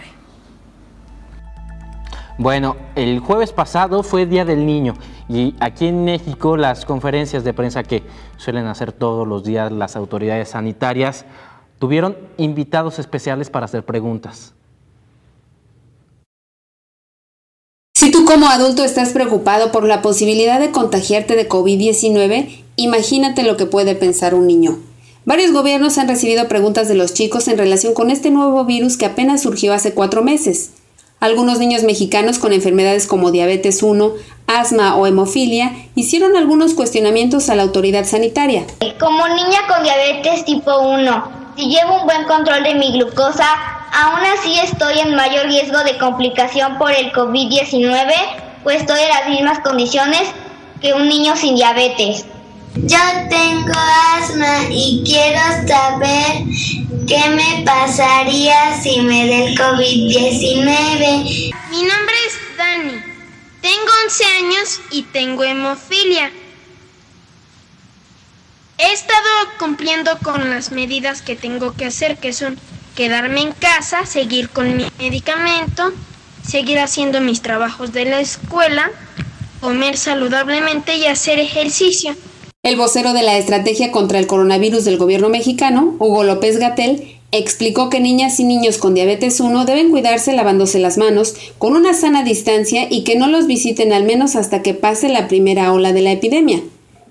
Bueno, 2.37 2.75
el 2.95 3.19
jueves 3.19 3.51
pasado 3.51 4.03
fue 4.03 4.25
Día 4.25 4.45
del 4.45 4.65
Niño 4.65 4.93
y 5.27 5.55
aquí 5.59 5.87
en 5.87 6.05
México 6.05 6.57
las 6.57 6.85
conferencias 6.85 7.43
de 7.43 7.53
prensa 7.53 7.83
que 7.83 8.03
suelen 8.37 8.67
hacer 8.67 8.91
todos 8.91 9.27
los 9.27 9.43
días 9.43 9.71
las 9.71 9.95
autoridades 9.95 10.49
sanitarias 10.49 11.25
tuvieron 11.79 12.17
invitados 12.37 12.99
especiales 12.99 13.49
para 13.49 13.65
hacer 13.65 13.83
preguntas. 13.85 14.53
Si 17.93 18.11
tú 18.11 18.23
como 18.23 18.47
adulto 18.47 18.83
estás 18.83 19.09
preocupado 19.09 19.71
por 19.73 19.83
la 19.83 20.01
posibilidad 20.01 20.59
de 20.59 20.71
contagiarte 20.71 21.35
de 21.35 21.49
COVID-19, 21.49 22.58
imagínate 22.79 23.43
lo 23.43 23.57
que 23.57 23.65
puede 23.65 23.95
pensar 23.95 24.33
un 24.33 24.47
niño. 24.47 24.79
Varios 25.25 25.51
gobiernos 25.51 25.97
han 25.97 26.07
recibido 26.07 26.47
preguntas 26.47 26.87
de 26.87 26.95
los 26.95 27.13
chicos 27.13 27.47
en 27.47 27.57
relación 27.57 27.93
con 27.93 28.09
este 28.09 28.31
nuevo 28.31 28.65
virus 28.65 28.97
que 28.97 29.05
apenas 29.05 29.41
surgió 29.43 29.73
hace 29.73 29.93
cuatro 29.93 30.23
meses. 30.23 30.71
Algunos 31.19 31.59
niños 31.59 31.83
mexicanos 31.83 32.39
con 32.39 32.53
enfermedades 32.53 33.05
como 33.05 33.29
diabetes 33.29 33.83
1, 33.83 34.13
asma 34.47 34.95
o 34.95 35.05
hemofilia 35.05 35.73
hicieron 35.93 36.37
algunos 36.37 36.73
cuestionamientos 36.73 37.49
a 37.49 37.55
la 37.55 37.63
autoridad 37.63 38.05
sanitaria. 38.05 38.65
Como 38.99 39.27
niña 39.27 39.59
con 39.67 39.83
diabetes 39.83 40.45
tipo 40.45 40.79
1, 40.79 41.23
si 41.57 41.65
llevo 41.65 41.99
un 41.99 42.05
buen 42.05 42.23
control 42.23 42.63
de 42.63 42.75
mi 42.75 42.93
glucosa, 42.93 43.45
aún 43.91 44.21
así 44.37 44.57
estoy 44.59 44.99
en 44.99 45.13
mayor 45.13 45.47
riesgo 45.47 45.79
de 45.83 45.97
complicación 45.97 46.77
por 46.77 46.91
el 46.91 47.11
COVID-19, 47.11 48.13
pues 48.63 48.77
estoy 48.77 49.01
en 49.01 49.09
las 49.09 49.29
mismas 49.29 49.59
condiciones 49.59 50.21
que 50.81 50.93
un 50.93 51.09
niño 51.09 51.35
sin 51.35 51.55
diabetes. 51.55 52.25
Yo 52.75 52.99
tengo 53.29 53.73
asma 54.15 54.67
y 54.69 55.01
quiero 55.03 55.39
saber 55.67 56.43
qué 57.07 57.29
me 57.29 57.63
pasaría 57.65 58.79
si 58.81 59.01
me 59.01 59.27
da 59.27 59.35
el 59.45 59.57
COVID-19. 59.57 61.53
Mi 61.71 61.83
nombre 61.83 62.15
es 62.27 62.57
Dani. 62.57 63.01
Tengo 63.61 63.91
11 64.05 64.23
años 64.25 64.81
y 64.91 65.01
tengo 65.03 65.43
hemofilia. 65.43 66.31
He 68.77 68.93
estado 68.93 69.27
cumpliendo 69.57 70.17
con 70.19 70.49
las 70.51 70.71
medidas 70.71 71.21
que 71.23 71.35
tengo 71.35 71.73
que 71.73 71.85
hacer, 71.85 72.17
que 72.17 72.33
son 72.33 72.59
quedarme 72.95 73.41
en 73.41 73.51
casa, 73.51 74.05
seguir 74.05 74.49
con 74.49 74.77
mi 74.77 74.85
medicamento, 74.99 75.91
seguir 76.47 76.79
haciendo 76.79 77.19
mis 77.19 77.41
trabajos 77.41 77.91
de 77.93 78.05
la 78.05 78.19
escuela, 78.21 78.91
comer 79.59 79.97
saludablemente 79.97 80.95
y 80.95 81.07
hacer 81.07 81.39
ejercicio. 81.39 82.15
El 82.61 82.75
vocero 82.75 83.13
de 83.13 83.23
la 83.23 83.37
Estrategia 83.37 83.89
contra 83.89 84.19
el 84.19 84.27
Coronavirus 84.27 84.83
del 84.83 84.97
gobierno 84.97 85.29
mexicano, 85.29 85.95
Hugo 85.97 86.25
López 86.25 86.59
Gatel, 86.59 87.17
explicó 87.31 87.89
que 87.89 88.01
niñas 88.01 88.37
y 88.41 88.43
niños 88.43 88.77
con 88.77 88.93
diabetes 88.93 89.39
1 89.39 89.63
deben 89.63 89.91
cuidarse 89.91 90.33
lavándose 90.33 90.77
las 90.77 90.97
manos 90.97 91.35
con 91.57 91.77
una 91.77 91.93
sana 91.93 92.21
distancia 92.25 92.85
y 92.89 93.05
que 93.05 93.15
no 93.15 93.27
los 93.27 93.47
visiten 93.47 93.93
al 93.93 94.03
menos 94.03 94.35
hasta 94.35 94.61
que 94.61 94.73
pase 94.73 95.07
la 95.07 95.29
primera 95.29 95.71
ola 95.71 95.93
de 95.93 96.01
la 96.01 96.11
epidemia. 96.11 96.61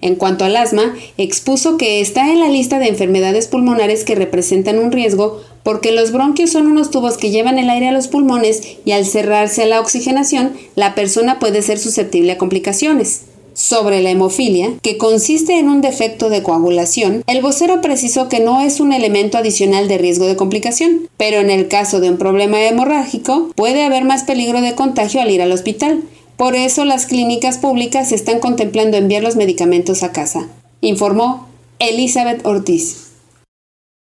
En 0.02 0.16
cuanto 0.16 0.44
al 0.44 0.54
asma, 0.54 0.94
expuso 1.16 1.78
que 1.78 2.02
está 2.02 2.30
en 2.30 2.40
la 2.40 2.50
lista 2.50 2.78
de 2.78 2.88
enfermedades 2.88 3.46
pulmonares 3.46 4.04
que 4.04 4.14
representan 4.14 4.78
un 4.78 4.92
riesgo 4.92 5.42
porque 5.62 5.92
los 5.92 6.12
bronquios 6.12 6.50
son 6.50 6.66
unos 6.66 6.90
tubos 6.90 7.16
que 7.16 7.30
llevan 7.30 7.58
el 7.58 7.70
aire 7.70 7.88
a 7.88 7.92
los 7.92 8.08
pulmones 8.08 8.62
y 8.84 8.92
al 8.92 9.06
cerrarse 9.06 9.62
a 9.62 9.66
la 9.66 9.80
oxigenación, 9.80 10.52
la 10.76 10.94
persona 10.94 11.38
puede 11.38 11.62
ser 11.62 11.78
susceptible 11.78 12.32
a 12.32 12.38
complicaciones 12.38 13.22
sobre 13.58 14.00
la 14.02 14.10
hemofilia, 14.10 14.78
que 14.82 14.98
consiste 14.98 15.58
en 15.58 15.68
un 15.68 15.80
defecto 15.80 16.30
de 16.30 16.44
coagulación, 16.44 17.24
el 17.26 17.42
vocero 17.42 17.80
precisó 17.80 18.28
que 18.28 18.38
no 18.38 18.60
es 18.60 18.78
un 18.78 18.92
elemento 18.92 19.36
adicional 19.36 19.88
de 19.88 19.98
riesgo 19.98 20.26
de 20.26 20.36
complicación, 20.36 21.08
pero 21.16 21.38
en 21.38 21.50
el 21.50 21.66
caso 21.66 21.98
de 21.98 22.08
un 22.08 22.18
problema 22.18 22.62
hemorrágico 22.62 23.50
puede 23.56 23.84
haber 23.84 24.04
más 24.04 24.22
peligro 24.22 24.60
de 24.60 24.76
contagio 24.76 25.20
al 25.20 25.32
ir 25.32 25.42
al 25.42 25.50
hospital. 25.50 26.04
Por 26.36 26.54
eso 26.54 26.84
las 26.84 27.06
clínicas 27.06 27.58
públicas 27.58 28.12
están 28.12 28.38
contemplando 28.38 28.96
enviar 28.96 29.24
los 29.24 29.34
medicamentos 29.34 30.04
a 30.04 30.12
casa, 30.12 30.46
informó 30.80 31.48
Elizabeth 31.80 32.46
Ortiz. 32.46 33.10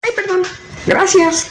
Ay, 0.01 0.11
perdón. 0.17 0.41
Gracias. 0.85 1.47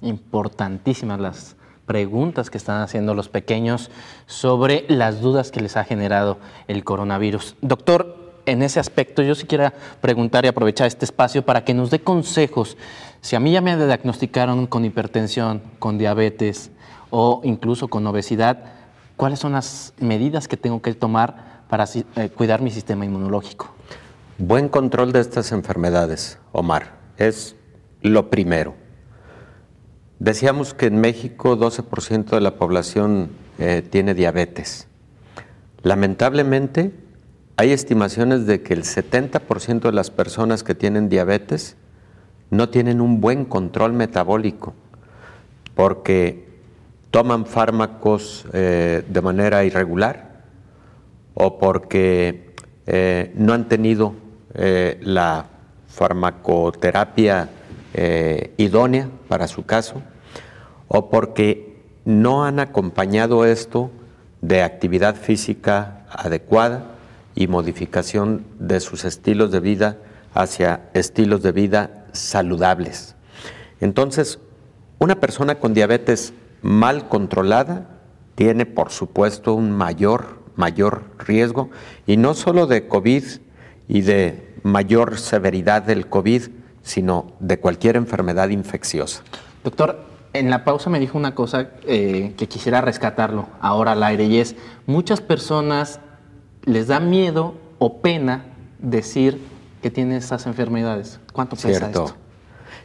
Importantísimas 0.00 1.20
las 1.20 1.56
preguntas 1.90 2.50
que 2.50 2.56
están 2.56 2.82
haciendo 2.82 3.14
los 3.14 3.28
pequeños 3.28 3.90
sobre 4.26 4.84
las 4.86 5.20
dudas 5.20 5.50
que 5.50 5.58
les 5.60 5.76
ha 5.76 5.82
generado 5.82 6.38
el 6.68 6.84
coronavirus. 6.84 7.56
Doctor, 7.62 8.42
en 8.46 8.62
ese 8.62 8.78
aspecto 8.78 9.22
yo 9.22 9.34
sí 9.34 9.44
quiero 9.44 9.72
preguntar 10.00 10.44
y 10.44 10.48
aprovechar 10.48 10.86
este 10.86 11.04
espacio 11.04 11.44
para 11.44 11.64
que 11.64 11.74
nos 11.74 11.90
dé 11.90 11.98
consejos. 11.98 12.76
Si 13.22 13.34
a 13.34 13.40
mí 13.40 13.50
ya 13.50 13.60
me 13.60 13.76
diagnosticaron 13.76 14.68
con 14.68 14.84
hipertensión, 14.84 15.62
con 15.80 15.98
diabetes 15.98 16.70
o 17.10 17.40
incluso 17.42 17.88
con 17.88 18.06
obesidad, 18.06 18.66
¿cuáles 19.16 19.40
son 19.40 19.50
las 19.50 19.92
medidas 19.98 20.46
que 20.46 20.56
tengo 20.56 20.80
que 20.80 20.94
tomar 20.94 21.64
para 21.68 21.86
eh, 22.14 22.28
cuidar 22.28 22.62
mi 22.62 22.70
sistema 22.70 23.04
inmunológico? 23.04 23.74
Buen 24.38 24.68
control 24.68 25.10
de 25.10 25.18
estas 25.18 25.50
enfermedades, 25.50 26.38
Omar, 26.52 26.92
es 27.16 27.56
lo 28.00 28.30
primero. 28.30 28.79
Decíamos 30.20 30.74
que 30.74 30.84
en 30.84 31.00
México 31.00 31.56
12% 31.56 32.28
de 32.28 32.42
la 32.42 32.56
población 32.56 33.30
eh, 33.58 33.82
tiene 33.88 34.12
diabetes. 34.12 34.86
Lamentablemente, 35.82 36.92
hay 37.56 37.72
estimaciones 37.72 38.44
de 38.44 38.60
que 38.60 38.74
el 38.74 38.82
70% 38.82 39.80
de 39.80 39.92
las 39.92 40.10
personas 40.10 40.62
que 40.62 40.74
tienen 40.74 41.08
diabetes 41.08 41.76
no 42.50 42.68
tienen 42.68 43.00
un 43.00 43.22
buen 43.22 43.46
control 43.46 43.94
metabólico 43.94 44.74
porque 45.74 46.46
toman 47.10 47.46
fármacos 47.46 48.44
eh, 48.52 49.02
de 49.08 49.20
manera 49.22 49.64
irregular 49.64 50.42
o 51.32 51.58
porque 51.58 52.54
eh, 52.86 53.32
no 53.36 53.54
han 53.54 53.68
tenido 53.68 54.14
la 54.52 55.46
farmacoterapia 55.86 57.48
idónea 58.58 59.08
para 59.28 59.46
su 59.46 59.64
caso 59.64 60.02
o 60.92 61.08
porque 61.08 61.76
no 62.04 62.44
han 62.44 62.58
acompañado 62.58 63.44
esto 63.44 63.92
de 64.40 64.64
actividad 64.64 65.14
física 65.14 66.04
adecuada 66.10 66.96
y 67.36 67.46
modificación 67.46 68.44
de 68.58 68.80
sus 68.80 69.04
estilos 69.04 69.52
de 69.52 69.60
vida 69.60 69.98
hacia 70.34 70.88
estilos 70.92 71.44
de 71.44 71.52
vida 71.52 72.06
saludables. 72.10 73.14
Entonces, 73.80 74.40
una 74.98 75.20
persona 75.20 75.60
con 75.60 75.74
diabetes 75.74 76.32
mal 76.60 77.08
controlada 77.08 77.86
tiene, 78.34 78.66
por 78.66 78.90
supuesto, 78.90 79.54
un 79.54 79.70
mayor, 79.70 80.40
mayor 80.56 81.04
riesgo, 81.20 81.70
y 82.04 82.16
no 82.16 82.34
solo 82.34 82.66
de 82.66 82.88
COVID 82.88 83.22
y 83.86 84.00
de 84.00 84.56
mayor 84.64 85.18
severidad 85.18 85.82
del 85.82 86.08
COVID, 86.08 86.48
sino 86.82 87.32
de 87.38 87.60
cualquier 87.60 87.94
enfermedad 87.94 88.48
infecciosa. 88.48 89.22
Doctor, 89.62 90.10
en 90.32 90.50
la 90.50 90.64
pausa 90.64 90.90
me 90.90 91.00
dijo 91.00 91.18
una 91.18 91.34
cosa 91.34 91.70
eh, 91.86 92.34
que 92.36 92.48
quisiera 92.48 92.80
rescatarlo 92.80 93.48
ahora 93.60 93.92
al 93.92 94.02
aire 94.02 94.24
y 94.24 94.38
es, 94.38 94.54
muchas 94.86 95.20
personas 95.20 96.00
les 96.64 96.88
da 96.88 97.00
miedo 97.00 97.54
o 97.78 98.00
pena 98.00 98.44
decir 98.78 99.40
que 99.82 99.90
tienen 99.90 100.16
estas 100.16 100.46
enfermedades. 100.46 101.20
¿Cuánto 101.32 101.56
pesa 101.56 101.68
Cierto. 101.68 101.86
esto? 101.86 102.16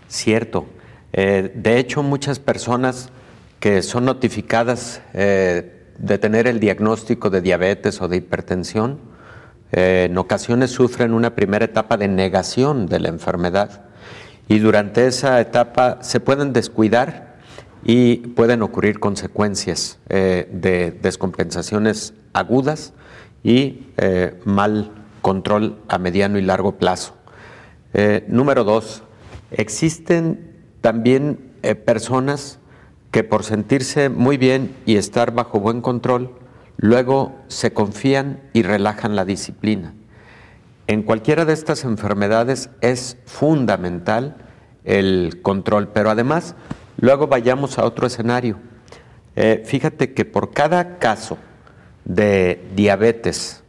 Cierto. 0.08 0.66
Eh, 1.14 1.52
de 1.56 1.78
hecho, 1.78 2.04
muchas 2.04 2.40
personas 2.40 3.10
que 3.60 3.82
son 3.82 4.06
notificadas 4.06 5.02
eh, 5.14 5.88
de 5.98 6.18
tener 6.18 6.48
el 6.48 6.60
diagnóstico 6.60 7.30
de 7.30 7.42
diabetes 7.42 8.02
o 8.02 8.08
de 8.08 8.18
hipertensión, 8.18 9.00
en 9.72 10.18
ocasiones 10.18 10.72
sufren 10.72 11.14
una 11.14 11.36
primera 11.36 11.66
etapa 11.66 11.98
de 11.98 12.08
negación 12.08 12.86
de 12.86 13.00
la 13.00 13.10
enfermedad 13.10 13.86
y 14.48 14.60
durante 14.60 15.08
esa 15.08 15.42
etapa 15.42 15.98
se 16.02 16.20
pueden 16.20 16.54
descuidar 16.54 17.25
y 17.86 18.18
pueden 18.18 18.64
ocurrir 18.64 19.00
consecuencias 19.00 20.00
eh, 20.10 20.50
de 20.52 20.92
descompensaciones 20.92 22.16
agudas 22.34 22.94
y 23.44 23.92
eh, 23.98 24.40
mal 24.44 24.92
control 25.22 25.78
a 25.88 26.00
mediano 26.00 26.40
y 26.40 26.42
largo 26.42 26.78
plazo. 26.78 27.16
Eh, 27.94 28.26
número 28.28 28.64
dos, 28.64 29.04
existen 29.52 30.52
también 30.82 31.54
personas 31.86 32.60
que 33.12 33.24
por 33.24 33.44
sentirse 33.44 34.10
muy 34.10 34.38
bien 34.38 34.76
y 34.86 34.98
estar 34.98 35.34
bajo 35.34 35.60
buen 35.60 35.82
control, 35.82 36.36
luego 36.78 37.36
se 37.48 37.72
confían 37.72 38.42
y 38.54 38.64
relajan 38.64 39.16
la 39.16 39.26
disciplina. 39.26 39.94
En 40.88 41.02
cualquiera 41.02 41.46
de 41.46 41.54
estas 41.54 41.86
enfermedades 41.86 42.70
es 42.82 43.18
fundamental 43.26 44.38
el 44.84 45.40
control, 45.42 45.88
pero 45.88 46.12
además 46.12 46.56
Luego 46.98 47.28
vayamos 47.28 47.78
a 47.78 47.86
otro 47.86 48.08
escenario. 48.08 48.58
Eh, 49.36 49.64
fíjate 49.66 50.14
que 50.14 50.26
por 50.26 50.52
cada 50.52 50.98
caso 50.98 51.38
de 52.06 52.66
diabetes 52.76 53.64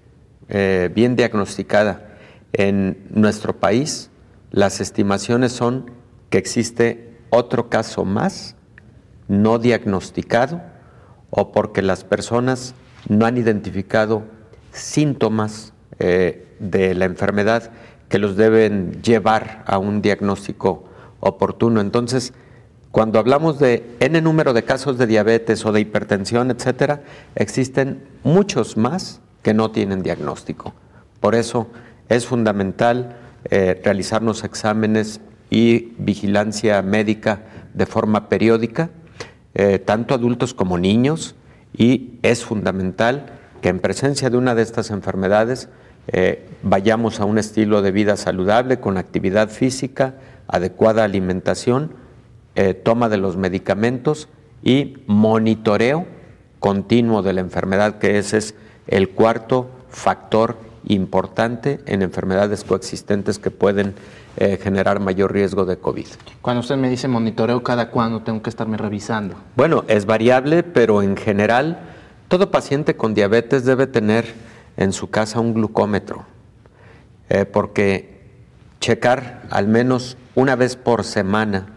eh, 0.49 0.91
bien 0.95 1.16
diagnosticada 1.16 2.18
en 2.53 3.07
nuestro 3.11 3.57
país, 3.57 4.11
las 4.53 4.81
estimaciones 4.81 5.53
son 5.53 5.91
que 6.31 6.39
existe 6.39 7.18
otro 7.31 7.68
caso 7.68 8.05
más 8.05 8.55
no 9.29 9.59
diagnosticado 9.59 10.62
o 11.31 11.51
porque 11.51 11.83
las 11.83 12.05
personas 12.05 12.74
no 13.09 13.27
han 13.27 13.37
identificado 13.37 14.22
síntomas 14.72 15.72
eh, 15.99 16.47
de 16.61 16.95
la 16.95 17.07
enfermedad 17.07 17.70
que 18.09 18.18
los 18.18 18.37
deben 18.37 19.03
llevar 19.03 19.64
a 19.66 19.79
un 19.79 20.01
diagnóstico 20.01 20.85
oportuno. 21.20 21.81
Entonces, 21.81 22.33
cuando 22.97 23.18
hablamos 23.18 23.59
de 23.59 23.94
n 24.01 24.22
número 24.22 24.55
de 24.55 24.64
casos 24.64 24.97
de 24.97 25.07
diabetes 25.07 25.66
o 25.66 25.72
de 25.72 25.80
hipertensión, 25.82 26.51
etcétera, 26.51 27.03
existen 27.34 28.03
muchos 28.24 28.78
más 28.78 29.20
que 29.42 29.53
no 29.53 29.70
tienen 29.70 30.03
diagnóstico. 30.03 30.72
Por 31.20 31.34
eso 31.34 31.66
es 32.09 32.24
fundamental 32.24 33.18
eh, 33.51 33.78
realizarnos 33.84 34.44
exámenes 34.44 35.20
y 35.51 35.92
vigilancia 35.99 36.80
médica 36.80 37.42
de 37.74 37.84
forma 37.84 38.30
periódica, 38.30 38.88
eh, 39.53 39.78
tanto 39.78 40.14
adultos 40.14 40.55
como 40.55 40.78
niños, 40.78 41.34
y 41.76 42.14
es 42.22 42.47
fundamental 42.47 43.26
que 43.61 43.68
en 43.68 43.80
presencia 43.80 44.30
de 44.30 44.38
una 44.38 44.55
de 44.55 44.62
estas 44.62 44.90
enfermedades 44.90 45.68
eh, 46.09 46.49
vayamos 46.62 47.20
a 47.20 47.26
un 47.26 47.36
estilo 47.36 47.82
de 47.82 47.90
vida 47.92 48.16
saludable 48.16 48.80
con 48.80 48.97
actividad 48.97 49.51
física, 49.51 50.14
adecuada 50.49 51.05
alimentación, 51.05 52.06
eh, 52.57 52.75
toma 52.75 53.09
de 53.09 53.19
los 53.19 53.37
medicamentos 53.37 54.29
y 54.63 54.97
monitoreo 55.07 56.07
continuo 56.59 57.23
de 57.23 57.35
la 57.35 57.43
enfermedad, 57.43 57.99
que 57.99 58.19
ese 58.19 58.39
es 58.39 58.55
el 58.89 59.11
cuarto 59.11 59.71
factor 59.91 60.57
importante 60.87 61.81
en 61.87 62.03
enfermedades 62.03 62.65
coexistentes 62.65 63.39
que 63.39 63.51
pueden 63.51 63.95
eh, 64.37 64.59
generar 64.61 65.01
mayor 65.01 65.33
riesgo 65.33 65.65
de 65.65 65.77
COVID. 65.77 66.07
Cuando 66.41 66.61
usted 66.61 66.77
me 66.77 66.89
dice 66.89 67.09
monitoreo, 67.09 67.63
¿cada 67.63 67.91
cuándo 67.91 68.23
tengo 68.23 68.43
que 68.43 68.51
estarme 68.51 68.77
revisando? 68.77 69.35
Bueno, 69.55 69.85
es 69.89 70.07
variable, 70.07 70.63
pero 70.63 71.03
en 71.03 71.17
general 71.17 71.79
todo 72.29 72.51
paciente 72.51 72.97
con 72.97 73.15
diabetes 73.15 73.65
debe 73.65 73.87
tener 73.87 74.35
en 74.77 74.93
su 74.93 75.11
casa 75.11 75.41
un 75.41 75.55
glucómetro, 75.55 76.25
eh, 77.29 77.45
porque 77.45 78.17
checar 78.81 79.43
al 79.51 79.69
menos 79.69 80.17
una 80.35 80.57
vez 80.57 80.77
por 80.77 81.05
semana 81.05 81.76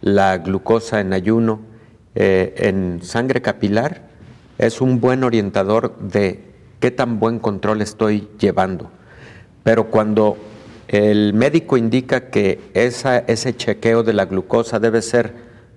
la 0.00 0.38
glucosa 0.38 1.00
en 1.00 1.12
ayuno 1.12 1.60
eh, 2.14 2.54
en 2.56 3.00
sangre 3.02 3.42
capilar 3.42 4.08
es 4.58 4.80
un 4.80 5.00
buen 5.00 5.24
orientador 5.24 5.96
de 5.98 6.44
qué 6.80 6.90
tan 6.90 7.20
buen 7.20 7.38
control 7.38 7.82
estoy 7.82 8.28
llevando. 8.38 8.90
Pero 9.62 9.90
cuando 9.90 10.36
el 10.88 11.34
médico 11.34 11.76
indica 11.76 12.30
que 12.30 12.60
ese 12.74 13.56
chequeo 13.56 14.02
de 14.02 14.12
la 14.12 14.24
glucosa 14.24 14.80
debe 14.80 15.02
ser 15.02 15.34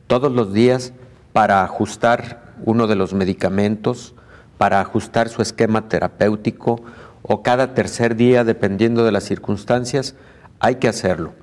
todos 0.07 0.31
los 0.31 0.53
días 0.53 0.93
para 1.33 1.63
ajustar 1.63 2.53
uno 2.65 2.87
de 2.87 2.95
los 2.95 3.13
medicamentos, 3.13 4.15
para 4.57 4.79
ajustar 4.79 5.29
su 5.29 5.41
esquema 5.41 5.87
terapéutico 5.87 6.81
o 7.21 7.43
cada 7.43 7.73
tercer 7.73 8.15
día, 8.15 8.43
dependiendo 8.43 9.05
de 9.05 9.11
las 9.11 9.23
circunstancias, 9.23 10.15
hay 10.59 10.75
que 10.75 10.87
hacerlo. 10.87 11.33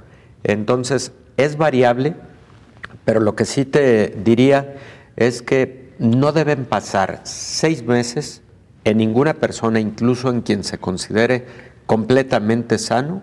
Entonces, 0.43 1.12
es 1.37 1.57
variable, 1.57 2.14
pero 3.05 3.20
lo 3.20 3.34
que 3.34 3.44
sí 3.44 3.64
te 3.64 4.09
diría 4.24 4.74
es 5.16 5.42
que 5.42 5.92
no 5.98 6.32
deben 6.32 6.64
pasar 6.64 7.20
seis 7.24 7.84
meses 7.84 8.42
en 8.84 8.98
ninguna 8.98 9.34
persona, 9.34 9.80
incluso 9.80 10.30
en 10.30 10.40
quien 10.40 10.64
se 10.64 10.78
considere 10.78 11.46
completamente 11.86 12.78
sano, 12.78 13.22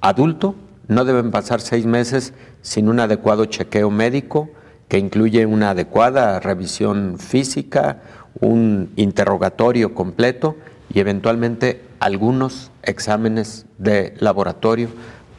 adulto, 0.00 0.54
no 0.88 1.04
deben 1.04 1.30
pasar 1.30 1.60
seis 1.60 1.86
meses 1.86 2.32
sin 2.62 2.88
un 2.88 3.00
adecuado 3.00 3.44
chequeo 3.44 3.90
médico 3.90 4.50
que 4.88 4.98
incluye 4.98 5.46
una 5.46 5.70
adecuada 5.70 6.40
revisión 6.40 7.18
física, 7.18 8.00
un 8.40 8.90
interrogatorio 8.96 9.94
completo 9.94 10.56
y 10.92 10.98
eventualmente 10.98 11.82
algunos 12.00 12.72
exámenes 12.82 13.66
de 13.78 14.14
laboratorio 14.18 14.88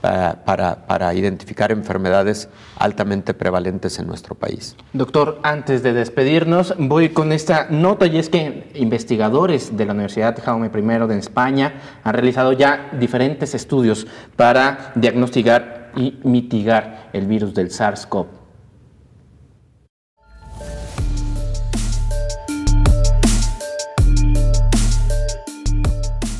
para, 0.01 1.13
identificar 1.13 1.71
enfermedades 1.71 2.49
altamente 2.77 3.33
prevalentes 3.33 3.99
en 3.99 4.07
nuestro 4.07 4.35
país. 4.35 4.75
Doctor, 4.93 5.39
antes 5.43 5.83
de 5.83 5.93
despedirnos, 5.93 6.73
voy 6.77 7.09
con 7.09 7.31
esta 7.31 7.67
nota 7.69 8.07
y 8.07 8.17
es 8.17 8.29
que 8.29 8.71
investigadores 8.75 9.77
de 9.77 9.85
la 9.85 9.93
Universidad 9.93 10.37
Jaume 10.43 10.71
I 10.73 11.07
de 11.07 11.17
España 11.17 11.73
han 12.03 12.13
realizado 12.13 12.53
ya 12.53 12.89
diferentes 12.99 13.53
estudios 13.53 14.07
para 14.35 14.91
diagnosticar 14.95 15.91
y 15.95 16.19
mitigar 16.23 17.09
el 17.13 17.27
virus 17.27 17.53
del 17.53 17.69
SARS-CoV 17.69 18.40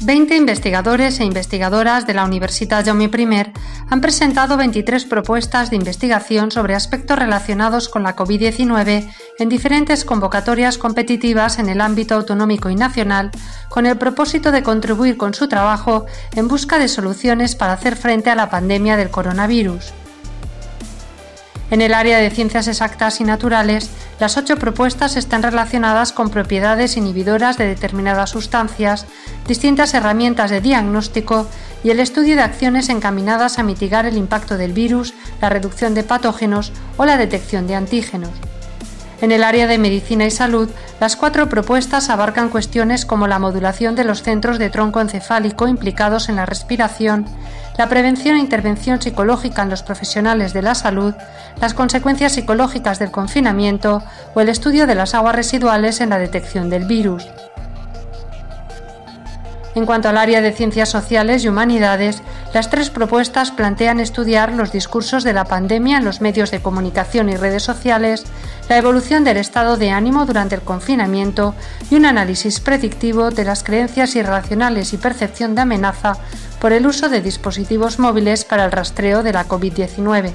20 0.04 0.36
investigadores 0.36 1.20
e 1.20 1.26
investigadoras 1.26 2.08
de 2.08 2.16
la 2.16 2.26
Universidad 2.26 2.84
Jaume 2.84 3.06
I 3.06 3.54
han 3.88 4.02
presentado 4.02 4.58
23 4.58 5.06
propuestas 5.06 5.70
de 5.70 5.76
investigación 5.76 6.49
sobre 6.49 6.74
aspectos 6.74 7.20
relacionados 7.20 7.88
con 7.88 8.02
la 8.02 8.16
COVID-19 8.16 9.08
en 9.38 9.49
diferentes 9.49 10.04
convocatorias 10.04 10.80
competitivas 10.80 11.60
en 11.60 11.70
el 11.70 11.82
ámbito 11.82 12.16
autonómico 12.16 12.72
y 12.72 12.76
nacional, 12.76 13.30
con 13.70 13.86
el 13.86 13.97
propósito 13.99 14.52
de 14.52 14.64
contribuir 14.64 15.18
con 15.18 15.36
su 15.36 15.47
trabajo 15.47 16.08
en 16.36 16.47
busca 16.47 16.80
de 16.80 16.88
soluciones 16.88 17.56
para 17.56 17.74
hacer 17.74 17.95
frente 17.95 18.32
a 18.32 18.36
la 18.36 18.49
pandemia 18.49 18.97
del 18.97 19.12
coronavirus. 19.12 19.93
En 21.72 21.80
el 21.80 21.93
área 21.93 22.17
de 22.17 22.30
ciencias 22.30 22.67
exactas 22.67 23.22
y 23.22 23.24
naturales, 23.24 23.89
las 24.19 24.36
ocho 24.36 24.57
propuestas 24.57 25.15
están 25.15 25.41
relacionadas 25.41 26.11
con 26.11 26.30
propiedades 26.30 26.97
inhibidoras 26.97 27.57
de 27.57 27.65
determinadas 27.65 28.32
sustancias, 28.32 29.05
distintas 29.47 29.93
herramientas 29.93 30.51
de 30.51 30.59
diagnóstico 30.59 31.47
y 31.82 31.91
el 31.91 32.01
estudio 32.01 32.36
de 32.36 32.41
acciones 32.41 32.89
encaminadas 32.89 33.57
a 33.57 33.63
mitigar 33.63 34.05
el 34.05 34.17
impacto 34.17 34.57
del 34.57 34.74
virus, 34.74 35.13
la 35.41 35.47
reducción 35.47 35.93
de 35.93 36.03
patógenos 36.03 36.74
o 36.97 37.05
la 37.05 37.15
detección 37.15 37.67
de 37.67 37.76
antígenos. 37.76 38.32
En 39.22 39.32
el 39.32 39.43
área 39.43 39.67
de 39.67 39.78
medicina 39.78 40.26
y 40.26 40.32
salud, 40.32 40.67
las 40.99 41.15
cuatro 41.15 41.47
propuestas 41.47 42.09
abarcan 42.09 42.49
cuestiones 42.49 43.05
como 43.05 43.28
la 43.28 43.38
modulación 43.38 43.95
de 43.95 44.03
los 44.03 44.24
centros 44.24 44.57
de 44.57 44.72
tronco 44.72 44.99
encefálico 44.99 45.67
implicados 45.67 46.28
en 46.28 46.38
la 46.38 46.47
respiración, 46.47 47.28
la 47.78 47.89
prevención 47.89 48.36
e 48.36 48.39
intervención 48.39 49.01
psicológica 49.01 49.61
en 49.63 49.69
los 49.69 49.84
profesionales 49.84 50.53
de 50.53 50.61
la 50.61 50.76
salud, 50.76 51.13
las 51.59 51.74
consecuencias 51.74 52.34
psicológicas 52.34 52.99
del 52.99 53.11
confinamiento 53.11 54.03
o 54.34 54.41
el 54.41 54.49
estudio 54.49 54.88
de 54.88 54.95
las 54.95 55.15
aguas 55.15 55.36
residuales 55.36 56.01
en 56.01 56.09
la 56.09 56.19
detección 56.19 56.69
del 56.69 56.86
virus. 56.86 57.28
En 59.74 59.86
cuanto 59.86 60.09
al 60.09 60.17
área 60.17 60.41
de 60.41 60.51
ciencias 60.51 60.89
sociales 60.89 61.43
y 61.43 61.47
humanidades, 61.47 62.22
las 62.53 62.69
tres 62.69 62.89
propuestas 62.89 63.51
plantean 63.51 64.01
estudiar 64.01 64.51
los 64.51 64.74
discursos 64.74 65.24
de 65.24 65.32
la 65.32 65.45
pandemia 65.45 65.97
en 65.97 66.03
los 66.03 66.19
medios 66.19 66.51
de 66.51 66.61
comunicación 66.61 67.30
y 67.30 67.38
redes 67.38 67.63
sociales, 67.63 68.26
la 68.67 68.78
evolución 68.78 69.24
del 69.24 69.38
estado 69.38 69.78
de 69.78 69.91
ánimo 69.91 70.26
durante 70.26 70.55
el 70.55 70.61
confinamiento 70.61 71.55
y 71.89 71.95
un 71.95 72.05
análisis 72.05 72.59
predictivo 72.59 73.32
de 73.32 73.45
las 73.45 73.63
creencias 73.63 74.15
irracionales 74.17 74.91
y 74.91 74.97
percepción 74.97 75.55
de 75.55 75.61
amenaza 75.61 76.17
por 76.62 76.74
el 76.74 76.86
uso 76.86 77.09
de 77.09 77.22
dispositivos 77.22 77.97
móviles 77.97 78.45
para 78.45 78.64
el 78.64 78.72
rastreo 78.72 79.24
de 79.24 79.34
la 79.34 79.47
COVID-19. 79.47 80.32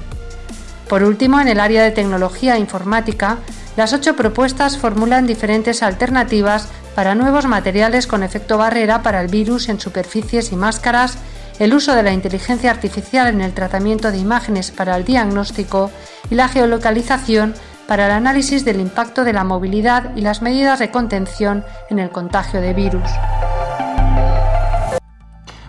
Por 0.89 1.03
último, 1.03 1.39
en 1.39 1.47
el 1.47 1.59
área 1.59 1.83
de 1.83 1.91
tecnología 1.91 2.55
e 2.55 2.59
informática, 2.59 3.37
las 3.77 3.93
ocho 3.93 4.15
propuestas 4.15 4.77
formulan 4.77 5.25
diferentes 5.25 5.81
alternativas 5.81 6.67
para 6.95 7.15
nuevos 7.15 7.45
materiales 7.45 8.07
con 8.07 8.23
efecto 8.23 8.57
barrera 8.57 9.01
para 9.03 9.21
el 9.21 9.29
virus 9.29 9.69
en 9.69 9.79
superficies 9.79 10.51
y 10.51 10.57
máscaras, 10.57 11.17
el 11.59 11.73
uso 11.73 11.95
de 11.95 12.03
la 12.03 12.11
inteligencia 12.11 12.71
artificial 12.71 13.27
en 13.27 13.41
el 13.41 13.53
tratamiento 13.53 14.11
de 14.11 14.17
imágenes 14.17 14.71
para 14.71 14.97
el 14.97 15.05
diagnóstico 15.05 15.91
y 16.29 16.35
la 16.35 16.49
geolocalización 16.49 17.55
para 17.87 18.07
el 18.07 18.11
análisis 18.11 18.65
del 18.65 18.81
impacto 18.81 19.23
de 19.23 19.33
la 19.33 19.45
movilidad 19.45 20.13
y 20.15 20.21
las 20.21 20.41
medidas 20.41 20.79
de 20.79 20.91
contención 20.91 21.63
en 21.89 21.99
el 21.99 22.09
contagio 22.09 22.59
de 22.59 22.73
virus. 22.73 23.09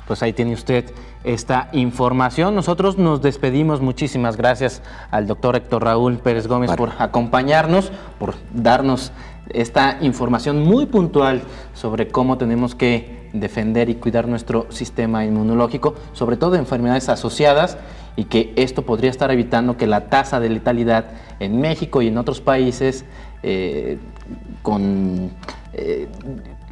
Pues 0.09 0.23
ahí 0.23 0.33
tiene 0.33 0.55
usted 0.55 0.87
esta 1.23 1.69
información. 1.73 2.55
Nosotros 2.55 2.97
nos 2.97 3.21
despedimos. 3.21 3.83
Muchísimas 3.83 4.39
gracias 4.39 4.83
al 5.11 5.27
doctor 5.27 5.55
Héctor 5.55 5.85
Raúl 5.85 6.17
Pérez 6.17 6.47
Gómez 6.47 6.73
por 6.73 6.93
acompañarnos, 6.99 7.93
por 8.19 8.35
darnos 8.55 9.13
esta 9.51 9.99
información 10.01 10.65
muy 10.65 10.87
puntual 10.87 11.43
sobre 11.75 12.09
cómo 12.09 12.39
tenemos 12.39 12.75
que 12.75 13.29
defender 13.35 13.91
y 13.91 13.97
cuidar 13.97 14.29
nuestro 14.29 14.67
sistema 14.71 15.27
inmunológico, 15.27 15.95
sobre 16.15 16.39
todo 16.39 16.53
de 16.53 16.59
enfermedades 16.59 17.11
asociadas, 17.11 17.77
y 18.17 18.25
que 18.25 18.55
esto 18.57 18.87
podría 18.87 19.11
estar 19.11 19.31
evitando 19.31 19.77
que 19.77 19.87
la 19.87 20.09
tasa 20.09 20.41
de 20.41 20.49
letalidad 20.49 21.11
en 21.39 21.61
México 21.61 22.01
y 22.01 22.09
en 22.09 22.17
otros 22.17 22.41
países 22.41 23.05
eh, 23.43 23.99
con, 24.63 25.31
eh, 25.75 26.09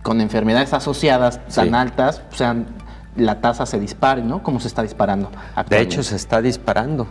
con 0.03 0.23
enfermedades 0.23 0.73
asociadas 0.73 1.47
tan 1.55 1.75
altas 1.75 2.23
sean 2.31 2.67
la 3.17 3.41
tasa 3.41 3.67
se 3.67 3.79
dispare, 3.81 4.23
¿no? 4.23 4.43
¿Cómo 4.43 4.61
se 4.61 4.69
está 4.69 4.83
disparando? 4.83 5.31
De 5.69 5.81
hecho, 5.81 6.03
se 6.03 6.17
está 6.17 6.41
disparando. 6.43 7.07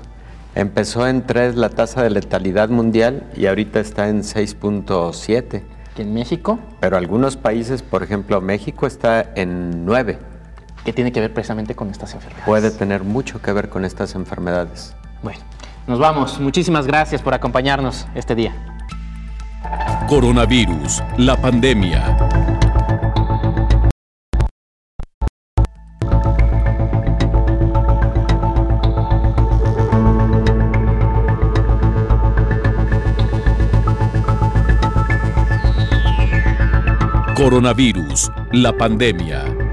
Empezó 0.55 1.07
en 1.07 1.25
3 1.25 1.55
la 1.55 1.69
tasa 1.69 2.01
de 2.01 2.09
letalidad 2.09 2.69
mundial 2.69 3.23
y 3.35 3.47
ahorita 3.47 3.79
está 3.79 4.07
en 4.07 4.21
6.7. 4.21 5.63
¿Y 5.97 6.01
en 6.01 6.13
México? 6.13 6.59
Pero 6.79 6.97
algunos 6.97 7.35
países, 7.37 7.81
por 7.81 8.03
ejemplo, 8.03 8.39
México 8.41 8.87
está 8.87 9.31
en 9.35 9.85
9. 9.85 10.17
¿Qué 10.85 10.93
tiene 10.93 11.11
que 11.11 11.19
ver 11.19 11.33
precisamente 11.33 11.75
con 11.75 11.89
estas 11.89 12.13
enfermedades? 12.13 12.45
Puede 12.45 12.71
tener 12.71 13.03
mucho 13.03 13.41
que 13.41 13.51
ver 13.51 13.69
con 13.69 13.85
estas 13.85 14.15
enfermedades. 14.15 14.95
Bueno, 15.23 15.39
nos 15.87 15.99
vamos. 15.99 16.39
Muchísimas 16.39 16.85
gracias 16.85 17.21
por 17.21 17.33
acompañarnos 17.33 18.05
este 18.13 18.35
día. 18.35 18.53
Coronavirus, 20.07 21.01
la 21.17 21.35
pandemia. 21.35 22.64
Coronavirus, 37.45 38.31
la 38.53 38.73
pandemia. 38.73 39.64